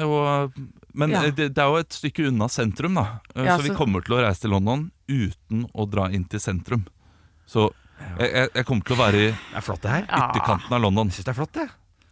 men 0.93 1.09
Ja. 1.11 1.23
eh, 1.25 1.31
det, 1.33 1.49
det 1.55 1.61
er 1.63 1.69
jo 1.73 1.79
et 1.81 1.89
stykke 1.95 2.27
unna 2.29 2.47
sentrum, 2.49 2.93
da. 2.99 3.19
Eh, 3.35 3.45
Ja, 3.45 3.57
så 3.57 3.63
vi 3.65 3.73
kommer 3.75 4.03
til 4.05 4.15
å 4.17 4.21
reise 4.21 4.41
til 4.45 4.51
London 4.53 4.91
uten 5.09 5.65
å 5.73 5.85
dra 5.89 6.09
inn 6.13 6.25
til 6.29 6.39
sentrum. 6.39 6.85
Så 7.49 7.71
jeg, 8.19 8.29
jeg, 8.31 8.49
jeg 8.55 8.65
kommer 8.65 8.83
til 8.85 8.95
å 8.95 8.99
være 9.01 9.15
i 9.21 9.29
Det 9.31 9.57
er 9.57 9.61
flott, 9.65 9.81
det 9.81 9.89
her. 9.91 10.05
Ytterkanten 10.05 10.73
av 10.77 10.81
London. 10.81 11.07
Jeg 11.09 11.19
syns 11.19 11.25
det 11.25 11.33
er 11.33 11.39
flott, 11.41 11.53
det. 11.57 11.67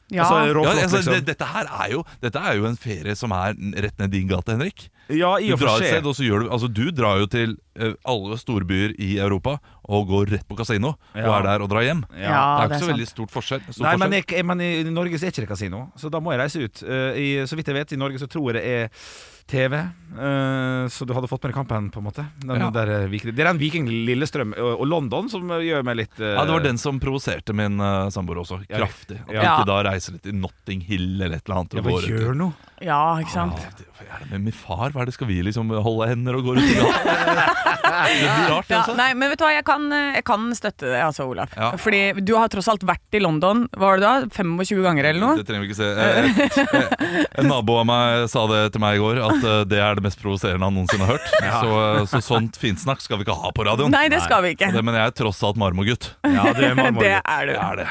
Ja. 0.10 0.26
Altså, 0.26 0.64
Ja, 0.64 0.72
altså, 0.74 0.98
liksom. 0.98 1.14
det, 1.14 1.26
dette, 1.28 1.46
her 1.46 1.70
er 1.70 1.92
jo, 1.94 2.04
dette 2.24 2.42
er 2.42 2.58
jo 2.58 2.66
en 2.70 2.78
ferie 2.80 3.16
som 3.18 3.34
er 3.36 3.54
rett 3.86 4.00
ned 4.02 4.14
din 4.14 4.30
gate, 4.30 4.56
Henrik. 4.56 4.88
Ja, 5.10 5.36
i 5.42 5.50
Du 5.50 5.56
og 5.56 5.62
for 5.64 5.82
seg. 5.82 6.02
sted, 6.02 6.26
gjør 6.26 6.44
du 6.46 6.52
Altså, 6.54 6.68
du 6.70 6.92
drar 6.94 7.18
jo 7.22 7.28
til 7.30 7.56
eh, 7.78 7.94
alle 8.06 8.38
storbyer 8.38 8.94
i 9.02 9.18
Europa 9.18 9.58
og 9.90 10.06
går 10.10 10.34
rett 10.36 10.46
på 10.50 10.58
kasino 10.58 10.94
og 11.16 11.32
er 11.34 11.48
der 11.48 11.66
og 11.66 11.70
drar 11.72 11.82
hjem. 11.86 12.04
Ja. 12.14 12.20
det 12.20 12.30
er 12.30 12.68
det 12.68 12.70
ikke 12.70 12.74
så 12.74 12.86
sant. 12.86 12.94
veldig 12.94 13.08
stort 13.10 13.34
forskjell. 13.34 13.64
Stor 13.70 13.88
Nei, 13.88 13.96
men, 13.98 14.18
jeg, 14.20 14.46
men 14.46 14.62
i 14.62 14.84
Norge 14.94 15.18
så 15.18 15.26
er 15.26 15.34
ikke 15.34 15.48
det 15.48 15.52
kasino, 15.56 15.88
så 15.98 16.12
da 16.14 16.22
må 16.22 16.34
jeg 16.36 16.44
reise 16.44 16.62
ut. 16.62 16.84
Uh, 16.86 17.18
I, 17.18 17.28
så 17.50 17.58
vidt 17.58 17.72
jeg 17.74 17.80
vet, 17.80 17.98
i 17.98 18.02
Norge 18.02 18.22
så 18.22 18.30
tror 18.30 18.52
jeg 18.52 18.60
det 18.60 18.66
er 18.70 19.06
TV, 19.50 19.82
Uh, 20.10 20.90
så 20.90 21.06
du 21.06 21.14
hadde 21.14 21.30
fått 21.30 21.44
med 21.46 21.52
deg 21.52 21.58
kampen, 21.60 21.90
på 21.94 22.02
en 22.02 22.08
måte. 22.08 22.26
Den, 22.42 22.58
Ja. 22.60 22.70
der, 22.74 22.90
eh, 23.06 23.08
det 23.08 23.40
er 23.40 23.46
den 23.54 23.60
Viking 23.62 23.86
Lillestrøm 23.88 24.56
og, 24.58 24.80
og 24.82 24.88
London 24.88 25.30
som 25.30 25.46
eh, 25.52 25.62
gjør 25.70 25.86
meg 25.86 26.00
litt 26.02 26.18
uh, 26.20 26.34
Ja, 26.34 26.46
Det 26.46 26.56
var 26.56 26.66
den 26.66 26.80
som 26.82 27.00
provoserte 27.00 27.54
min 27.54 27.80
uh, 27.80 28.10
samboer 28.10 28.42
også. 28.42 28.58
Kraftig. 28.68 29.20
At 29.28 29.36
ja. 29.38 29.54
ikke 29.54 29.70
da 29.70 29.78
reiser 29.86 30.18
litt 30.18 30.26
til 30.26 30.36
Notting 30.36 30.82
Hill 30.82 31.22
eller 31.22 31.38
et 31.38 31.46
eller 31.46 31.62
annet. 31.62 31.78
Ja, 31.78 31.86
hva 31.86 32.02
i- 32.02 32.10
gjør 32.10 32.36
nå? 32.42 32.50
Ja, 32.82 33.02
ikke 33.22 33.32
sant? 33.34 33.54
Ah, 33.60 33.72
det- 33.78 33.86
er 34.10 34.24
det 34.24 34.30
med 34.32 34.42
min 34.48 34.54
far? 34.56 34.90
Hva 34.90 35.02
er 35.04 35.06
det 35.10 35.14
Skal 35.14 35.28
vi 35.30 35.36
liksom 35.44 35.70
holde 35.84 36.08
hender 36.10 36.34
og 36.40 36.44
gå 36.48 36.54
rundt 36.56 36.66
i 36.66 36.78
gata? 36.80 37.16
Det 38.00 38.30
blir 38.32 38.50
rart, 38.50 38.68
det 38.70 38.74
Ja, 38.74 38.80
også. 38.82 38.94
nei, 38.98 39.08
men 39.14 39.30
vet 39.30 39.40
du 39.40 39.44
hva, 39.44 39.50
jeg 39.54 39.66
kan, 39.68 39.84
jeg 40.16 40.24
kan 40.26 40.46
støtte 40.56 40.88
det, 40.88 41.00
altså, 41.04 41.26
Olaf. 41.30 41.52
Ja. 41.58 41.70
Fordi 41.78 42.00
du 42.26 42.32
har 42.38 42.48
tross 42.50 42.70
alt 42.72 42.84
vært 42.88 43.18
i 43.18 43.22
London 43.22 43.66
hva 43.76 43.90
var 43.92 44.00
det 44.00 44.06
da, 44.08 44.14
25 44.34 44.82
ganger 44.86 45.10
eller 45.12 45.20
noe? 45.24 45.38
Det 45.42 45.46
trenger 45.50 45.66
vi 45.66 45.70
ikke 45.70 45.80
se. 45.82 45.90
Eh, 45.94 46.42
eh, 46.80 47.24
En 47.44 47.50
nabo 47.52 47.78
av 47.82 47.86
meg 47.90 48.26
sa 48.32 48.46
det 48.50 48.62
til 48.74 48.82
meg 48.84 48.98
i 48.98 49.02
går, 49.04 49.22
at 49.28 49.44
eh, 49.52 49.64
det 49.74 49.82
er 49.84 50.00
det 50.00 50.06
mest 50.08 50.22
provoserende 50.24 50.64
han 50.70 50.78
noensinne 50.80 51.06
har 51.06 51.18
hørt. 51.18 51.30
Så, 51.60 51.74
eh, 51.84 52.06
så 52.14 52.22
sånt 52.32 52.58
finsnakk 52.62 53.04
skal 53.04 53.20
vi 53.22 53.28
ikke 53.28 53.38
ha 53.42 53.52
på 53.56 53.66
radioen. 53.68 53.92
Nei, 53.94 54.08
det 54.14 54.22
skal 54.26 54.46
vi 54.48 54.56
ikke. 54.58 54.72
Det, 54.74 54.86
men 54.86 54.96
jeg 54.98 55.12
er 55.12 55.18
tross 55.22 55.44
alt 55.46 55.60
marmorgutt. 55.60 56.14
Ja, 56.26 56.50
det 56.56 56.72
er 56.72 56.80
marmorgutt. 56.80 57.04
Det 57.10 57.20
er 57.20 57.46
du. 57.52 57.54
Jeg 57.54 57.66
er 57.66 57.84
det. 57.84 57.90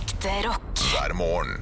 Ekte 0.00 0.36
rock. 0.46 0.70
hver 0.92 1.16
morgen. 1.18 1.58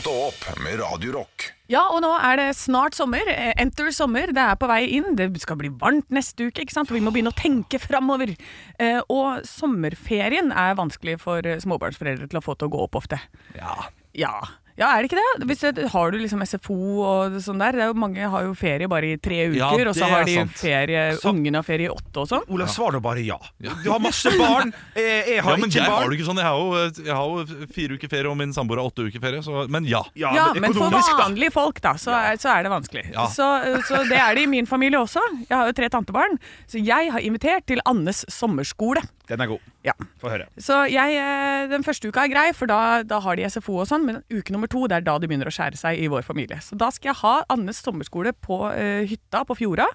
Stå 0.00 0.12
opp 0.30 0.44
med 0.64 0.78
Radio 0.80 1.12
Rock. 1.12 1.50
Ja, 1.68 1.82
og 1.92 2.00
nå 2.00 2.08
er 2.16 2.38
det 2.40 2.46
snart 2.56 2.96
sommer. 2.96 3.26
Eh, 3.28 3.50
Enter 3.60 3.90
sommer. 3.92 4.30
Det 4.32 4.40
er 4.40 4.56
på 4.56 4.68
vei 4.70 4.78
inn. 4.96 5.10
Det 5.18 5.26
skal 5.42 5.58
bli 5.60 5.68
varmt 5.82 6.08
neste 6.14 6.46
uke, 6.48 6.64
ikke 6.64 6.72
sant? 6.72 6.88
Og 6.88 6.96
vi 6.96 7.02
må 7.04 7.12
begynne 7.12 7.32
å 7.34 7.36
tenke 7.36 7.76
framover. 7.82 8.32
Eh, 8.80 9.02
og 9.12 9.44
sommerferien 9.44 10.54
er 10.56 10.78
vanskelig 10.78 11.18
for 11.20 11.44
eh, 11.44 11.60
småbarnsforeldre 11.60 12.30
til 12.32 12.40
å 12.40 12.44
få 12.46 12.56
til 12.56 12.70
å 12.70 12.72
gå 12.72 12.80
opp 12.86 12.96
ofte. 13.02 13.20
Ja. 13.58 13.76
Ja. 14.16 14.32
Ja, 14.78 14.92
er 14.96 15.02
det 15.02 15.10
ikke 15.10 15.18
det? 15.20 15.46
Hvis 15.50 15.60
det 15.76 15.88
har 15.92 16.10
du 16.10 16.18
liksom 16.18 16.40
SFO 16.46 16.76
og 17.04 17.34
sånn 17.44 17.58
der? 17.60 17.72
Det 17.76 17.82
er 17.84 17.88
jo, 17.90 17.96
mange 18.00 18.28
har 18.32 18.44
jo 18.46 18.54
ferie 18.56 18.86
bare 18.88 19.10
i 19.12 19.16
tre 19.20 19.48
uker, 19.50 19.56
Ja, 19.58 19.68
og 19.90 19.94
så 19.98 20.06
har 20.08 20.24
de 20.24 20.36
ferie, 20.56 21.02
Så- 21.18 21.28
ungene 21.32 21.56
har 21.60 21.62
ferie 21.66 21.88
i 21.88 21.92
åtte 21.92 22.22
og 22.22 22.28
sånn. 22.30 22.44
Olav, 22.48 22.68
svar 22.72 22.92
nå 22.92 23.00
bare 23.02 23.20
ja. 23.24 23.36
Du 23.60 23.90
har 23.90 23.98
masse 24.00 24.30
barn. 24.38 24.72
Jeg, 24.96 25.26
jeg 25.34 25.42
har 25.42 25.50
Ja, 25.52 25.56
men 25.56 25.68
ikke 25.68 25.74
jeg 25.80 25.84
har 25.84 26.00
barn. 26.00 26.10
det 26.10 26.18
ikke 26.20 26.28
sånn. 26.30 26.40
Jeg 26.40 26.48
har 26.48 26.56
jo, 26.56 27.04
jeg 27.04 27.14
har 27.14 27.26
jo 27.26 27.66
fire 27.74 27.98
uker 27.98 28.08
ferie, 28.14 28.30
og 28.30 28.36
min 28.40 28.52
samboer 28.56 28.80
har 28.80 28.88
åtte 28.90 29.04
uker 29.10 29.20
ferie. 29.20 29.42
Så, 29.42 29.68
men 29.68 29.84
ja. 29.84 30.02
Ja, 30.14 30.32
Ja, 30.34 30.46
men 30.54 30.72
for 30.72 30.88
vanlige 30.90 31.52
folk, 31.52 31.80
da, 31.80 31.94
så 32.00 32.14
er, 32.16 32.36
så 32.40 32.48
er 32.56 32.62
det 32.64 32.70
vanskelig. 32.72 33.04
Ja. 33.12 33.26
Så, 33.26 33.46
så 33.86 34.04
det 34.08 34.16
er 34.16 34.34
det 34.34 34.44
i 34.44 34.46
min 34.46 34.66
familie 34.66 34.98
også. 34.98 35.20
Jeg 35.48 35.56
har 35.56 35.66
jo 35.66 35.72
tre 35.76 35.88
tantebarn, 35.90 36.38
så 36.66 36.78
jeg 36.82 37.10
har 37.12 37.20
invitert 37.20 37.66
til 37.66 37.80
Annes 37.84 38.24
sommerskole. 38.32 39.02
Den 39.30 39.40
er 39.44 39.50
god. 39.52 39.60
Ja. 39.86 39.94
Få 40.20 40.28
høre. 40.32 40.48
Så 40.60 40.80
jeg, 40.90 41.14
eh, 41.16 41.68
den 41.70 41.84
første 41.86 42.10
uka 42.10 42.24
er 42.26 42.32
grei, 42.32 42.46
for 42.56 42.66
da, 42.70 42.80
da 43.06 43.20
har 43.24 43.38
de 43.38 43.46
SFO 43.48 43.78
og 43.80 43.88
sånn, 43.88 44.04
men 44.08 44.20
uke 44.32 44.52
nummer 44.54 44.68
to 44.70 44.84
det 44.90 44.98
er 45.00 45.06
da 45.06 45.14
de 45.22 45.30
begynner 45.30 45.48
å 45.48 45.54
skjære 45.54 45.78
seg 45.80 46.00
i 46.02 46.08
vår 46.12 46.26
familie. 46.26 46.58
Så 46.64 46.76
da 46.80 46.90
skal 46.94 47.12
jeg 47.12 47.20
ha 47.22 47.34
Annes 47.54 47.80
sommerskole 47.84 48.32
på 48.36 48.58
uh, 48.68 49.02
hytta 49.08 49.44
på 49.48 49.56
Fjorda, 49.60 49.86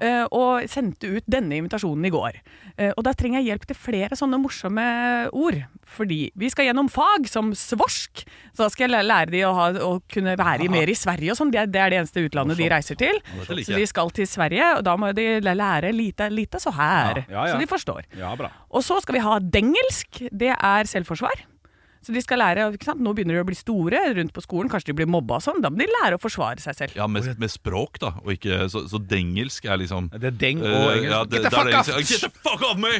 uh, 0.00 0.24
og 0.32 0.66
sendte 0.70 1.10
ut 1.18 1.26
denne 1.30 1.58
invitasjonen 1.60 2.08
i 2.08 2.12
går. 2.14 2.40
Uh, 2.80 2.90
og 2.96 3.04
da 3.06 3.12
trenger 3.14 3.40
jeg 3.42 3.52
hjelp 3.52 3.68
til 3.70 3.78
flere 3.78 4.18
sånne 4.18 4.40
morsomme 4.42 4.86
ord, 5.36 5.60
fordi 5.90 6.30
vi 6.38 6.48
skal 6.52 6.68
gjennom 6.70 6.88
fag 6.92 7.26
som 7.30 7.50
svorsk, 7.56 8.24
så 8.54 8.64
da 8.64 8.70
skal 8.72 8.94
jeg 8.94 9.06
lære 9.06 9.32
de 9.34 9.40
å, 9.46 9.52
ha, 9.56 9.68
å 9.84 9.92
kunne 10.10 10.36
være 10.38 10.64
i- 10.66 10.70
mer 10.72 10.88
i 10.90 10.94
Sverige 10.98 11.32
og 11.34 11.38
sånn, 11.40 11.50
det, 11.54 11.66
det 11.74 11.80
er 11.82 11.90
det 11.90 11.98
eneste 12.00 12.22
utlandet 12.28 12.56
de 12.60 12.68
reiser 12.70 12.98
til. 13.00 13.18
Så 13.46 13.74
de 13.76 13.86
skal 13.90 14.10
til 14.14 14.26
Sverige, 14.30 14.68
og 14.78 14.84
da 14.86 14.94
må 15.00 15.10
de 15.16 15.26
lære 15.42 15.90
lite, 15.94 16.30
lite 16.30 16.60
så 16.62 16.72
her, 16.76 17.24
ja, 17.28 17.46
ja. 17.46 17.54
så 17.54 17.58
de 17.60 17.66
forstår. 17.70 18.06
Ja, 18.18 18.32
bra. 18.38 18.50
Og 18.70 18.84
så 18.86 19.00
skal 19.02 19.16
vi 19.18 19.22
ha 19.24 19.38
dengelsk. 19.42 20.24
Det 20.30 20.52
er 20.54 20.90
selvforsvar. 20.90 21.46
Så 22.00 22.14
de 22.16 22.20
skal 22.24 22.40
lære, 22.40 22.64
ikke 22.72 22.86
sant? 22.88 23.02
Nå 23.04 23.12
begynner 23.12 23.36
de 23.36 23.42
å 23.42 23.46
bli 23.48 23.56
store 23.58 23.98
rundt 24.16 24.32
på 24.32 24.40
skolen, 24.40 24.70
kanskje 24.72 24.88
de 24.88 24.94
blir 25.02 25.08
mobba 25.10 25.36
og 25.36 25.42
sånn. 25.44 25.58
Da 25.60 25.68
må 25.68 25.82
de 25.82 25.88
lære 25.90 26.16
å 26.16 26.22
forsvare 26.22 26.62
seg 26.62 26.78
selv. 26.78 26.94
Ja, 26.96 27.04
med, 27.10 27.26
med 27.42 27.52
språk, 27.52 27.98
da. 28.00 28.14
Og 28.24 28.32
ikke, 28.38 28.62
så, 28.72 28.86
så 28.88 29.00
dengelsk 29.04 29.68
er 29.68 29.82
liksom 29.82 30.08
Det 30.14 30.30
er 30.30 30.38
deng 30.40 30.62
og 30.64 30.70
engelsk. 30.70 31.04
Uh, 31.04 31.10
ja, 31.12 31.20
det- 31.28 31.42
Get 31.42 31.44
the 31.44 31.50
er 31.50 31.56
fuck 31.58 31.76
off! 31.76 31.90
Get 32.08 32.24
the 32.24 32.30
fuck 32.40 32.64
off 32.70 32.80
me! 32.80 32.94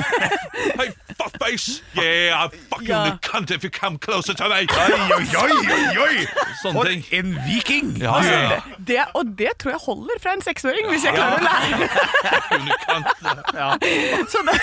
hey, 0.80 0.88
fuckface! 1.20 1.80
Yeah, 1.96 2.40
I'll 2.40 2.50
fuck 2.70 2.80
you 2.82 2.88
in 2.88 2.90
Ja. 2.90 3.04
the 3.10 3.18
cunt 3.28 3.50
if 3.54 3.64
you 3.64 3.70
come 3.70 3.98
closer 3.98 4.34
to 4.34 4.48
me! 4.48 4.64
Oi, 4.66 4.92
oi, 5.16 5.26
oi, 5.44 5.98
oi! 6.06 6.26
Sånne 6.62 6.74
For 6.80 6.84
ting. 6.90 7.04
en 7.20 7.34
viking! 7.46 7.94
Ja, 8.02 8.16
ja, 8.24 8.40
ja. 8.54 8.60
Det, 8.78 8.98
og 9.14 9.34
det 9.38 9.52
tror 9.60 9.74
jeg 9.76 9.80
holder 9.86 10.20
fra 10.22 10.34
en 10.36 10.42
seksåring, 10.44 10.88
hvis 10.90 11.04
jeg 11.08 11.14
klarer 11.14 11.38
å 11.38 11.44
lære 11.44 11.88
Under. 12.60 14.24
Så 14.30 14.38
det, 14.46 14.56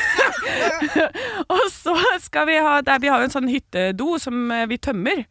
og 1.55 1.63
så 1.71 1.93
skal 2.23 2.47
vi 2.49 2.57
ha 2.63 2.79
der, 2.85 2.99
Vi 3.01 3.07
har 3.11 3.21
jo 3.21 3.27
en 3.27 3.33
sånn 3.33 3.47
hyttedo 3.51 4.17
som 4.21 4.51
eh, 4.53 4.65
vi 4.69 4.77
tømmer. 4.81 5.23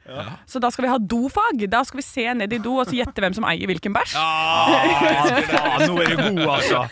Så 0.49 0.61
da 0.63 0.71
skal 0.73 0.87
vi 0.87 0.91
ha 0.93 0.99
dofag. 1.01 1.65
Da 1.73 1.83
skal 1.87 2.01
vi 2.01 2.07
se 2.07 2.27
ned 2.39 2.53
i 2.53 2.61
do 2.63 2.77
og 2.81 2.89
så 2.91 2.97
gjette 2.99 3.23
hvem 3.25 3.35
som 3.37 3.47
eier 3.49 3.69
hvilken 3.71 3.95
bæsj. 3.97 4.17
Ah, 4.17 5.37
faen, 5.51 5.87
nå 5.91 5.99
er 6.03 6.13
du 6.13 6.23
god, 6.23 6.43
altså. 6.59 6.85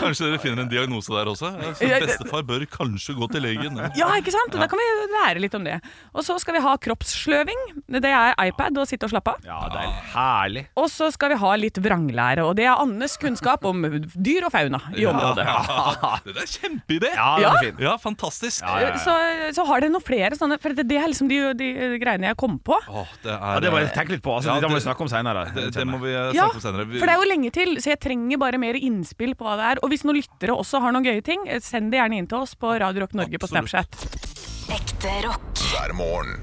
Kanskje 0.00 0.28
dere 0.30 0.40
finner 0.42 0.64
en 0.64 0.70
diagnose 0.72 1.12
der 1.14 1.30
også? 1.32 1.52
Så 1.78 1.88
Ja, 1.88 2.00
bestefar 2.04 2.44
bør 2.48 2.64
kanskje 2.72 3.16
gå 3.18 3.28
til 3.32 3.48
legen. 3.58 3.76
Ja. 3.78 3.90
Ja, 3.98 4.08
ikke 4.20 4.32
sant? 4.34 4.52
Da 4.58 4.66
kan 4.70 4.78
vi 4.80 4.86
lære 5.14 5.40
litt 5.42 5.54
om 5.58 5.64
det. 5.66 5.78
Og 6.14 6.24
så 6.26 6.38
skal 6.40 6.54
vi 6.58 6.62
ha 6.64 6.76
kroppssløving. 6.76 7.60
Det 7.88 8.04
er 8.10 8.34
iPad 8.48 8.78
og 8.78 8.88
sitte 8.90 9.06
og 9.08 9.12
slappe 9.12 9.34
av. 9.34 9.44
Ja, 9.46 9.58
det 9.72 9.82
er 9.84 9.92
herlig. 10.14 10.64
Og 10.78 10.88
så 10.92 11.10
skal 11.14 11.30
vi 11.34 11.38
ha 11.40 11.52
litt 11.56 11.78
vranglære, 11.82 12.44
og 12.46 12.56
det 12.58 12.66
er 12.68 12.78
Annes 12.82 13.16
kunnskap 13.20 13.64
om 13.68 13.82
dyr 14.14 14.46
og 14.48 14.52
fauna 14.54 14.80
i 14.96 15.06
området. 15.08 15.46
Ja, 15.48 16.14
Det 16.28 16.36
er 16.36 16.50
kjempeidé! 16.54 17.12
Ja, 17.14 17.28
Ja. 17.42 17.52
er. 17.62 17.72
Ja, 17.82 17.96
fantastisk. 18.00 18.64
Så, 19.04 19.14
så 19.54 19.64
har 19.68 19.80
dere 19.80 19.92
noen 19.92 20.04
flere 20.04 20.36
sånne, 20.38 20.58
for 20.60 20.74
det, 20.76 20.84
det 20.90 20.98
er 21.00 21.08
liksom 21.10 21.28
de, 21.30 21.38
de 21.58 21.68
greiene 22.02 22.28
jeg 22.30 22.36
kom 22.40 22.58
på. 22.58 22.76
Åh, 22.88 23.08
det 23.24 23.32
er, 23.32 23.38
Ja, 23.38 23.60
det 23.64 23.72
må 23.72 23.80
jeg 23.82 23.92
tenke 23.94 24.14
litt 24.16 24.22
på. 24.24 24.34
Altså, 24.36 24.52
Ja, 24.54 24.60
det 24.60 24.68
må 24.70 24.76
vi 24.76 24.80
det- 24.82 24.86
snakke 24.88 25.04
om 25.06 25.10
senere. 25.12 25.44
det, 25.54 25.66
det 25.74 25.86
må 25.88 25.98
vi 26.02 26.12
eh, 26.14 26.30
snakke 26.34 26.58
om 26.60 26.64
senere. 26.64 26.86
Vi- 26.90 26.98
for 27.00 27.06
det 27.10 27.14
er 27.16 27.22
jo 27.22 27.28
lenge 27.30 27.52
til, 27.54 27.74
så 27.82 27.92
jeg 27.94 28.00
trenger 28.04 28.38
bare 28.38 28.58
mer 28.60 28.74
innspill 28.78 29.34
på 29.38 29.46
hva 29.46 29.56
det 29.60 29.66
er. 29.72 29.82
Og 29.82 29.90
hvis 29.92 30.04
noen 30.06 30.18
lyttere 30.20 30.54
også 30.56 30.80
har 30.84 30.92
noen 30.94 31.06
gøye 31.06 31.24
ting, 31.24 31.46
eh, 31.48 31.60
send 31.64 31.90
det 31.92 32.00
gjerne 32.00 32.18
inn 32.22 32.26
til 32.30 32.38
oss 32.42 32.54
på 32.58 32.74
Radio 32.80 33.04
Rock 33.06 33.14
Norge 33.18 33.38
på 33.40 33.47
Absolutt. 33.52 33.70
Snapchat. 33.70 34.80
Ekte 34.80 35.28
rock. 35.28 35.58
hver 35.72 35.92
morgen. 35.92 36.40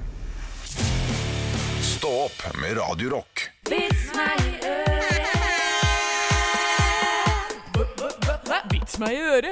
Stå 1.82 2.08
opp 2.08 2.56
med 2.60 2.76
Radiorock. 2.76 3.50
Vits 3.70 4.12
meg 4.14 4.40
i 4.40 4.58
øret! 4.66 4.95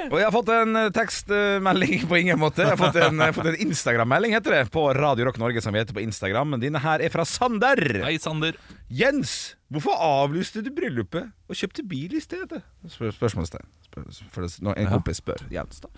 Og 0.09 0.17
jeg 0.19 0.27
har 0.27 0.33
fått 0.33 0.49
en 0.53 0.79
eh, 0.79 0.87
tekstmelding 0.95 2.05
på 2.11 2.19
ingen 2.19 2.39
måte. 2.41 2.63
Jeg 2.65 2.73
har 2.73 2.79
fått 2.79 2.97
en, 3.01 3.21
en 3.21 3.59
Instagram-melding, 3.67 4.35
heter 4.37 4.57
det, 4.57 4.63
på 4.73 4.87
Radio 4.97 5.27
Rock 5.29 5.39
Norge, 5.41 5.61
som 5.63 5.75
vi 5.75 5.81
heter 5.83 5.97
på 5.97 6.03
Instagram. 6.03 6.55
Men 6.55 6.63
dine 6.63 6.81
her 6.83 7.03
er 7.03 7.13
fra 7.13 7.25
Sander. 7.29 7.81
Hei, 8.05 8.15
Sander. 8.21 8.57
Jens, 8.89 9.55
hvorfor 9.73 9.97
avlyste 10.01 10.63
du 10.65 10.71
bryllupet 10.75 11.29
og 11.49 11.59
kjøpte 11.59 11.85
bil 11.87 12.17
i 12.17 12.23
stedet? 12.23 12.63
Spør, 12.89 13.13
spørsmålstegn. 13.15 13.69
Spør, 13.89 14.09
spør, 14.17 14.49
når 14.69 14.81
en 14.81 14.91
kompis 14.91 15.21
spør 15.23 15.45
Jens, 15.53 15.81
da. 15.83 15.93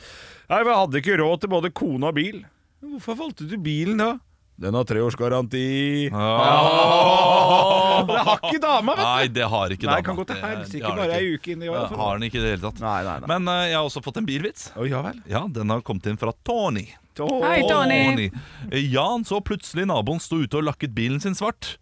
Nei, 0.52 0.62
jeg 0.64 0.72
hadde 0.74 1.04
ikke 1.04 1.20
råd 1.24 1.44
til 1.44 1.54
både 1.56 1.74
kone 1.76 2.12
og 2.12 2.18
bil. 2.20 2.44
Hvorfor 2.84 3.18
valgte 3.20 3.48
du 3.50 3.58
bilen, 3.62 4.00
da? 4.04 4.16
Den 4.58 4.74
har 4.74 4.88
treårsgaranti. 4.90 6.10
Ah. 6.14 8.06
Det 8.08 8.22
har 8.26 8.40
ikke 8.42 8.62
dama, 8.62 8.96
vet 8.96 9.04
du. 9.04 9.08
Nei, 9.08 9.28
det 9.36 9.50
har 9.52 9.74
ikke 9.76 9.86
dama. 9.86 9.96
Nei, 10.00 10.06
kan 10.08 10.18
gå 10.18 10.26
til 10.30 10.40
helsike 10.42 10.94
bare 10.98 11.06
ikke. 11.06 11.18
ei 11.20 11.36
uke 11.38 11.52
inn 11.54 11.66
i 11.66 11.70
året. 11.70 11.92
Ja, 11.94 12.00
Har 12.02 12.18
den 12.18 12.26
ikke 12.28 12.40
i 12.40 12.44
det 12.44 12.54
hele 12.56 12.64
tatt. 12.64 12.82
Nei, 12.82 12.96
nei, 13.06 13.16
nei. 13.22 13.30
Men 13.34 13.52
uh, 13.52 13.60
jeg 13.68 13.76
har 13.78 13.86
også 13.90 14.02
fått 14.06 14.18
en 14.22 14.28
bilvits. 14.30 14.72
Oh, 14.74 14.86
ja 14.90 15.04
vel. 15.06 15.20
Ja, 15.30 15.44
Den 15.54 15.74
har 15.74 15.84
kommet 15.86 16.10
inn 16.10 16.18
fra 16.18 16.34
Tony. 16.48 16.88
Hei, 17.18 17.62
Tony. 17.70 18.00
Tony. 18.06 18.28
Eh, 18.70 18.82
Jan 18.94 19.26
så 19.26 19.40
plutselig 19.46 19.88
naboen 19.90 20.22
sto 20.22 20.38
ute 20.42 20.60
og 20.60 20.68
lakket 20.68 20.94
bilen 20.98 21.22
sin 21.22 21.38
svart. 21.38 21.76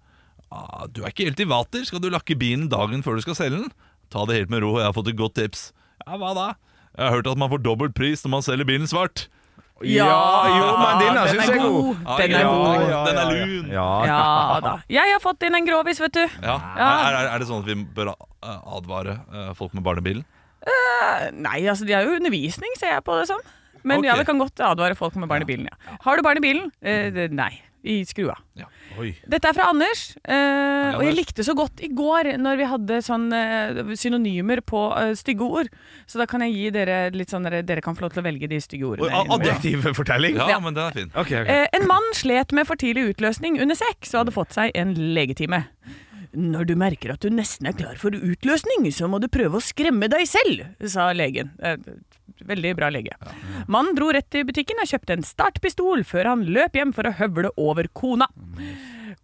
Ah, 0.51 0.85
du 0.87 1.01
er 1.03 1.11
ikke 1.11 1.27
helt 1.27 1.41
i 1.43 1.47
vater. 1.51 1.83
Skal 1.87 2.03
du 2.03 2.07
lakke 2.11 2.37
bilen 2.39 2.69
dagen 2.71 3.03
før 3.03 3.19
du 3.19 3.23
skal 3.25 3.39
selge 3.39 3.63
den? 3.63 3.71
Ta 4.13 4.23
det 4.27 4.37
helt 4.37 4.53
med 4.53 4.63
ro, 4.63 4.75
jeg 4.79 4.87
har 4.87 4.95
fått 4.95 5.11
et 5.11 5.19
godt 5.19 5.35
tips. 5.39 5.69
Ja, 6.05 6.19
hva 6.21 6.31
da? 6.37 6.47
Jeg 6.95 7.07
har 7.09 7.17
hørt 7.17 7.27
at 7.27 7.39
man 7.39 7.51
får 7.51 7.63
dobbelt 7.65 7.95
pris 7.97 8.23
når 8.23 8.35
man 8.37 8.45
selger 8.45 8.67
bilen 8.67 8.87
svart. 8.87 9.25
Ja, 9.85 10.19
jo, 10.49 10.67
men 10.81 11.01
denne 11.01 11.25
den 11.25 11.33
syns 11.35 11.49
jeg 11.49 11.57
er 11.57 11.65
god. 11.65 11.97
Den 12.19 12.35
er 12.35 12.47
god. 12.49 12.85
ja, 12.89 13.01
Den 13.05 13.17
er 13.21 13.33
lun. 13.33 13.67
Ja, 13.71 13.87
Ja 14.05 14.59
da. 14.65 14.73
Jeg 14.89 15.13
har 15.13 15.19
fått 15.23 15.43
inn 15.47 15.55
en 15.55 15.65
grovis, 15.67 15.99
vet 16.01 16.13
du. 16.13 16.23
Ja. 16.41 16.55
Ja. 16.77 16.89
Er, 17.09 17.19
er, 17.21 17.29
er 17.35 17.39
det 17.43 17.47
sånn 17.49 17.61
at 17.63 17.69
vi 17.69 17.77
bør 17.97 18.13
eh, 18.15 18.57
advare 18.77 19.19
eh, 19.33 19.51
folk 19.57 19.73
med 19.77 19.83
barnebilen? 19.85 20.25
Nei, 21.35 21.59
altså 21.69 21.85
de 21.85 21.93
har 21.93 22.01
jo 22.07 22.15
undervisning, 22.17 22.71
ser 22.79 22.95
jeg 22.95 23.03
på 23.05 23.15
det 23.19 23.27
som. 23.29 23.39
Men 23.85 23.99
Ok. 24.01 24.05
ja, 24.07 24.15
vi 24.17 24.25
kan 24.25 24.39
godt 24.41 24.59
advare 24.65 24.95
folk 24.97 25.15
med 25.21 25.29
barn 25.29 25.43
i 25.45 25.45
bilen. 25.45 25.67
Ja. 25.69 25.97
Har 26.01 26.17
du 26.17 26.23
barn 26.25 26.39
i 26.39 26.41
bilen? 26.41 26.71
Eh, 26.81 27.11
det- 27.13 27.31
nei. 27.31 27.51
I 27.85 27.99
skrua. 28.07 28.33
Ja. 28.57 28.65
Oi. 28.97 29.11
Dette 29.29 29.49
er 29.51 29.53
fra 29.53 29.67
Anders, 29.69 30.15
eh, 30.23 30.33
og 30.95 31.03
jeg 31.03 31.11
Anders. 31.11 31.17
likte 31.19 31.43
så 31.45 31.53
godt 31.57 31.81
i 31.85 31.89
går 31.93 32.31
når 32.41 32.57
vi 32.61 32.67
hadde 32.71 32.97
sånn 33.05 33.25
eh, 33.35 33.81
synonymer 33.99 34.61
på 34.65 34.81
eh, 34.97 35.11
stygge 35.19 35.45
ord. 35.45 35.69
Så 36.09 36.17
da 36.21 36.25
kan 36.31 36.41
jeg 36.41 36.55
gi 36.55 36.69
dere 36.73 36.97
litt 37.13 37.29
sånn 37.33 37.45
dere, 37.45 37.61
dere 37.67 37.83
kan 37.85 37.93
få 37.97 38.05
lov 38.07 38.15
til 38.15 38.23
å 38.23 38.25
velge 38.25 38.49
de 38.49 38.57
stygge 38.63 38.87
ordene. 38.95 39.11
ordene. 39.11 39.37
Adjektiv 39.51 39.85
fortelling? 39.99 40.39
Ja, 40.39 40.49
Ja. 40.55 40.59
men 40.63 40.73
den 40.73 40.83
er 40.87 40.91
fin. 40.97 41.11
Ok, 41.13 41.29
ok. 41.43 41.51
Eh, 41.51 41.67
en 41.77 41.87
mann 41.91 42.09
slet 42.17 42.51
med 42.55 42.65
for 42.67 42.75
tidlig 42.75 43.11
utløsning 43.13 43.59
under 43.61 43.75
sex 43.75 44.13
og 44.15 44.23
hadde 44.25 44.33
fått 44.33 44.55
seg 44.57 44.71
en 44.73 44.95
legetime. 44.95 45.65
Når 46.35 46.67
du 46.67 46.75
merker 46.79 47.13
at 47.15 47.23
du 47.23 47.31
nesten 47.33 47.69
er 47.69 47.77
klar 47.77 47.95
for 48.01 48.15
utløsning, 48.15 48.89
så 48.93 49.07
må 49.11 49.21
du 49.23 49.29
prøve 49.31 49.59
å 49.59 49.63
skremme 49.63 50.09
deg 50.11 50.27
selv, 50.29 50.65
sa 50.91 51.11
legen. 51.15 51.53
Eh, 51.63 51.77
Veldig 52.45 52.73
bra 52.75 52.89
lege. 52.91 53.13
Mannen 53.71 53.95
dro 53.95 54.09
rett 54.11 54.27
til 54.33 54.43
butikken 54.45 54.81
og 54.83 54.89
kjøpte 54.89 55.15
en 55.15 55.23
startpistol 55.23 56.03
før 56.05 56.27
han 56.33 56.43
løp 56.51 56.75
hjem 56.75 56.91
for 56.93 57.07
å 57.07 57.13
høvle 57.15 57.51
over 57.61 57.87
kona. 57.95 58.27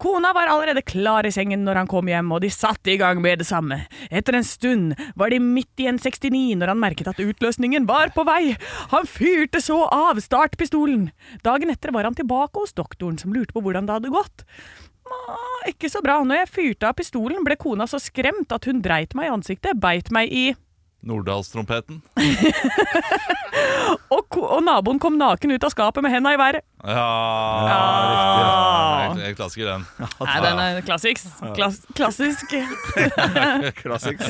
Kona 0.02 0.32
var 0.34 0.50
allerede 0.50 0.82
klar 0.88 1.28
i 1.28 1.32
sengen 1.34 1.62
når 1.67 1.82
han 1.82 1.89
kom 1.91 2.08
hjem, 2.10 2.32
og 2.34 2.41
de 2.41 2.50
satte 2.50 2.89
i 2.93 2.97
gang 2.97 3.19
med 3.21 3.41
det 3.43 3.45
samme. 3.50 3.82
Etter 4.10 4.38
en 4.39 4.47
stund 4.47 4.95
var 5.19 5.30
de 5.30 5.38
midt 5.43 5.84
i 5.84 5.89
en 5.91 6.00
69 6.02 6.56
når 6.58 6.71
han 6.71 6.82
merket 6.82 7.12
at 7.12 7.21
utløsningen 7.21 7.86
var 7.89 8.10
på 8.15 8.26
vei. 8.26 8.56
Han 8.95 9.06
fyrte 9.10 9.62
så 9.62 9.84
av 9.91 10.21
startpistolen. 10.24 11.10
Dagen 11.45 11.69
etter 11.74 11.93
var 11.93 12.08
han 12.10 12.17
tilbake 12.17 12.63
hos 12.63 12.74
doktoren, 12.74 13.19
som 13.21 13.36
lurte 13.36 13.54
på 13.54 13.62
hvordan 13.62 13.86
det 13.89 14.00
hadde 14.00 14.15
gått. 14.15 14.47
Ah, 15.12 15.62
ikke 15.69 15.89
så 15.91 16.02
bra. 16.04 16.19
Når 16.26 16.43
jeg 16.43 16.52
fyrte 16.56 16.89
av 16.89 16.97
pistolen, 16.97 17.43
ble 17.45 17.58
kona 17.60 17.88
så 17.89 18.00
skremt 18.02 18.52
at 18.56 18.67
hun 18.69 18.82
dreit 18.84 19.15
meg 19.17 19.30
i 19.30 19.34
ansiktet, 19.36 19.80
beit 19.82 20.12
meg 20.13 20.32
i 20.32 20.52
Norddalstrompeten. 21.02 21.97
og, 24.13 24.36
og 24.38 24.60
naboen 24.62 25.00
kom 25.02 25.15
naken 25.17 25.50
ut 25.56 25.63
av 25.65 25.71
skapet 25.74 26.06
med 26.06 26.13
henda 26.13 26.36
i 26.36 26.38
været. 26.38 26.62
Ja, 26.86 27.08
ja, 27.65 27.80
riktig. 28.12 28.43
Ja, 28.45 29.26
jeg 29.26 29.38
klassiker 29.39 29.71
den. 29.71 29.88
Nei, 30.21 30.38
den 30.45 30.62
er 30.67 30.78
klassisk. 30.86 31.26
Klass 31.58 31.82
klassisk. 31.97 32.54
Klassisk. 33.82 34.21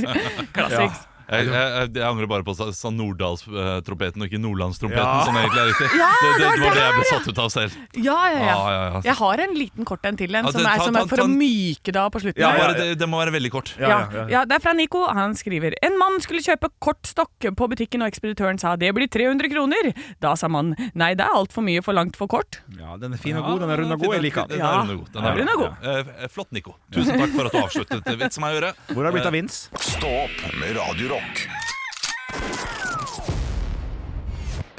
klassisk. 0.55 1.10
Jeg, 1.31 1.47
jeg, 1.47 1.91
jeg 1.95 2.03
angrer 2.03 2.27
bare 2.27 2.43
på 2.43 2.51
å 2.51 2.69
sa 2.75 2.89
Norddalstrompeten 2.91 4.21
og 4.23 4.27
ikke 4.27 4.39
Nordlandstrompeten, 4.41 5.01
Ja. 5.01 5.23
som 5.25 5.37
egentlig 5.39 5.61
er 5.61 5.69
riktig. 5.71 5.87
Ja, 6.01 6.09
det, 6.11 6.31
det 6.41 6.49
det 6.51 6.63
var 6.65 6.75
det 6.75 6.81
jeg 6.83 6.95
ble 6.97 7.05
satt 7.09 7.27
ut 7.31 7.39
av 7.43 7.49
selv. 7.53 7.77
Ja, 7.95 8.17
ja, 8.27 8.39
ja. 8.41 8.45
Ja, 8.51 8.57
ja, 8.75 8.81
ja. 8.95 9.01
Jeg 9.07 9.15
har 9.21 9.43
en 9.45 9.53
liten 9.57 9.87
kort 9.87 10.05
en 10.09 10.17
til 10.19 10.35
en, 10.35 10.45
Ja, 10.45 10.51
som 10.51 10.65
er, 10.67 10.83
som 10.83 10.97
er 10.99 11.07
for 11.07 11.21
ta 11.21 11.27
å 11.27 11.31
myke 11.31 11.93
det 11.95 12.01
av 12.01 12.09
på 12.11 12.21
slutten. 12.23 12.41
Ja, 12.43 12.51
bare, 12.59 12.75
det, 12.77 12.97
det 12.99 13.07
må 13.09 13.21
være 13.21 13.33
veldig 13.37 13.51
kort. 13.53 13.73
Ja, 13.79 13.87
Ja, 13.87 13.99
ja, 14.01 14.17
ja. 14.19 14.25
ja, 14.35 14.41
det 14.45 14.57
er 14.59 14.63
fra 14.65 14.73
Nico. 14.75 15.05
Han 15.07 15.35
skriver 15.39 15.75
En 15.81 15.97
mann 15.99 16.19
skulle 16.23 16.43
kjøpe 16.43 16.69
kortstokk 16.83 17.47
på 17.57 17.69
butikken, 17.71 18.03
og 18.03 18.11
ekspeditøren 18.11 18.59
sa 18.61 18.75
det 18.75 18.91
blir 18.97 19.07
300 19.11 19.49
kroner. 19.53 19.91
Da 20.23 20.35
sa 20.39 20.49
mannen 20.51 20.75
nei, 20.93 21.13
det 21.15 21.25
er 21.25 21.31
altfor 21.39 21.63
mye 21.65 21.81
for 21.85 21.95
langt 21.95 22.19
for 22.19 22.27
kort. 22.31 22.59
Ja, 22.77 22.97
den 22.99 23.15
er 23.15 23.21
fin 23.21 23.39
og 23.39 23.47
god, 23.47 23.63
den 23.63 23.71
er 23.71 23.81
rund 23.83 23.95
og 23.95 24.03
god. 24.03 24.15
Jeg 24.19 24.25
liker 24.27 24.51
den. 24.51 24.59
Den 24.59 24.91
er 24.91 24.99
god. 24.99 25.09
Den 25.15 25.29
er 25.31 25.39
rund 25.39 25.55
og 25.55 25.63
bra. 25.63 25.71
Eh, 25.95 26.27
Flott, 26.31 26.51
Nico. 26.51 26.75
Tusen 26.91 27.15
takk 27.19 27.31
for 27.37 27.47
at 27.47 27.55
du 27.55 27.61
avsluttet 27.63 28.11
vits 28.19 28.41
meg 28.43 28.57
i 28.57 28.61
øret. 28.61 28.83
Hvor 28.91 29.03
har 29.05 29.11
det 29.11 29.17
blitt 29.19 29.31
av 29.31 29.35
Vince? 29.37 29.69
Stopp 29.79 30.45
med 30.59 30.75
Radio 30.79 31.20
Rock. 31.21 31.47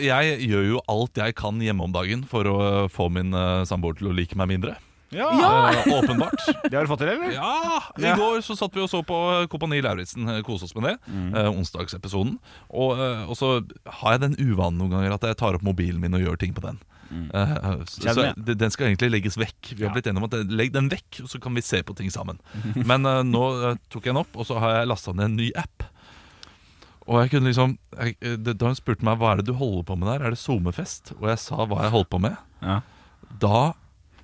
Jeg 0.02 0.38
gjør 0.48 0.64
jo 0.66 0.80
alt 0.90 1.18
jeg 1.20 1.34
kan 1.38 1.60
hjemme 1.62 1.84
om 1.86 1.92
dagen 1.94 2.24
for 2.28 2.48
å 2.50 2.56
få 2.90 3.06
min 3.12 3.30
uh, 3.36 3.62
samboer 3.68 3.94
til 4.00 4.10
å 4.10 4.14
like 4.16 4.34
meg 4.38 4.50
mindre. 4.56 4.74
Ja, 5.12 5.26
Eh, 5.28 5.90
åpenbart. 5.92 6.40
Det 6.72 6.72
har 6.72 6.86
du 6.86 6.88
fått 6.88 7.02
til, 7.04 7.10
eller? 7.12 7.34
Ja, 7.36 7.82
I 8.00 8.06
Ja. 8.06 8.14
går 8.16 8.40
så 8.46 8.56
satt 8.56 8.72
vi 8.74 8.80
og 8.80 8.88
så 8.88 9.02
på 9.04 9.16
Kompani 9.52 9.82
Lauritzen. 9.84 10.24
eh, 10.32 10.38
Kose 10.46 10.64
oss 10.64 10.72
med 10.74 10.86
det. 10.88 10.94
eh, 11.36 11.50
onsdagsepisoden. 11.52 12.38
Og, 12.72 12.96
eh, 12.96 13.26
og 13.28 13.36
så 13.36 13.50
har 14.00 14.14
jeg 14.16 14.22
den 14.24 14.36
uvanen 14.40 14.80
noen 14.80 14.94
ganger 14.94 15.12
at 15.18 15.26
jeg 15.28 15.36
tar 15.42 15.58
opp 15.58 15.62
mobilen 15.68 16.00
min 16.00 16.16
og 16.16 16.24
gjør 16.24 16.38
ting 16.40 16.54
på 16.56 16.64
den. 16.64 16.80
Eh, 17.12 17.52
så, 17.84 18.00
Kjenner 18.00 18.14
så 18.16 18.24
jeg. 18.30 18.34
det- 18.46 18.56
den 18.64 18.70
skal 18.72 18.86
egentlig 18.88 19.10
legges 19.12 19.36
vekk. 19.36 19.74
Vi 19.76 19.84
har 19.84 19.90
Ja. 19.92 19.94
blitt 20.00 20.08
enige 20.08 20.16
om 20.24 20.24
at 20.24 20.30
det- 20.30 20.48
legg 20.50 20.72
den 20.72 20.88
vekk, 20.88 21.20
og 21.20 21.28
så 21.28 21.38
kan 21.38 21.52
vi 21.54 21.60
se 21.60 21.82
på 21.82 21.94
ting 21.94 22.08
sammen. 22.08 22.40
Men 22.88 23.04
eh, 23.04 23.20
nå 23.22 23.44
eh, 23.72 23.76
tok 23.92 24.06
jeg 24.08 24.14
den 24.16 24.24
opp, 24.24 24.32
og 24.34 24.46
så 24.48 24.58
har 24.58 24.78
jeg 24.80 24.88
lasta 24.88 25.12
ned 25.12 25.24
en 25.28 25.36
ny 25.36 25.52
app. 25.54 25.84
Og 27.06 27.20
jeg 27.22 27.30
kunne 27.32 27.50
liksom 27.50 27.76
jeg, 27.98 28.16
eh, 28.22 28.36
Da 28.36 28.66
hun 28.68 28.76
spurte 28.78 29.02
meg 29.06 29.18
hva 29.18 29.32
er 29.32 29.42
det 29.42 29.46
du 29.50 29.54
holder 29.58 29.82
på 29.88 29.96
med 29.98 30.08
der, 30.08 30.26
er 30.26 30.34
det 30.36 30.38
SoMe-fest? 30.42 31.14
Og 31.20 31.28
jeg 31.32 31.38
sa 31.42 31.64
hva 31.66 31.82
jeg 31.86 31.94
holdt 31.94 32.10
på 32.12 32.20
med. 32.22 32.36
Ja. 32.62 32.80
Da 33.42 33.72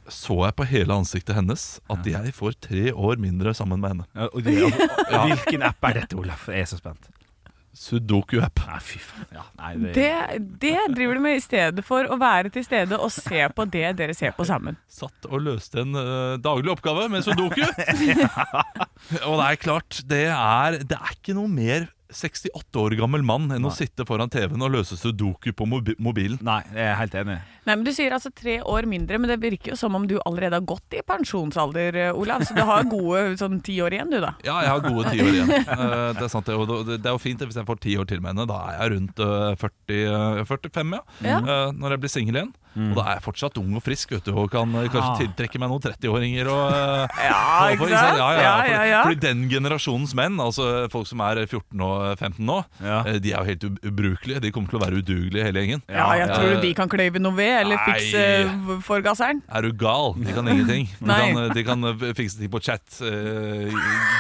så 0.09 0.39
jeg 0.47 0.55
på 0.57 0.65
hele 0.65 0.95
ansiktet 0.97 1.37
hennes 1.37 1.65
at 1.93 2.07
jeg 2.09 2.31
får 2.33 2.55
tre 2.65 2.93
år 2.97 3.19
mindre 3.21 3.53
sammen 3.53 3.83
med 3.83 3.91
henne. 3.93 4.07
Ja, 4.17 4.29
og 4.33 4.43
det- 4.43 4.63
og- 4.65 5.27
Hvilken 5.29 5.63
app 5.69 5.85
er 5.85 5.93
dette, 6.01 6.17
Olaf? 6.17 6.47
Jeg 6.49 6.61
er 6.61 6.65
så 6.71 6.79
spent. 6.79 7.11
Sudoku-app. 7.79 8.59
Nei, 8.67 8.79
fy 8.83 8.99
faen. 8.99 9.27
Ja, 9.37 9.43
nei, 9.59 9.75
det, 9.77 9.93
Det, 9.95 10.39
det 10.65 10.97
driver 10.97 11.15
du 11.15 11.21
med 11.21 11.37
i 11.37 11.43
stedet 11.45 11.85
for 11.87 12.09
å 12.11 12.17
være 12.19 12.51
til 12.51 12.65
stede 12.65 12.99
og 12.99 13.13
se 13.15 13.45
på 13.55 13.67
det 13.71 13.93
dere 14.01 14.15
ser 14.19 14.33
på 14.35 14.47
sammen. 14.49 14.77
Satt 14.91 15.29
og 15.31 15.43
løste 15.45 15.85
en 15.85 15.95
uh, 15.95 16.37
daglig 16.43 16.73
oppgave 16.75 17.07
med 17.13 17.23
sudoku. 17.23 17.63
og 19.29 19.35
det 19.39 19.47
er 19.47 19.61
klart, 19.63 20.01
det 20.11 20.25
er, 20.33 20.81
det 20.83 20.99
er 20.99 21.15
ikke 21.15 21.37
noe 21.39 21.49
mer 21.53 21.87
68 22.11 22.81
år 22.81 22.95
gammel 22.99 23.23
mann 23.27 23.51
enn 23.53 23.67
å 23.69 23.73
sitte 23.75 24.07
foran 24.09 24.31
TV-en 24.33 24.63
og 24.65 24.73
løse 24.79 24.97
sudoku 24.97 25.53
på 25.53 25.67
mobi 25.69 25.95
mobilen. 26.01 26.39
nei, 26.45 26.63
jeg 26.73 26.87
er 26.87 26.97
helt 27.01 27.15
enig. 27.21 27.39
Nei, 27.69 27.75
men 27.77 27.85
Du 27.85 27.93
sier 27.93 28.15
altså 28.17 28.31
tre 28.33 28.59
år 28.65 28.87
mindre, 28.89 29.19
men 29.21 29.29
det 29.29 29.39
virker 29.43 29.75
jo 29.75 29.77
som 29.77 29.95
om 29.95 30.07
du 30.09 30.17
allerede 30.25 30.57
har 30.57 30.65
gått 30.65 30.97
i 30.97 31.03
pensjonsalder, 31.05 31.97
eh, 32.09 32.17
Olav. 32.17 32.41
Så 32.49 32.55
du 32.57 32.63
har 32.65 32.85
gode 32.89 33.37
sånn 33.41 33.61
ti 33.65 33.77
år 33.85 33.93
igjen, 33.99 34.11
du 34.11 34.21
da. 34.25 34.33
Ja, 34.47 34.57
jeg 34.65 34.73
har 34.73 34.81
gode 34.87 35.11
ti 35.13 35.21
år 35.25 35.33
igjen. 35.35 35.53
Eh, 35.79 36.13
det 36.17 36.25
er 36.25 36.31
sant 36.33 36.49
det, 36.49 36.55
det, 36.89 36.97
det 37.03 37.09
er 37.11 37.15
jo 37.15 37.21
fint 37.21 37.43
hvis 37.45 37.57
jeg 37.59 37.67
får 37.69 37.79
ti 37.83 37.95
år 38.01 38.07
til 38.09 38.23
med 38.25 38.33
henne. 38.33 38.47
Da 38.49 38.57
er 38.71 38.79
jeg 38.81 38.95
rundt 38.97 39.21
eh, 39.21 39.53
40, 39.61 39.99
eh, 40.41 40.45
45, 40.49 40.97
ja. 40.97 41.03
Ja. 41.29 41.39
Eh, 41.39 41.73
når 41.77 41.95
jeg 41.95 42.03
blir 42.05 42.13
singel 42.13 42.41
igjen. 42.41 42.55
Og 42.77 42.95
da 42.95 43.03
er 43.03 43.15
jeg 43.19 43.23
fortsatt 43.25 43.57
ung 43.59 43.75
og 43.77 43.83
frisk 43.83 44.11
vet 44.13 44.25
du, 44.25 44.33
og 44.39 44.51
kan 44.53 44.69
eh, 44.77 44.89
kanskje 44.89 45.09
Ah. 45.09 45.17
tiltrekke 45.19 45.59
meg 45.59 45.69
noen 45.71 45.81
30-åringer. 45.83 46.47
og, 46.53 46.73
eh, 46.73 47.25
Ja, 47.29 47.69
ikke 47.73 47.89
sant? 47.89 48.19
Ja, 48.19 48.29
ja, 48.33 48.41
Ja, 48.43 48.65
ja, 48.67 48.83
ja. 48.85 49.03
fordi 49.03 49.21
den 49.21 49.49
generasjonens 49.51 50.15
menn, 50.15 50.39
altså 50.39 50.89
folk 50.91 51.07
som 51.07 51.21
er 51.21 51.45
14 51.47 51.81
og 51.81 52.19
15 52.19 52.45
nå, 52.47 52.59
eh, 52.85 53.19
de 53.19 53.33
er 53.33 53.39
jo 53.39 53.45
helt 53.45 53.65
ubrukelige. 53.85 54.41
De 54.41 54.51
kommer 54.53 54.69
til 54.71 54.79
å 54.79 54.83
være 54.85 55.03
udugelige 55.03 55.45
hele 55.45 55.61
gjengen. 55.65 55.83
Ja, 55.89 56.13
jeg 56.15 56.29
tror 56.29 56.55
du 56.55 56.61
de 56.61 56.75
kan 56.75 56.89
kløyve 56.89 57.19
noe 57.21 57.35
ved, 57.35 57.61
eller 57.65 57.77
Nei. 57.77 57.87
fikse 57.95 58.83
forgasseren. 58.85 59.43
Er 59.53 59.63
du 59.63 59.73
gal? 59.73 60.15
De 60.19 60.33
kan 60.33 60.47
ingenting. 60.49 60.89
De 61.01 61.07
kan, 61.07 61.53
de 61.55 61.65
kan 61.65 62.15
fikse 62.15 62.39
ting 62.39 62.51
på 62.51 62.61
chat, 62.63 62.83
uh, 63.01 63.69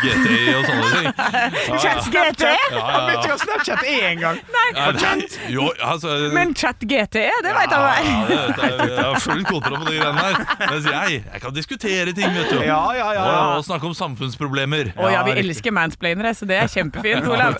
GT 0.02 0.28
og 0.54 0.64
sånne 0.68 0.88
ting. 0.94 1.12
Chat 1.82 2.04
GT! 2.10 2.44
Han 2.72 3.06
vet 3.08 3.18
ikke 3.18 3.28
ja. 3.28 3.36
Snapchat 3.38 3.82
én 3.86 4.20
gang! 4.20 4.38
Ja, 4.74 4.90
det- 4.92 5.38
Jo, 5.50 5.68
altså 5.82 6.32
Men 6.34 6.54
chat 6.54 6.78
GT, 6.80 7.14
det 7.42 7.52
veit 7.54 7.70
jeg 7.70 7.78
hva 7.78 7.92
er. 7.98 8.02
Jeg 8.38 8.98
har 8.98 9.18
full 9.24 9.42
kontroll 9.48 9.78
på 9.82 9.88
de 9.90 9.96
greiene 9.98 10.24
der. 10.24 10.38
Mens 10.72 10.88
jeg, 10.90 11.18
jeg 11.24 11.42
kan 11.44 11.56
diskutere 11.56 12.14
ting, 12.16 12.34
vet 12.36 12.50
du. 12.52 12.58
Ja, 12.64 12.80
ja, 12.96 13.08
ja. 13.16 13.24
Og, 13.24 13.32
ja. 13.32 13.40
og 13.58 13.64
snakke 13.66 13.88
om 13.90 13.96
samfunnsproblemer. 13.98 14.92
Å 14.96 15.10
ja, 15.12 15.22
vi 15.26 15.34
riktig. 15.36 15.46
elsker 15.56 15.74
mansplainere, 15.76 16.34
så 16.38 16.48
det 16.48 16.60
er 16.62 16.70
kjempefint, 16.72 17.26
Olav. 17.28 17.58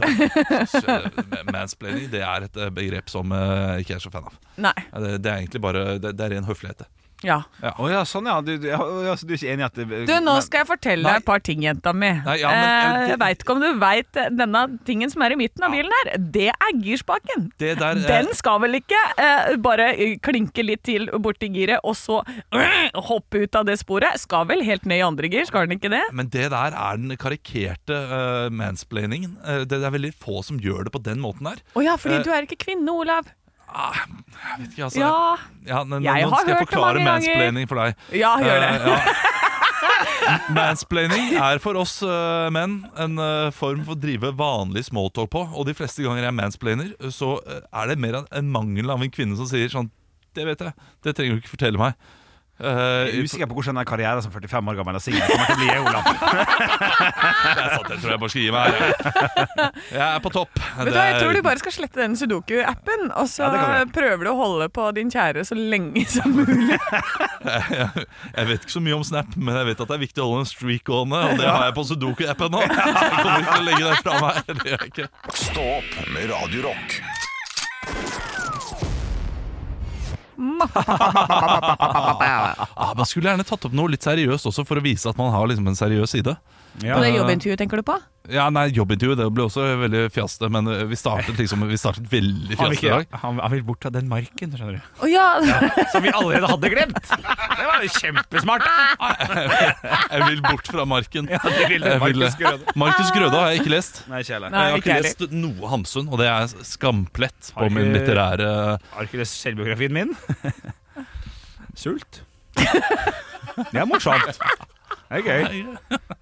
Mansplaining 1.54 2.08
det 2.12 2.22
er 2.24 2.46
et 2.48 2.60
eh, 2.62 2.70
begrep 2.74 3.10
som 3.12 3.32
eh, 3.34 3.56
jeg 3.78 3.86
ikke 3.86 3.98
er 3.98 4.04
så 4.06 4.12
fan 4.14 4.30
av. 4.30 4.38
Nei. 4.68 4.74
Det, 4.92 5.16
det 5.22 5.30
er 5.32 5.42
egentlig 5.42 5.62
bare 5.62 5.84
Det, 6.02 6.14
det 6.18 6.24
er 6.26 6.34
ren 6.36 6.48
høflighet. 6.48 6.84
det. 6.84 6.90
Ja. 7.26 7.40
Å 7.58 7.88
ja, 7.90 8.04
sånn 8.06 8.28
ja. 8.30 8.36
Du, 8.44 8.52
du, 8.62 8.68
ja, 8.70 8.78
ja, 9.08 9.14
du 9.18 9.32
er 9.32 9.38
ikke 9.38 9.50
enig 9.50 9.64
i 9.64 9.66
at 9.66 9.78
det, 9.80 9.86
Du, 10.06 10.12
nå 10.22 10.36
skal 10.44 10.62
jeg 10.62 10.68
fortelle 10.68 11.02
Nei. 11.02 11.16
deg 11.16 11.22
et 11.22 11.26
par 11.26 11.40
ting, 11.42 11.64
jenta 11.66 11.92
mi. 11.94 12.12
Nei, 12.24 12.36
ja, 12.42 12.52
men- 12.52 12.66
Eh, 12.68 13.08
jeg 13.10 13.18
veit 13.18 13.42
ikke 13.42 13.54
om 13.56 13.60
du 13.62 13.68
veit 13.80 14.18
denne 14.38 14.62
tingen 14.86 15.10
som 15.10 15.22
er 15.22 15.32
i 15.34 15.38
midten 15.40 15.64
av 15.66 15.72
bilen 15.74 15.90
her. 15.98 16.12
Det 16.18 16.48
er 16.52 16.72
girspaken. 16.84 17.48
Det 17.58 17.72
der, 17.78 17.98
eh, 17.98 18.06
Den 18.06 18.30
skal 18.34 18.60
vel 18.60 18.78
ikke 18.78 19.00
eh, 19.18 19.56
bare 19.56 19.88
eh, 19.96 20.16
klinke 20.22 20.64
litt 20.64 20.82
til 20.86 21.08
borti 21.18 21.50
giret, 21.52 21.80
og 21.82 21.96
så 21.98 22.20
øh, 22.54 22.90
hoppe 22.94 23.42
ut 23.44 23.56
av 23.58 23.66
det 23.66 23.78
sporet? 23.80 24.18
Skal 24.20 24.46
vel 24.46 24.62
helt 24.62 24.86
ned 24.86 25.00
i 25.00 25.06
andre 25.06 25.28
gir, 25.28 25.44
skal 25.48 25.66
den 25.66 25.78
ikke 25.78 25.90
det? 25.90 26.04
Men 26.12 26.28
det 26.28 26.50
der 26.54 26.76
er 26.76 26.96
den 26.96 27.16
karikerte 27.18 27.98
uh, 27.98 28.48
mansplainingen. 28.54 29.36
Uh, 29.42 29.64
det, 29.64 29.80
det 29.80 29.84
er 29.84 29.94
veldig 29.94 30.14
få 30.14 30.42
som 30.46 30.58
gjør 30.62 30.84
det 30.88 30.92
på 30.94 31.02
den 31.02 31.18
måten 31.22 31.50
der. 31.50 31.62
Å 31.74 31.84
ja, 31.84 31.96
fordi 32.00 32.20
uh, 32.20 32.24
du 32.26 32.30
er 32.34 32.46
ikke 32.46 32.60
kvinne, 32.68 32.88
Olav. 32.94 33.26
Ah, 33.68 33.98
jeg 34.02 34.62
vet 34.62 34.70
ikke, 34.72 34.84
altså. 34.88 35.00
Ja, 35.00 35.36
Ja, 35.68 35.82
men, 35.84 36.02
Jeg 36.04 36.24
nå 36.24 36.30
skal 36.32 36.54
jeg 36.54 36.62
forklare 36.66 37.02
mansplaining 37.04 37.68
for 37.68 37.82
deg. 37.82 37.98
ja 38.16 38.36
gjør 38.40 38.64
det. 38.64 38.70
Uh, 38.80 38.88
ja. 38.88 39.34
Mansplaining 40.52 41.34
er 41.40 41.60
for 41.62 41.78
oss 41.80 41.98
uh, 42.04 42.48
menn 42.52 42.80
en 43.00 43.20
uh, 43.20 43.50
form 43.54 43.84
for 43.86 43.96
å 43.96 44.00
drive 44.00 44.32
vanlig 44.36 44.86
smalltalk 44.88 45.30
på. 45.32 45.44
Og 45.52 45.68
de 45.68 45.74
fleste 45.76 46.04
ganger 46.04 46.26
jeg 46.26 46.36
mansplainer, 46.36 46.92
så 47.14 47.36
er 47.46 47.92
det 47.92 47.98
mer 48.00 48.22
en 48.24 48.52
mangel 48.52 48.92
av 48.92 49.04
en 49.04 49.12
kvinne 49.12 49.38
som 49.38 49.48
sier 49.48 49.70
sånn 49.72 49.90
Det 50.36 50.44
vet 50.46 50.60
jeg, 50.62 50.74
det 51.04 51.14
trenger 51.16 51.36
du 51.36 51.42
ikke 51.42 51.54
fortelle 51.56 51.80
meg. 51.80 51.96
Eh, 52.58 52.66
Jeg 53.06 53.18
er 53.20 53.22
usikker 53.28 53.46
på 53.46 53.54
hvordan 53.54 53.76
den 53.78 53.86
karrieren 53.86 54.22
som 54.24 54.32
45 54.34 54.70
år 54.72 54.78
gammel 54.80 54.96
og 54.98 55.02
singel 55.04 55.22
kommer 55.30 55.46
til 55.46 55.54
å 55.54 55.58
bli. 55.60 55.68
Olav. 55.78 56.02
det 57.54 57.62
er 57.62 57.68
sant, 57.76 57.90
jeg 57.92 58.00
tror 58.02 58.10
jeg 58.10 58.20
bare 58.24 58.32
skal 58.32 58.42
gi 58.42 58.50
meg. 58.50 58.66
her. 58.74 59.70
Jeg 59.92 60.02
er 60.08 60.22
på 60.24 60.32
topp. 60.34 60.58
Vet 60.58 60.90
du 60.90 60.96
hva, 60.96 61.04
Jeg 61.06 61.20
tror 61.22 61.38
du 61.38 61.42
bare 61.46 61.62
skal 61.62 61.74
slette 61.76 62.02
den 62.02 62.16
Sudoku-appen, 62.18 63.06
og 63.14 63.30
så 63.30 63.46
Ja, 63.54 63.84
prøver 63.94 64.26
du 64.26 64.32
å 64.32 64.36
holde 64.40 64.68
på 64.74 64.88
din 64.98 65.12
kjære 65.14 65.44
så 65.46 65.54
lenge 65.58 66.02
som 66.10 66.34
mulig. 66.34 66.80
Jeg 68.38 68.50
vet 68.50 68.66
ikke 68.66 68.74
så 68.74 68.82
mye 68.82 68.98
om 68.98 69.04
Snap, 69.06 69.30
men 69.38 69.54
jeg 69.56 69.66
vet 69.70 69.80
at 69.84 69.88
det 69.92 69.94
er 69.96 70.02
viktig 70.02 70.22
å 70.22 70.26
holde 70.28 70.42
en 70.42 70.50
streak 70.50 70.82
gående. 70.90 71.20
Og 71.30 71.38
det 71.38 71.46
har 71.48 71.68
jeg 71.68 71.76
på 71.78 71.84
Sudoku-appen 71.92 72.52
nå. 72.52 72.64
Jeg 72.68 73.22
kommer 73.22 73.38
ikke 73.38 73.54
til 73.54 73.62
å 73.62 73.68
legge 73.70 73.84
den 73.86 74.02
fra 74.02 74.18
meg. 74.24 74.42
Det 74.50 74.72
gjør 74.72 74.84
jeg 74.84 74.92
ikke. 74.92 75.08
Stå 75.46 75.64
opp 75.78 75.96
med 76.12 76.28
Radio 76.34 76.66
Rock. 76.66 76.98
Ah, 82.78 82.92
man 82.96 83.06
skulle 83.06 83.30
gjerne 83.32 83.44
tatt 83.46 83.64
opp 83.66 83.74
noe 83.74 83.90
litt 83.90 84.04
seriøst 84.06 84.46
også, 84.50 84.64
for 84.68 84.78
å 84.78 84.84
vise 84.84 85.10
at 85.10 85.18
man 85.18 85.32
har 85.34 85.48
liksom 85.50 85.66
en 85.70 85.78
seriøs 85.78 86.14
side. 86.14 86.34
På 86.78 87.00
det 87.02 87.10
jobbintervjuet, 87.16 87.58
tenker 87.58 87.80
du 87.80 87.86
på? 87.90 87.96
Ja, 88.28 88.48
nei, 88.52 88.66
Jobbintervju 88.76 89.14
det 89.16 89.26
ble 89.32 89.44
også 89.46 89.64
veldig 89.80 90.02
fjaste, 90.12 90.50
men 90.52 90.68
eh, 90.68 90.82
vi 90.90 90.96
startet 91.00 91.38
liksom 91.40 91.62
Vi 91.70 91.78
startet 91.80 92.08
veldig 92.12 92.58
Han 92.58 92.74
fjaste 92.74 92.86
i 92.86 92.90
dag. 92.92 93.16
han, 93.22 93.38
han 93.40 93.54
vil 93.54 93.62
bort 93.64 93.84
fra 93.86 93.92
den 93.94 94.08
marken, 94.10 94.52
skjønner 94.52 94.76
du. 94.76 94.90
Oh, 95.00 95.08
ja. 95.08 95.26
Som 95.92 96.04
vi 96.04 96.12
allerede 96.12 96.50
hadde 96.50 96.70
glemt! 96.74 97.00
Det 97.08 97.68
var 97.70 97.84
jo 97.86 97.90
kjempesmart! 97.96 98.66
Jeg 100.12 100.28
vil 100.28 100.42
bort 100.44 100.68
fra 100.68 100.84
marken. 100.88 101.30
Ja, 101.32 101.40
det 101.44 101.98
Markus 102.02 102.36
Grøde. 102.40 102.76
Markus 102.78 103.12
Grøde 103.16 103.32
har 103.34 103.52
jeg 103.52 103.62
ikke 103.62 103.72
lest. 103.72 104.02
Nei, 104.10 104.22
ikke 104.24 104.36
heller. 104.36 104.52
Nei. 104.52 104.64
Jeg 104.64 104.70
har 104.74 104.82
ikke 104.82 104.84
ikke 104.84 104.98
heller. 104.98 105.28
lest 105.28 105.36
noe 105.38 105.72
Hamsun, 105.72 106.08
og 106.12 106.20
det 106.20 106.30
er 106.30 106.56
skamplett 106.68 107.52
på 107.56 107.68
min 107.72 107.92
litterære 107.96 108.50
Har 108.92 109.08
ikke 109.08 109.22
lest 109.22 109.40
selvbiografien 109.40 109.94
min? 109.94 110.12
Sult. 111.82 112.22
Det 112.58 113.78
er 113.78 113.86
morsomt. 113.88 114.42
Det 115.08 115.18
er 115.18 115.22
gøy. 115.24 115.76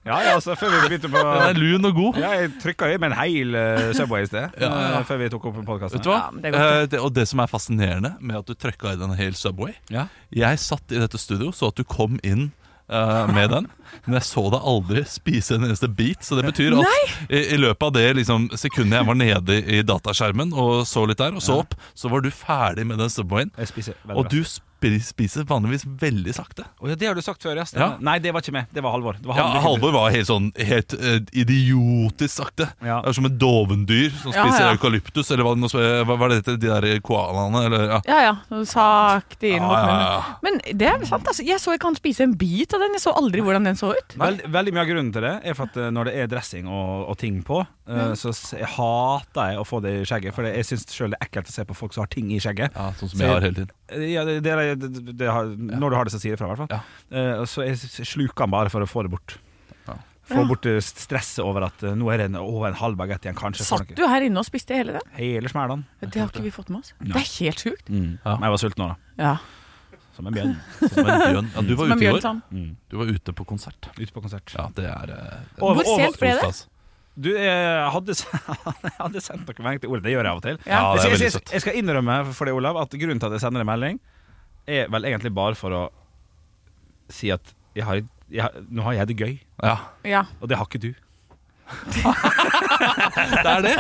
Ja, 0.06 0.18
ja, 0.22 0.34
altså, 0.36 0.54
før 0.58 0.70
vi 0.70 0.80
begynte 0.88 1.08
på 1.10 1.22
Den 1.22 1.42
er 1.48 1.58
lun 1.58 1.84
og 1.88 1.94
god. 1.96 2.18
ja, 2.22 2.30
Jeg 2.40 2.52
trykka 2.62 2.90
i 2.94 2.98
med 3.02 3.10
en 3.12 3.16
hel 3.18 3.56
uh, 3.58 3.92
Subway 3.98 4.22
i 4.22 4.28
sted, 4.30 4.50
Ja, 4.62 4.68
ja. 4.70 5.00
eh, 5.00 5.06
før 5.08 5.18
vi 5.24 5.28
tok 5.32 5.48
opp 5.50 5.56
podkasten. 5.66 5.98
Vet 5.98 6.04
du 6.06 6.10
hva? 6.12 6.20
Ja, 6.20 6.30
men 6.32 6.42
det 6.44 6.52
er 6.52 6.54
godt, 6.58 6.76
Eh, 6.82 6.86
det, 6.94 7.00
og 7.02 7.14
det 7.16 7.26
som 7.30 7.42
er 7.42 7.50
fascinerende 7.50 8.12
med 8.20 8.36
at 8.38 8.46
du 8.46 8.54
trykka 8.54 8.92
i 8.94 9.00
den 9.00 9.16
hel 9.18 9.34
Subway 9.34 9.74
Ja. 9.90 10.06
Jeg 10.30 10.58
satt 10.62 10.94
i 10.94 11.00
dette 11.02 11.18
studio, 11.18 11.50
så 11.52 11.72
at 11.72 11.76
du 11.80 11.84
kom 11.84 12.20
inn 12.22 12.52
eh, 12.88 13.26
med 13.34 13.50
den, 13.50 13.66
men 14.06 14.14
jeg 14.20 14.26
så 14.28 14.44
deg 14.54 14.62
aldri 14.70 15.02
spise 15.10 15.56
en 15.58 15.64
eneste 15.66 15.88
bit. 15.90 16.22
Så 16.22 16.38
det 16.38 16.44
betyr 16.46 16.76
at 16.78 17.26
i, 17.30 17.40
i 17.56 17.58
løpet 17.58 17.82
av 17.88 17.92
det 17.96 18.06
liksom, 18.20 18.46
sekundet 18.54 19.00
jeg 19.00 19.06
var 19.10 19.18
nede 19.18 19.58
i 19.66 19.82
dataskjermen 19.82 20.52
og 20.54 20.84
så 20.86 21.02
litt 21.10 21.18
der, 21.18 21.34
og 21.34 21.42
så 21.42 21.58
opp, 21.64 21.74
så 21.98 22.10
var 22.12 22.22
du 22.22 22.30
ferdig 22.30 22.86
med 22.86 23.02
den 23.02 23.10
Subwayen. 23.10 23.50
Jeg 23.58 23.72
spiser 23.74 23.98
veldig 24.06 24.22
Og 24.22 24.30
du 24.30 24.38
spi- 24.46 24.62
spiser 25.02 25.46
vanligvis 25.48 25.86
veldig 26.00 26.34
sakte. 26.36 26.66
Oh, 26.80 26.88
ja, 26.90 26.96
det 26.98 27.08
har 27.08 27.16
du 27.16 27.22
sagt 27.24 27.42
før, 27.42 27.56
ja. 27.56 27.64
Ja. 27.76 27.88
Nei, 28.00 28.18
det 28.22 28.32
var 28.34 28.44
ikke 28.44 28.54
meg. 28.54 28.68
Det 28.74 28.82
var 28.84 28.94
Halvor. 28.96 29.16
Det 29.20 29.28
var 29.28 29.38
Ja, 29.40 29.46
Halvor 29.64 29.94
var 29.94 30.10
helt 30.14 30.28
sånn 30.28 30.50
helt 30.56 30.94
uh, 30.94 31.18
idiotisk 31.32 32.34
sakte. 32.36 32.68
Ja. 32.84 33.00
Det 33.02 33.12
er 33.12 33.16
som 33.18 33.28
et 33.28 33.38
dovendyr 33.40 34.12
som 34.20 34.34
Ja, 34.34 34.44
spiser 34.44 34.66
ja. 34.66 34.74
eukalyptus, 34.76 35.30
eller 35.34 35.46
hva, 35.46 35.54
hva, 35.56 36.16
hva 36.16 36.28
er 36.28 36.34
det 36.34 36.40
heter, 36.42 36.58
de 36.60 36.72
der 36.72 37.00
koalaene, 37.06 37.64
eller 37.68 37.86
ja. 37.96 38.00
Ja 38.06 38.20
ja, 38.26 38.34
sakte 38.68 39.50
inn 39.50 39.62
Ja, 39.62 39.66
mot 39.66 39.76
ja, 39.76 39.86
munnen. 39.86 40.36
Men 40.46 40.60
det 40.82 40.90
er 40.92 41.06
sant, 41.08 41.26
altså. 41.26 41.44
Jeg 41.46 41.62
så 41.62 41.76
ikke 41.76 41.90
han 41.90 41.98
spise 41.98 42.26
en 42.26 42.36
bit 42.38 42.74
av 42.76 42.84
den. 42.84 42.96
Jeg 42.96 43.04
så 43.06 43.14
aldri 43.16 43.44
hvordan 43.44 43.68
den 43.68 43.78
så 43.78 43.92
ut. 43.96 44.16
Veld, 44.20 44.44
veldig 44.52 44.76
mye 44.76 44.84
av 44.84 44.90
grunnen 44.92 45.12
til 45.14 45.26
det 45.26 45.34
er 45.46 45.56
for 45.58 45.70
at 45.70 45.80
eh, 45.80 45.90
når 45.94 46.10
det 46.10 46.14
er 46.22 46.30
dressing 46.30 46.68
og, 46.68 47.06
og 47.12 47.18
ting 47.20 47.40
på, 47.46 47.62
eh, 47.88 48.12
så 48.18 48.32
jeg 48.58 48.66
hater 48.76 49.50
jeg 49.52 49.58
å 49.62 49.64
få 49.66 49.80
det 49.84 49.92
i 50.00 50.04
skjegget. 50.08 50.34
For 50.34 50.42
jeg 50.48 50.64
syns 50.68 50.86
sjøl 50.90 51.10
det 51.14 51.18
er 51.20 51.26
ekkelt 51.28 51.48
å 51.50 51.54
se 51.56 51.64
på 51.64 51.76
folk 51.78 51.92
som 51.96 52.02
har 52.06 52.12
ting 52.12 52.30
i 52.34 52.38
skjegget. 52.42 52.74
Ja, 52.74 52.90
sånn 52.98 53.08
som 53.10 53.18
Så 53.18 53.22
jeg 53.22 53.26
jeg- 53.28 53.34
har 53.34 53.40
hele 53.46 53.54
tiden. 53.54 53.70
Eh, 53.88 54.06
Ja, 54.12 54.24
det, 54.24 54.42
det, 54.42 54.54
det, 54.80 55.16
det 55.18 55.30
har, 55.30 55.44
Når 55.46 55.90
du 55.90 55.96
har 55.96 56.04
det, 56.04 56.12
så 56.12 56.20
sier 56.20 56.36
det 56.36 56.38
fra, 56.38 56.46
i 56.50 56.54
hvert 56.54 56.62
fall. 56.64 56.70
Ja. 56.70 56.80
Eh, 57.16 57.44
så 57.46 57.66
jeg 57.66 57.76
sluker 58.06 58.44
den 58.46 58.50
bare 58.50 58.68
for 58.70 58.80
å 58.80 58.86
få 58.90 59.02
det 59.02 59.10
bort. 59.10 59.38
Få 60.26 60.40
Ja. 60.42 60.44
bort 60.48 60.64
stresset 60.82 61.38
over 61.44 61.62
at 61.68 61.78
nå 61.94 62.08
er 62.12 62.16
det 62.18 62.24
en, 62.26 62.34
over 62.34 62.66
en 62.66 62.74
halv 62.74 62.96
bagett 62.98 63.22
igjen, 63.22 63.36
kanskje. 63.38 63.62
Satt 63.62 63.92
du 63.94 64.02
her 64.08 64.22
inne 64.26 64.38
og 64.42 64.44
spiste 64.48 64.74
hele 64.74 64.96
den? 64.98 65.00
Hele 65.14 65.46
smælan. 65.46 65.84
Det 66.02 66.18
har 66.18 66.26
ikke 66.32 66.42
vi 66.42 66.50
fått 66.50 66.68
med 66.68 66.80
oss. 66.80 66.92
Det 66.98 67.14
er 67.14 67.46
helt 67.46 67.62
sjukt. 67.62 67.86
Mm. 67.88 68.18
Ja. 68.24 68.32
Men 68.34 68.42
jeg 68.42 68.50
var 68.50 68.58
sulten 68.58 68.82
nå, 68.82 68.88
da. 68.88 69.22
Ja. 69.22 69.36
Som 70.16 70.26
en 70.26 70.34
bjørn. 70.34 70.56
Som 70.96 71.06
en 71.06 71.20
bjørn. 71.30 71.50
Ja, 71.54 71.62
du 71.62 71.76
var 71.76 71.86
ute 71.86 72.02
i 72.02 72.10
går. 72.10 72.42
Mm. 72.50 72.76
Du 72.90 72.96
var 72.98 73.06
ute 73.06 73.32
på 73.38 73.46
konsert. 73.46 73.88
Ute 74.00 74.10
på 74.16 74.20
konsert. 74.24 74.50
Ja, 74.58 74.66
det 74.74 74.88
er 74.90 75.06
det 75.12 75.20
er 75.20 75.60
Hvor 75.60 75.84
sent 75.84 76.18
ble 76.18 76.32
det? 76.42 76.50
Du, 77.16 77.30
jeg 77.32 77.90
hadde, 77.94 78.12
jeg 78.84 78.92
hadde 78.98 79.20
sendt 79.24 79.46
noen 79.48 79.64
melding 79.64 79.80
til 79.80 79.88
Olav. 79.94 80.02
Det 80.04 80.12
gjør 80.12 80.26
jeg 80.26 80.32
av 80.34 80.36
og 80.36 80.44
til. 80.44 80.58
Ja. 80.68 80.80
Ja, 80.80 80.90
det 80.92 81.04
er 81.06 81.14
jeg, 81.16 81.32
jeg, 81.32 81.42
jeg 81.56 81.62
skal 81.64 81.78
innrømme 81.80 82.16
for 82.36 82.44
deg, 82.50 82.58
Olav, 82.58 82.76
at 82.82 82.92
grunnen 83.00 83.22
til 83.22 83.30
at 83.30 83.38
jeg 83.38 83.44
sender 83.46 83.64
en 83.64 83.70
melding, 83.70 84.00
er 84.68 84.90
vel 84.92 85.08
egentlig 85.08 85.32
bare 85.36 85.56
for 85.56 85.72
å 85.72 85.82
si 87.08 87.30
at 87.32 87.54
jeg 87.78 87.84
har, 87.88 88.02
jeg, 88.28 88.42
har- 88.44 88.62
nå 88.68 88.84
har 88.84 88.98
jeg 89.00 89.08
det 89.12 89.16
gøy, 89.22 89.34
Ja, 89.62 89.76
ja. 90.04 90.24
og 90.42 90.48
det 90.52 90.58
har 90.60 90.68
ikke 90.68 90.82
du. 90.82 90.90
det 92.06 93.50
er 93.50 93.62
det. 93.64 93.74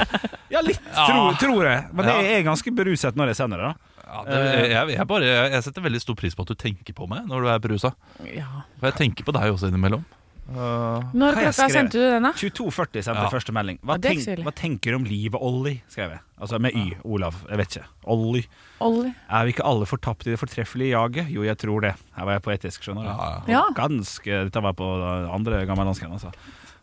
Ja, 0.50 0.62
litt, 0.64 0.80
Ja. 0.90 1.04
Tror, 1.06 1.36
tror 1.40 1.64
jeg. 1.68 1.84
Men 1.92 2.08
Ja. 2.08 2.16
jeg 2.22 2.40
er 2.40 2.46
ganske 2.48 2.72
beruset 2.74 3.16
når 3.18 3.26
jeg 3.32 3.36
sender 3.36 3.56
det. 3.62 3.70
da 3.72 3.74
Ja, 4.06 4.22
det 4.24 4.70
jeg, 4.70 4.88
jeg, 4.96 5.06
bare, 5.06 5.24
jeg 5.52 5.62
setter 5.66 5.82
veldig 5.82 6.00
stor 6.00 6.14
pris 6.18 6.34
på 6.34 6.42
at 6.46 6.48
du 6.48 6.54
tenker 6.54 6.94
på 6.94 7.08
meg 7.10 7.26
når 7.26 7.42
du 7.42 7.48
er 7.52 7.58
berusa. 7.58 7.92
ja. 8.24 8.46
For 8.80 8.88
jeg 8.90 8.94
tenker 9.00 9.24
på 9.26 9.32
deg 9.36 9.52
også 9.52 9.68
innimellom. 9.70 10.04
Eh, 10.48 11.02
Når 11.18 11.34
klokka 11.40 11.68
sendte 11.72 11.98
du 11.98 12.04
den, 12.06 12.22
da? 12.22 12.30
22.40 12.38 13.02
sendte 13.02 13.22
Ja. 13.24 13.30
første 13.32 13.52
melding. 13.52 13.78
Hva, 13.82 13.96
tenk, 13.98 14.22
hva 14.44 14.52
tenker 14.54 14.92
du 14.92 14.96
om 15.00 15.04
livet, 15.04 15.40
Olli? 15.42 15.82
skrev 15.90 16.10
jeg. 16.14 16.20
Altså 16.40 16.60
med 16.60 16.72
Y. 16.76 16.96
Olav. 17.04 17.34
Jeg 17.48 17.58
vet 17.58 17.76
ikke. 17.76 17.86
Olli. 18.06 18.44
Olli. 18.80 19.14
Er 19.28 19.44
vi 19.44 19.52
ikke 19.54 19.64
alle 19.66 19.86
fortapt 19.86 20.26
i 20.26 20.30
det 20.30 20.38
fortreffelige 20.38 20.94
jaget? 20.94 21.30
Jo, 21.30 21.42
jeg 21.42 21.58
tror 21.58 21.80
det. 21.80 21.94
Her 22.16 22.24
var 22.24 22.32
jeg 22.38 22.42
poetisk, 22.42 22.82
skjønner 22.82 23.02
du. 23.46 23.50
ja. 23.52 23.64
Ganske 23.74 24.44
Dette 24.46 24.62
var 24.62 24.72
på 24.78 24.86
andre 25.34 25.66
gammeldansken, 25.66 26.12
altså. 26.12 26.30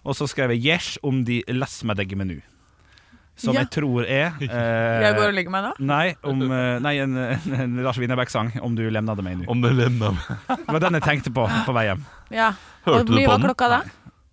Og 0.05 0.13
så 0.15 0.27
skrev 0.27 0.49
jeg 0.51 0.61
'Yes 0.65 0.97
om 1.01 1.23
de 1.23 1.43
les 1.47 1.83
med 1.85 1.95
deg 1.97 2.09
menu'. 2.17 2.41
Som 3.35 3.55
Ja. 3.55 3.63
jeg 3.63 3.71
tror 3.73 4.05
er 4.05 4.35
eh, 4.41 5.01
Jeg 5.07 5.15
går 5.17 5.31
og 5.31 5.33
legger 5.33 5.53
meg 5.53 5.65
nå. 5.65 5.73
Nei, 5.89 6.13
om, 6.21 6.43
eh, 6.45 6.77
nei 6.83 6.93
en, 7.01 7.17
en, 7.17 7.55
en 7.65 7.75
Lars 7.85 7.97
Winnerbäck-sang 7.97 8.53
'Om 8.61 8.77
du 8.77 8.85
lemna 8.89 9.15
meg 9.15 9.41
nå'. 9.41 9.49
Om 9.49 9.61
det 9.63 9.73
lemna 9.73 10.13
Det 10.47 10.69
var 10.69 10.79
den 10.85 10.99
jeg 10.99 11.05
tenkte 11.07 11.33
på 11.33 11.47
på 11.65 11.73
vei 11.73 11.87
hjem. 11.89 12.05
Ja. 12.29 12.53
Hørte 12.85 12.99
og 12.99 13.05
du 13.07 13.13
mye 13.17 13.25
på 13.25 13.31
var 13.31 13.37
den? 13.39 13.47
klokka 13.49 13.69
da? 13.73 13.83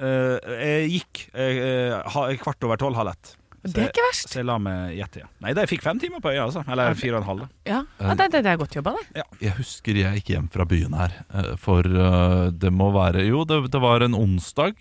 Eh, 0.00 0.36
jeg 0.64 0.90
gikk 0.98 1.28
eh, 1.34 1.96
ha, 1.96 2.26
kvart 2.40 2.64
over 2.68 2.80
tolv, 2.80 2.96
halv 2.96 3.14
ett. 3.14 3.36
Det 3.60 3.76
er 3.76 3.90
ikke 3.90 4.04
verst. 4.06 4.30
Så 4.32 4.40
jeg 4.40 4.46
la 4.48 4.56
meg 4.56 4.94
gjette, 4.96 5.20
ja. 5.20 5.26
Nei, 5.44 5.52
da 5.52 5.64
jeg 5.66 5.68
fikk 5.74 5.82
fem 5.84 5.98
timer 6.00 6.22
på 6.24 6.30
øya, 6.32 6.46
altså. 6.46 6.62
Eller 6.64 6.94
fire 6.96 7.18
og 7.18 7.20
en 7.20 7.28
halv. 7.28 7.42
Ja, 7.68 7.82
ja 8.00 8.14
det, 8.16 8.30
det, 8.32 8.40
det 8.46 8.52
er 8.54 8.56
godt 8.56 8.76
jobba, 8.78 8.94
det. 8.96 9.24
Jeg 9.44 9.52
husker 9.58 9.98
jeg 10.00 10.20
gikk 10.20 10.30
hjem 10.32 10.48
fra 10.48 10.64
byen 10.64 10.96
her, 10.96 11.12
for 11.60 11.84
det 11.84 12.72
må 12.72 12.88
være 12.96 13.26
Jo, 13.28 13.44
det, 13.44 13.66
det 13.68 13.82
var 13.84 14.00
en 14.06 14.16
onsdag 14.16 14.80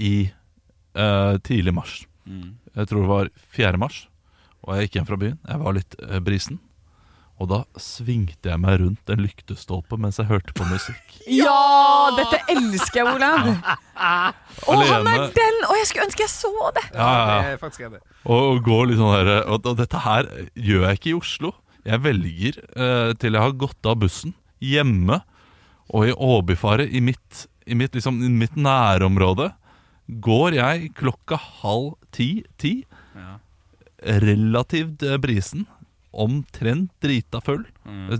i 0.00 0.30
uh, 0.96 1.36
tidlig 1.44 1.74
mars. 1.76 1.98
Jeg 2.74 2.88
tror 2.90 3.04
det 3.04 3.10
var 3.10 3.28
4. 3.56 3.78
mars, 3.80 4.06
og 4.64 4.74
jeg 4.76 4.88
gikk 4.88 4.98
hjem 4.98 5.08
fra 5.10 5.20
byen. 5.20 5.38
Jeg 5.48 5.62
var 5.62 5.76
litt 5.76 5.96
eh, 6.04 6.18
brisen. 6.24 6.58
Og 7.38 7.46
da 7.52 7.60
svingte 7.78 8.50
jeg 8.50 8.58
meg 8.58 8.80
rundt 8.80 9.10
en 9.14 9.20
lyktestolpe 9.22 9.94
mens 10.02 10.16
jeg 10.18 10.26
hørte 10.26 10.54
på 10.58 10.66
musikk. 10.66 11.04
Ja, 11.28 12.08
dette 12.16 12.40
elsker 12.50 13.02
jeg, 13.02 13.12
Olav! 13.14 13.50
Å, 14.68 14.74
han 14.74 14.82
er 14.82 14.94
Alene. 14.96 15.28
den! 15.36 15.58
Å, 15.68 15.76
jeg 15.78 15.88
skulle 15.90 16.06
ønske 16.08 16.24
jeg 16.24 16.32
så 16.32 16.50
det! 16.74 16.82
Ja, 16.96 17.06
ja, 17.06 17.22
ja. 17.28 17.38
Det 17.44 17.52
er 17.54 17.60
faktisk 17.62 17.84
enig. 17.86 18.00
Og, 18.24 18.38
og 18.40 18.60
gå 18.66 18.78
litt 18.88 18.98
sånn 18.98 19.14
der, 19.14 19.30
og, 19.44 19.68
og 19.68 19.78
dette 19.78 20.02
her 20.02 20.30
gjør 20.56 20.86
jeg 20.88 20.98
ikke 21.00 21.10
i 21.12 21.16
Oslo. 21.18 21.52
Jeg 21.88 22.02
velger 22.04 22.58
eh, 22.64 23.12
til 23.22 23.38
jeg 23.38 23.44
har 23.44 23.54
gått 23.60 23.88
av 23.88 24.00
bussen 24.02 24.34
hjemme 24.58 25.20
og 25.94 26.08
i 26.10 26.12
Åbyfaret, 26.12 26.90
i 26.90 27.00
mitt, 27.04 27.44
i 27.68 27.76
mitt, 27.78 27.94
liksom, 27.96 28.18
i 28.24 28.28
mitt 28.32 28.56
nærområde, 28.58 29.52
går 30.08 30.54
jeg 30.58 30.92
klokka 30.96 31.36
halv 31.62 31.94
ti-ti, 32.16 32.84
Ja. 33.18 33.38
relativt 34.22 35.02
eh, 35.02 35.16
brisen, 35.18 35.66
omtrent 36.12 36.90
drita 37.02 37.40
full. 37.44 37.64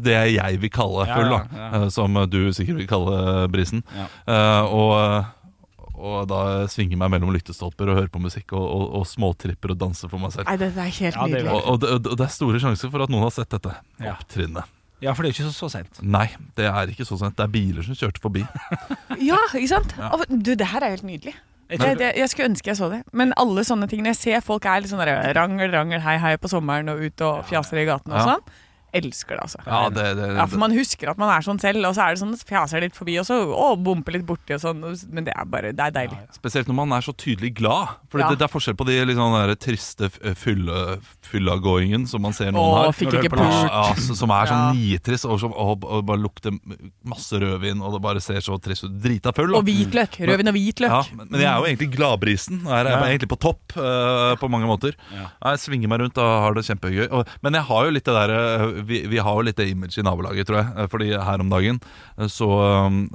Det 0.02 0.12
er 0.14 0.28
jeg 0.34 0.60
vil 0.60 0.70
kalle 0.70 1.06
Ja, 1.08 1.14
full, 1.16 1.30
da. 1.32 1.38
ja, 1.52 1.68
ja. 1.72 1.82
eh, 1.84 1.88
Som 1.94 2.14
du 2.30 2.38
sikkert 2.52 2.76
vil 2.82 2.86
kalle 2.90 3.48
brisen. 3.52 3.82
Ja. 3.96 4.06
Eh, 4.28 4.64
og, 4.74 5.94
og 5.98 6.28
da 6.30 6.40
svinger 6.70 6.98
meg 7.00 7.10
mellom 7.16 7.32
lyttestolper 7.34 7.88
og 7.90 7.96
hører 8.02 8.10
på 8.12 8.20
musikk 8.22 8.52
og, 8.52 8.62
og, 8.66 8.84
og 9.00 9.06
småtripper 9.08 9.72
og 9.74 9.80
danser 9.80 10.10
for 10.12 10.20
meg 10.22 10.34
selv. 10.36 10.46
Nei, 10.50 10.56
det, 10.60 10.72
det 10.76 10.84
er 10.84 10.92
helt 11.00 11.16
Ja, 11.16 11.24
det 11.26 11.32
nydelig. 11.40 11.54
Og, 11.56 11.62
og, 11.72 11.80
det, 11.82 11.94
og 12.12 12.18
det 12.20 12.26
er 12.28 12.34
store 12.36 12.60
sjanser 12.62 12.92
for 12.92 13.02
at 13.06 13.10
noen 13.14 13.24
har 13.26 13.34
sett 13.34 13.50
dette 13.56 13.74
Ja. 14.04 14.14
opptrinnet. 14.18 14.74
Ja, 15.00 15.12
for 15.14 15.22
det 15.22 15.28
er 15.30 15.36
jo 15.36 15.44
ikke 15.44 15.50
så, 15.54 15.68
så 15.68 15.68
sent. 15.78 16.00
Nei, 16.02 16.24
det 16.58 16.66
er 16.66 16.90
ikke 16.90 17.04
så 17.06 17.14
sent. 17.20 17.36
Det 17.38 17.44
er 17.46 17.52
biler 17.54 17.86
som 17.86 17.94
kjørte 17.94 18.18
forbi. 18.22 18.42
Ja, 19.30 19.38
ikke 19.54 19.68
sant? 19.70 19.94
Du, 20.28 20.52
det 20.58 20.66
her 20.74 20.82
er 20.82 20.96
helt 20.96 21.06
nydelig. 21.06 21.34
Jeg 21.68 21.98
jeg 22.16 22.28
skulle 22.32 22.48
ønske 22.48 22.70
jeg 22.70 22.78
så 22.78 22.88
det. 22.88 23.02
Men 23.12 23.34
alle 23.36 23.64
sånne 23.66 23.88
ting 23.90 24.00
Når 24.00 24.14
jeg 24.14 24.20
ser 24.22 24.44
folk 24.44 24.64
er 24.64 24.80
litt 24.80 24.92
sånn 24.92 25.02
rangel, 25.36 25.70
rangel, 25.74 26.00
hei, 26.00 26.16
hei 26.22 26.36
på 26.40 26.48
sommeren 26.48 26.88
og 26.88 27.02
ut 27.04 27.24
og 27.26 27.44
fjaser 27.50 27.82
i 27.82 27.84
gaten 27.88 28.14
og 28.14 28.24
sånn, 28.24 28.54
elsker 28.96 29.36
det, 29.36 29.42
altså. 29.44 29.58
Ja, 29.66 29.80
det, 29.92 30.04
det, 30.16 30.28
Ja, 30.38 30.46
for 30.48 30.60
man 30.62 30.72
husker 30.76 31.10
at 31.12 31.18
man 31.20 31.30
er 31.34 31.44
sånn 31.44 31.60
selv, 31.60 31.84
og 31.88 31.94
så 31.96 32.06
er 32.06 32.14
det 32.16 32.22
sånn 32.22 32.36
fjaser 32.48 32.80
litt 32.84 32.96
forbi, 32.96 33.18
og 33.20 33.26
så 33.28 33.36
å, 33.52 33.68
bumper 33.76 34.16
litt 34.16 34.26
borti 34.28 34.56
og 34.56 34.62
sånn, 34.62 34.80
men 35.12 35.26
det 35.28 35.34
er 35.36 35.48
bare, 35.50 35.72
det 35.76 35.84
er 35.90 35.94
deilig. 35.96 36.18
Spesielt 36.36 36.70
når 36.70 36.78
man 36.80 36.94
er 36.96 37.04
så 37.04 37.12
tydelig 37.12 37.52
glad. 37.58 37.96
For 38.08 38.22
Ja. 38.22 38.30
det, 38.30 38.38
det 38.40 38.46
er 38.48 38.52
forskjell 38.52 38.76
på 38.78 38.86
de 38.88 38.96
sånn 39.18 39.36
der 39.36 39.54
triste 39.60 40.08
fylle, 40.38 40.98
fyllagåingen 41.28 42.06
som 42.08 42.22
man 42.24 42.32
ser 42.36 42.52
noen 42.54 42.78
har. 42.78 42.92
fikk 42.96 43.18
ikke 43.18 43.32
pult. 43.34 43.44
Ja, 43.44 43.84
ja, 43.90 44.14
som 44.16 44.32
er 44.34 44.50
sånn 44.50 44.64
Ja. 44.64 44.72
nitrist 44.72 45.28
og, 45.28 45.38
som, 45.42 45.52
og, 45.52 45.84
og 45.84 46.04
bare 46.08 46.22
lukter 46.22 46.56
masse 47.04 47.32
rødvin, 47.38 47.82
og 47.84 47.92
det 47.96 48.02
bare 48.04 48.22
ser 48.24 48.40
så 48.44 48.58
trist 48.62 48.84
ut. 48.86 48.96
Drita 49.02 49.32
full. 49.36 49.54
Og 49.58 49.64
hvitløk. 49.68 50.18
Rødvin 50.28 50.48
og 50.52 50.56
hvitløk. 50.56 50.90
Ja, 50.96 51.02
men, 51.14 51.28
men 51.30 51.40
jeg 51.44 51.50
er 51.50 51.58
jo 51.60 51.68
egentlig 51.68 51.90
gladbrisen. 51.94 52.62
og 52.66 52.72
Jeg 52.72 52.86
er 52.92 53.06
egentlig 53.08 53.30
på 53.32 53.40
topp 53.40 53.76
uh, 53.76 54.34
på 54.40 54.50
mange 54.52 54.68
måter. 54.70 54.96
Ja. 55.14 55.28
Jeg 55.52 55.62
svinger 55.66 55.92
meg 55.92 56.02
rundt 56.04 56.18
og 56.22 56.32
har 56.46 56.56
det 56.56 56.64
kjempegøy. 56.68 57.06
Og, 57.12 57.28
men 57.44 57.58
jeg 57.58 57.68
har 57.68 57.88
jo 57.88 57.94
litt 57.94 58.06
det 58.08 58.14
derre 58.16 58.40
eh, 58.56 58.77
vi, 58.86 59.02
vi 59.10 59.18
har 59.22 59.34
jo 59.38 59.44
litt 59.46 59.56
det 59.58 59.68
image 59.72 59.98
i 59.98 60.04
nabolaget, 60.06 60.46
tror 60.48 60.60
jeg. 60.62 60.88
Fordi 60.92 61.08
her 61.14 61.40
om 61.44 61.50
dagen 61.52 61.80
eh, 62.18 62.28
så 62.30 62.48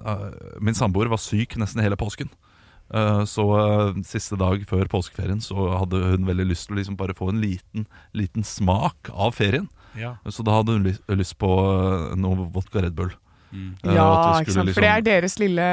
eh, 0.03 0.24
Min 0.64 0.78
samboer 0.78 1.11
var 1.11 1.22
syk 1.22 1.55
nesten 1.61 1.84
hele 1.84 1.99
påsken. 1.99 2.30
Eh, 2.93 3.24
Så 3.30 3.45
siste 4.05 4.38
dag 4.39 4.66
før 4.70 4.89
påskeferien 4.91 5.41
så 5.41 5.70
hadde 5.80 6.01
hun 6.11 6.28
veldig 6.28 6.49
lyst 6.51 6.68
til 6.68 6.76
å 6.76 6.82
liksom 6.82 6.97
bare 6.99 7.16
få 7.18 7.32
en 7.32 7.41
liten, 7.41 7.88
liten 8.14 8.43
smak 8.43 9.09
av 9.14 9.34
ferien. 9.38 9.70
Ja. 9.97 10.16
Så 10.30 10.43
da 10.45 10.59
hadde 10.59 10.78
hun 10.78 10.88
lyst, 11.18 11.38
på 11.38 11.49
noe 12.18 12.49
vodka 12.53 12.82
Red 12.82 12.95
Bull. 12.97 13.14
Eh, 13.54 13.93
Ja, 13.93 14.06
ikke 14.41 14.51
sant? 14.51 14.68
sant? 14.68 14.74
For 14.74 14.82
det 14.82 14.89
liksom- 14.89 14.97
er 14.97 15.01
deres 15.06 15.36
lille 15.39 15.66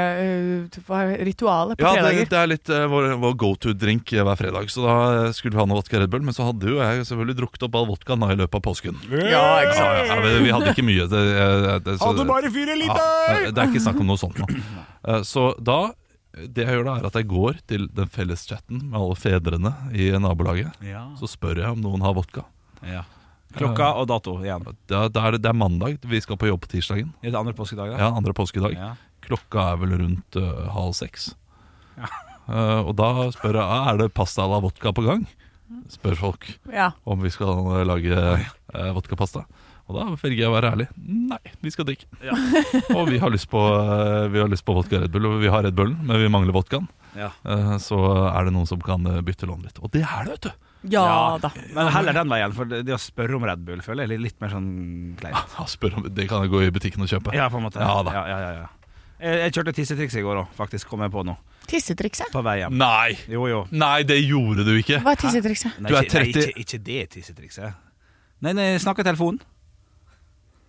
uh, 0.90 1.24
ritual 1.24 1.72
på 1.74 1.80
ja, 1.84 1.92
fredager. 1.94 2.12
Ja, 2.12 2.24
det, 2.24 2.28
det 2.30 2.38
er 2.40 2.50
litt 2.50 2.68
uh, 2.74 2.84
vår, 2.92 3.06
vår 3.22 3.36
go 3.40 3.50
to-drink 3.56 4.12
hver 4.12 4.36
fredag. 4.36 4.68
Så 4.72 4.84
da 4.84 4.96
eh, 5.26 5.32
skulle 5.36 5.54
vi 5.56 5.60
ha 5.62 5.66
noe 5.70 5.80
vodka 5.80 6.00
Red 6.02 6.10
Bull, 6.12 6.24
men 6.26 6.36
så 6.36 6.44
hadde 6.50 6.68
jo 6.68 6.80
jeg 6.82 7.06
selvfølgelig 7.08 7.38
drukket 7.40 7.64
opp 7.68 7.78
all 7.80 7.88
vodkaen 7.88 8.26
i 8.28 8.36
løpet 8.40 8.58
av 8.60 8.64
påsken. 8.66 9.00
Ja, 9.10 9.44
ikke 9.64 9.78
sant? 9.78 9.96
Ja, 9.96 10.04
ja, 10.10 10.18
vi, 10.26 10.34
vi 10.44 10.52
hadde 10.56 10.74
ikke 10.74 10.86
mye. 10.86 11.06
Det, 11.10 11.22
eh, 11.36 11.78
det, 11.86 11.96
så, 11.98 12.10
Hadde 12.10 12.26
bare 12.28 12.52
fire 12.52 12.76
ja, 12.76 12.80
liter! 12.84 13.50
det 13.50 13.64
er 13.64 13.72
ikke 13.72 13.84
snakk 13.88 14.02
om 14.04 14.12
noe 14.12 14.20
sånt 14.20 14.38
nå. 14.42 14.50
Eh, 15.08 15.22
Så 15.26 15.50
da 15.64 15.80
det 16.30 16.62
jeg 16.62 16.76
gjør 16.76 16.84
da 16.86 16.92
er 17.00 17.06
at 17.08 17.16
jeg 17.18 17.26
går 17.26 17.56
til 17.66 17.88
den 17.96 18.06
felleschatten 18.12 18.84
med 18.92 19.00
alle 19.00 19.16
fedrene 19.18 19.72
i 19.96 20.12
nabolaget. 20.14 20.76
Ja. 20.86 21.08
Så 21.18 21.26
spør 21.32 21.58
jeg 21.58 21.72
om 21.74 21.80
noen 21.82 22.04
har 22.06 22.14
vodka. 22.14 22.44
ja. 22.86 23.02
Klokka 23.56 23.90
og 23.98 24.06
dato 24.10 24.36
igjen. 24.44 24.64
Da, 24.90 25.04
da 25.10 25.26
er 25.26 25.36
det, 25.36 25.42
det 25.44 25.50
er 25.50 25.58
mandag, 25.58 25.98
vi 26.06 26.20
skal 26.22 26.38
på 26.38 26.50
jobb 26.50 26.62
på 26.64 26.70
tirsdagen. 26.76 27.10
I 27.22 27.32
det 27.32 27.38
andre 27.38 27.54
påskedag, 27.56 27.92
da? 27.94 27.98
Ja, 27.98 28.10
andre 28.14 28.34
påskedag. 28.36 28.76
Ja. 28.78 28.92
Klokka 29.26 29.72
er 29.72 29.80
vel 29.82 29.96
rundt 29.98 30.38
uh, 30.38 30.68
halv 30.74 30.94
seks. 30.98 31.32
Ja. 31.98 32.10
Uh, 32.46 32.80
og 32.88 32.94
da 32.98 33.10
spør 33.34 33.58
jeg 33.58 33.66
«Ah, 33.66 33.90
er 33.92 34.04
det 34.04 34.12
pasta 34.14 34.46
à 34.46 34.50
la 34.50 34.60
vodka 34.62 34.94
på 34.94 35.04
gang. 35.06 35.26
Spør 35.90 36.16
folk 36.18 36.46
Ja. 36.72 36.92
om 37.06 37.20
vi 37.22 37.30
skal 37.30 37.50
eh, 37.78 37.84
lage 37.86 38.14
uh, 38.14 38.88
vodkapasta. 38.96 39.44
Og 39.90 39.96
da 39.98 40.06
velger 40.22 40.44
jeg 40.44 40.50
å 40.50 40.54
være 40.54 40.70
ærlig. 40.70 40.86
Nei, 41.02 41.38
vi 41.62 41.70
skal 41.74 41.86
drikke. 41.88 42.06
Ja. 42.22 42.34
og 42.96 43.10
vi 43.10 43.18
har, 43.22 43.30
lyst 43.34 43.50
på, 43.50 43.58
vi 44.30 44.38
har 44.38 44.50
lyst 44.50 44.66
på 44.66 44.74
vodka 44.76 45.02
Red 45.02 45.10
Bull, 45.14 45.26
og 45.26 45.40
vi 45.42 45.50
har 45.50 45.66
Red 45.66 45.74
Bullen, 45.78 45.98
men 46.06 46.22
vi 46.22 46.30
mangler 46.30 46.54
vodkaen. 46.54 46.86
Ja. 47.18 47.32
Eh, 47.42 47.76
så 47.82 47.98
er 48.30 48.46
det 48.46 48.54
noen 48.54 48.70
som 48.70 48.82
kan 48.82 49.06
bytte 49.26 49.50
lån 49.50 49.66
litt. 49.66 49.82
Og 49.82 49.90
det 49.94 50.04
er 50.06 50.26
det, 50.30 50.38
vet 50.38 50.50
du! 50.50 50.69
Ja, 50.88 51.36
da. 51.42 51.50
Men 51.76 51.90
heller 51.92 52.16
den 52.16 52.30
veien, 52.32 52.54
for 52.56 52.68
det 52.70 52.94
å 52.94 52.98
spørre 53.00 53.36
om 53.36 53.44
Red 53.44 53.64
Bull 53.66 53.82
føler 53.84 54.06
jeg 54.06 54.16
er 54.16 54.22
litt 54.24 54.38
mer 54.40 54.52
sånn 54.54 54.70
kleint. 55.20 55.36
Ja, 55.58 55.66
spør 55.68 55.98
om, 56.00 56.06
det 56.08 56.28
kan 56.30 56.44
jeg 56.46 56.52
gå 56.54 56.62
i 56.64 56.70
butikken 56.72 57.04
og 57.04 57.10
kjøpe. 57.10 57.34
Ja, 57.36 57.50
på 57.52 57.60
en 57.60 57.66
måte. 57.66 57.82
Ja 57.84 57.98
da. 58.06 58.14
Ja, 58.16 58.22
ja, 58.30 58.38
ja, 58.40 58.52
ja. 58.62 58.68
Jeg, 59.20 59.40
jeg 59.44 59.52
kjørte 59.58 59.74
tissetriks 59.76 60.16
i 60.16 60.24
går 60.24 60.40
òg, 60.40 60.54
faktisk. 60.56 60.88
Kom 60.88 61.02
jeg 61.04 61.12
på 61.12 61.24
nå. 61.28 61.34
Tissetrikset? 61.68 62.32
På 62.32 62.40
vei 62.46 62.56
hjem. 62.62 62.78
Nei! 62.80 63.12
Jo, 63.28 63.44
jo. 63.50 63.60
Nei, 63.76 64.00
det 64.08 64.16
gjorde 64.24 64.64
du 64.64 64.72
ikke! 64.78 65.02
Hva 65.04 65.12
er 65.12 65.20
tissetrikset? 65.20 65.76
Nei, 65.84 65.92
Du 65.92 65.98
ikke, 66.00 66.22
nei, 66.22 66.32
ikke, 66.32 66.64
ikke 66.64 66.80
det 66.88 67.00
tissetrikset. 67.18 67.76
Nei, 68.40 68.54
nei, 68.56 68.70
snakka 68.80 69.04
i 69.04 69.10
telefonen. 69.10 69.42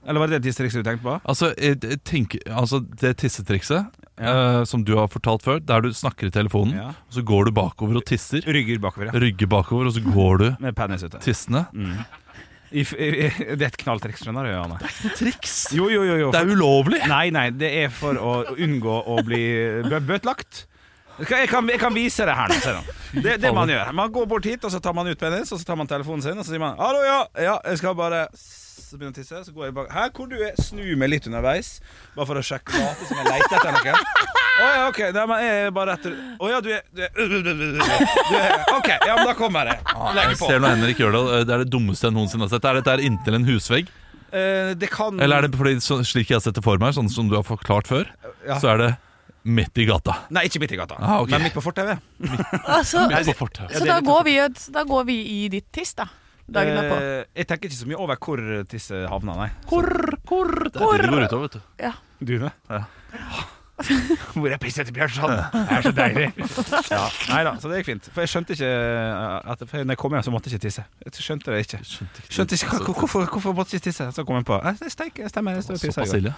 Eller 0.08 0.20
var 0.20 0.28
det 0.32 0.40
det 0.42 0.48
tissetrikset 0.50 0.82
du 0.82 0.88
tenkte 0.88 1.06
på? 1.06 1.16
Altså, 1.30 1.52
jeg, 1.62 1.78
jeg 1.84 2.42
altså 2.50 2.80
det 3.02 3.18
tissetrikset 3.22 4.00
Ja. 4.22 4.32
uh, 4.62 4.64
som 4.66 4.84
du 4.86 4.96
har 4.98 5.08
fortalt 5.10 5.42
før, 5.46 5.60
der 5.66 5.82
du 5.82 5.92
snakker 5.94 6.28
i 6.28 6.34
telefonen, 6.34 6.76
Ja. 6.78 6.88
og 6.90 7.14
så 7.14 7.22
går 7.26 7.46
du 7.46 7.52
bakover 7.52 7.98
og 7.98 8.06
tisser. 8.06 8.42
Rygger 8.46 8.80
bakover, 8.82 9.10
ja. 9.10 9.20
Rygger 9.20 9.48
bakover, 9.48 9.86
og 9.90 9.94
så 9.94 10.02
går 10.02 10.38
du 10.38 10.56
Med 10.60 10.76
penis 10.76 11.04
ute. 11.04 11.20
tissende. 11.22 11.66
I, 12.72 12.82
i, 12.82 13.30
det 13.58 13.62
er 13.62 13.68
et 13.68 13.78
knalltriks, 13.78 14.22
skjønner 14.24 14.46
du, 14.48 14.52
Janne. 14.54 14.78
Triks! 15.18 15.56
Jo, 15.76 15.90
jo, 15.92 16.04
jo. 16.08 16.16
jo. 16.22 16.30
Det 16.32 16.40
er 16.40 16.52
ulovlig! 16.54 17.02
Nei, 17.10 17.30
nei, 17.36 17.50
det 17.52 17.72
er 17.84 17.90
for 17.92 18.16
å 18.16 18.36
unngå 18.56 19.00
å 19.12 19.18
bli 19.28 19.42
bø 19.90 20.00
bøtelagt. 20.00 20.68
Jeg 21.22 21.50
kan, 21.52 21.68
jeg 21.70 21.78
kan 21.82 21.94
vise 21.94 22.26
det 22.26 22.34
her 22.34 22.50
nå. 22.50 22.80
Det 23.22 23.34
er 23.36 23.42
det 23.44 23.52
man 23.54 23.70
gjør. 23.70 23.92
Man 23.94 24.14
går 24.16 24.26
bort 24.32 24.46
hit, 24.48 24.64
og 24.66 24.72
så 24.74 24.80
tar 24.82 24.96
man 24.98 25.10
ut 25.12 25.20
penis, 25.20 25.52
og 25.52 25.60
så 25.60 25.68
tar 25.68 25.76
man 25.78 25.90
telefonen 25.90 26.24
sin, 26.24 26.38
og 26.40 26.46
så 26.48 26.54
sier 26.56 26.64
man 26.64 26.78
'hallo, 26.80 27.04
ja, 27.06 27.20
ja, 27.44 27.58
jeg 27.68 27.78
skal 27.82 27.94
bare 28.00 28.28
begynner 28.98 29.14
å 29.14 29.18
tisse, 29.18 29.40
så 29.48 29.54
går 29.56 29.66
jeg 29.70 29.74
bak 29.78 29.90
Her 29.96 30.10
hvor 30.16 30.28
du 30.32 30.36
er, 30.44 30.54
snu 30.62 30.84
meg 31.00 31.10
litt 31.14 31.28
underveis, 31.30 31.70
bare 32.16 32.28
for 32.30 32.40
å 32.42 32.44
sjekke 32.46 32.76
late 32.78 33.08
som 33.10 33.18
jeg 33.22 33.28
leter 33.30 33.58
etter 33.58 33.76
noe. 33.78 34.30
Å 34.62 34.66
ja, 34.76 34.82
OK. 34.92 35.00
Nei, 35.16 35.26
men 35.32 35.40
jeg 35.46 35.62
er 35.66 35.72
bare 35.74 35.94
etter 35.98 36.16
Å 36.38 36.50
ja, 36.52 36.58
du 36.62 36.70
er, 36.76 36.82
du 36.94 37.02
er, 37.02 37.12
du 37.16 38.36
er 38.38 38.76
OK, 38.76 38.90
ja, 38.92 39.16
men 39.18 39.26
da 39.32 39.36
kommer 39.38 39.72
jeg. 39.72 39.80
Legger 39.88 40.34
Jeg 40.34 40.40
på. 40.42 40.50
ser 40.52 40.62
når 40.62 40.76
Henrik 40.76 41.00
gjør 41.02 41.16
det, 41.18 41.22
det 41.50 41.56
er 41.56 41.64
det 41.64 41.70
dummeste 41.74 42.10
jeg 42.10 42.16
noensinne 42.18 42.46
har 42.46 42.52
sett. 42.54 42.68
Er 42.70 42.80
dette 42.82 42.98
inntil 43.08 43.38
en 43.40 43.48
husvegg? 43.48 43.90
Eh, 44.32 44.74
det 44.80 44.88
kan 44.94 45.18
Eller 45.20 45.42
er 45.42 45.48
det 45.48 45.58
fordi, 45.60 45.78
så, 45.84 45.98
slik 46.08 46.30
jeg 46.32 46.38
har 46.40 46.44
sett 46.46 46.56
det 46.60 46.64
for 46.64 46.80
meg, 46.84 46.94
sånn 46.96 47.10
som 47.12 47.32
du 47.32 47.36
har 47.40 47.48
forklart 47.48 47.90
før, 47.90 48.12
Ja. 48.48 48.60
så 48.62 48.72
er 48.76 48.78
det 48.84 48.92
midt 49.44 49.78
i 49.82 49.88
gata? 49.90 50.20
Nei, 50.30 50.46
ikke 50.48 50.62
midt 50.62 50.76
i 50.76 50.80
gata, 50.80 50.96
Ah, 51.02 51.20
okay. 51.24 51.34
men 51.40 51.48
midt 51.50 51.56
på 51.58 51.64
fortauet. 51.66 52.00
Altså, 52.78 53.08
Midt 53.10 53.32
så 53.74 53.86
da 53.88 53.98
går, 54.06 54.24
vi, 54.28 54.36
da 54.78 54.84
går 54.88 55.08
vi 55.10 55.18
i 55.34 55.40
ditt 55.52 55.72
tiss, 55.74 55.96
da. 55.98 56.06
Dagen 56.52 56.76
derpå. 56.78 56.98
Eh, 57.00 57.24
jeg 57.42 57.48
tenker 57.50 57.70
ikke 57.72 57.80
så 57.80 57.88
mye 57.90 58.02
over 58.04 58.20
hvor 58.22 58.44
tisse 58.72 59.06
havna, 59.08 59.38
nei. 59.40 59.50
Hvor, 59.70 59.88
hvor 60.28 60.52
Det 60.68 60.84
er 60.84 61.06
det 61.06 61.10
går 61.14 61.26
utover, 61.30 61.48
vet 61.48 61.58
du. 61.58 61.62
Ja. 61.88 61.96
Dune? 62.20 62.52
Ja. 63.82 63.88
Hvor 64.36 64.46
er 64.54 64.60
pissete 64.62 64.94
Bjørnson? 64.94 65.32
Det 65.32 65.62
er 65.74 65.82
så 65.82 65.92
deilig. 65.98 66.28
Ja, 66.94 67.00
nei 67.32 67.40
da, 67.48 67.56
så 67.58 67.72
det 67.72 67.80
gikk 67.80 67.88
fint. 67.88 68.10
For 68.14 68.22
jeg 68.22 68.30
skjønte 68.30 68.54
ikke 68.54 68.68
eh, 68.70 69.54
at 69.56 69.64
Når 69.72 69.96
jeg 69.96 70.02
kom 70.04 70.14
hjem, 70.14 70.26
så 70.28 70.34
måtte 70.36 70.52
jeg 70.52 70.60
ikke 70.60 70.68
tisse. 70.68 70.84
Jeg 71.02 71.16
skjønte 71.18 71.50
det 71.56 71.64
ikke. 71.66 71.80
Skjønte 71.88 72.60
ikke, 72.60 72.82
Hvorfor, 72.92 73.26
hvorfor 73.26 73.56
måtte 73.58 73.74
jeg 73.74 73.82
ikke 73.82 73.90
tisse? 73.90 74.12
Så 74.14 74.26
kom 74.28 74.38
jeg 74.38 74.46
på 74.52 74.60
eh, 74.60 74.86
steik, 74.94 75.24
stemmer. 75.34 75.58
Jeg 75.58 75.66
står 75.66 75.80
og 75.80 75.86
pisser. 75.88 76.30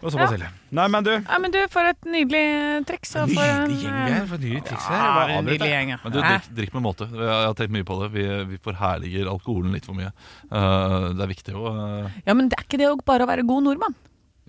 Og 0.00 0.12
såpass 0.14 0.32
ille. 0.32 0.48
Nei, 0.72 0.86
men 0.88 1.04
du. 1.04 1.10
Ja, 1.12 1.38
men 1.42 1.52
du, 1.52 1.58
for 1.68 1.84
et 1.84 2.06
nydelig 2.08 2.86
triks. 2.88 3.10
Så 3.12 3.26
for 3.28 3.42
en, 3.44 3.66
Nydelig 3.68 3.82
gjeng 3.84 4.04
vi 4.06 4.12
er. 4.16 4.26
For 4.30 4.38
nye 4.40 4.60
triks 4.64 4.86
her. 4.88 4.96
Ja, 4.96 5.08
Bare 5.18 5.40
nydelig 5.44 5.58
jeg. 5.60 5.72
gjeng, 5.74 5.88
ja. 5.92 5.98
Men 6.04 6.12
du, 6.14 6.18
Hæ? 6.24 6.30
drikk, 6.38 6.46
drikk 6.60 6.74
med 6.78 6.82
måte. 6.86 7.08
Jeg 7.12 7.28
har 7.46 7.54
tenkt 7.58 7.74
mye 7.76 7.84
på 7.90 7.98
det. 8.02 8.08
Vi, 8.14 8.24
vi 8.54 8.60
forherliger 8.64 9.28
alkoholen 9.34 9.72
litt 9.76 9.84
for 9.84 9.98
mye. 9.98 10.08
Eh, 10.48 11.08
det 11.18 11.26
er 11.26 11.32
viktig 11.34 11.52
å 11.54 11.66
eh, 11.74 12.16
Ja, 12.24 12.32
men 12.38 12.48
det 12.48 12.56
er 12.58 12.64
ikke 12.64 12.80
det 12.80 12.88
å 12.88 12.96
bare 13.04 13.26
å 13.26 13.30
være 13.30 13.44
god 13.44 13.66
nordmann. 13.68 13.94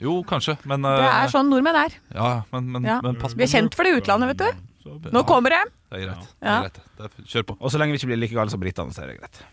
Jo, 0.02 0.24
kanskje, 0.26 0.56
men 0.66 0.82
Det 0.88 0.96
eh, 1.04 1.20
er 1.26 1.28
sånn 1.36 1.52
nordmenn 1.52 1.76
er. 1.84 1.98
Ja, 2.16 2.30
men, 2.56 2.72
men, 2.72 2.88
Ja. 2.88 3.02
men 3.04 3.20
pass 3.20 3.36
på. 3.36 3.42
Vi 3.44 3.50
er 3.50 3.52
kjent 3.60 3.76
for 3.76 3.84
det 3.84 3.92
i 3.92 4.00
utlandet, 4.00 4.32
vet 4.32 4.46
du. 4.48 4.68
Nå 5.14 5.22
kommer 5.30 5.52
det. 5.54 5.60
Det 5.92 6.00
er 6.00 6.08
greit. 6.08 6.30
Det 6.40 6.48
Ja. 6.48 6.56
er 6.56 6.70
greit. 6.70 6.80
Det 6.98 7.06
er, 7.12 7.26
kjør 7.36 7.44
på. 7.52 7.58
Og 7.60 7.70
så 7.76 7.78
lenge 7.78 7.92
vi 7.94 8.00
ikke 8.00 8.10
blir 8.14 8.22
like 8.24 8.34
gale 8.40 8.50
som 8.50 8.60
britene, 8.64 8.96
så 8.96 9.04
er 9.04 9.12
det 9.12 9.20
greit. 9.20 9.44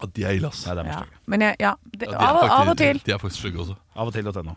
Ja, 0.00 0.06
de 0.16 0.24
er 0.24 0.36
ille, 0.36 0.48
ass. 0.52 0.66
Nei, 0.66 0.74
det 0.74 0.84
er 0.84 0.90
Ja. 0.90 1.00
Men 1.26 1.40
jeg, 1.46 1.56
ja, 1.60 1.74
det, 1.96 2.08
Ja, 2.08 2.10
de 2.10 2.14
er 2.16 2.28
av, 2.28 2.36
og- 2.36 2.50
av 2.50 2.60
og 2.60 2.66
faktisk- 2.74 2.76
til. 2.82 3.00
De 3.06 3.12
er 3.14 3.18
faktisk 3.18 3.40
stygge 3.40 3.58
også. 3.64 3.76
Av 3.96 4.06
og 4.08 4.12
til.no. 4.12 4.56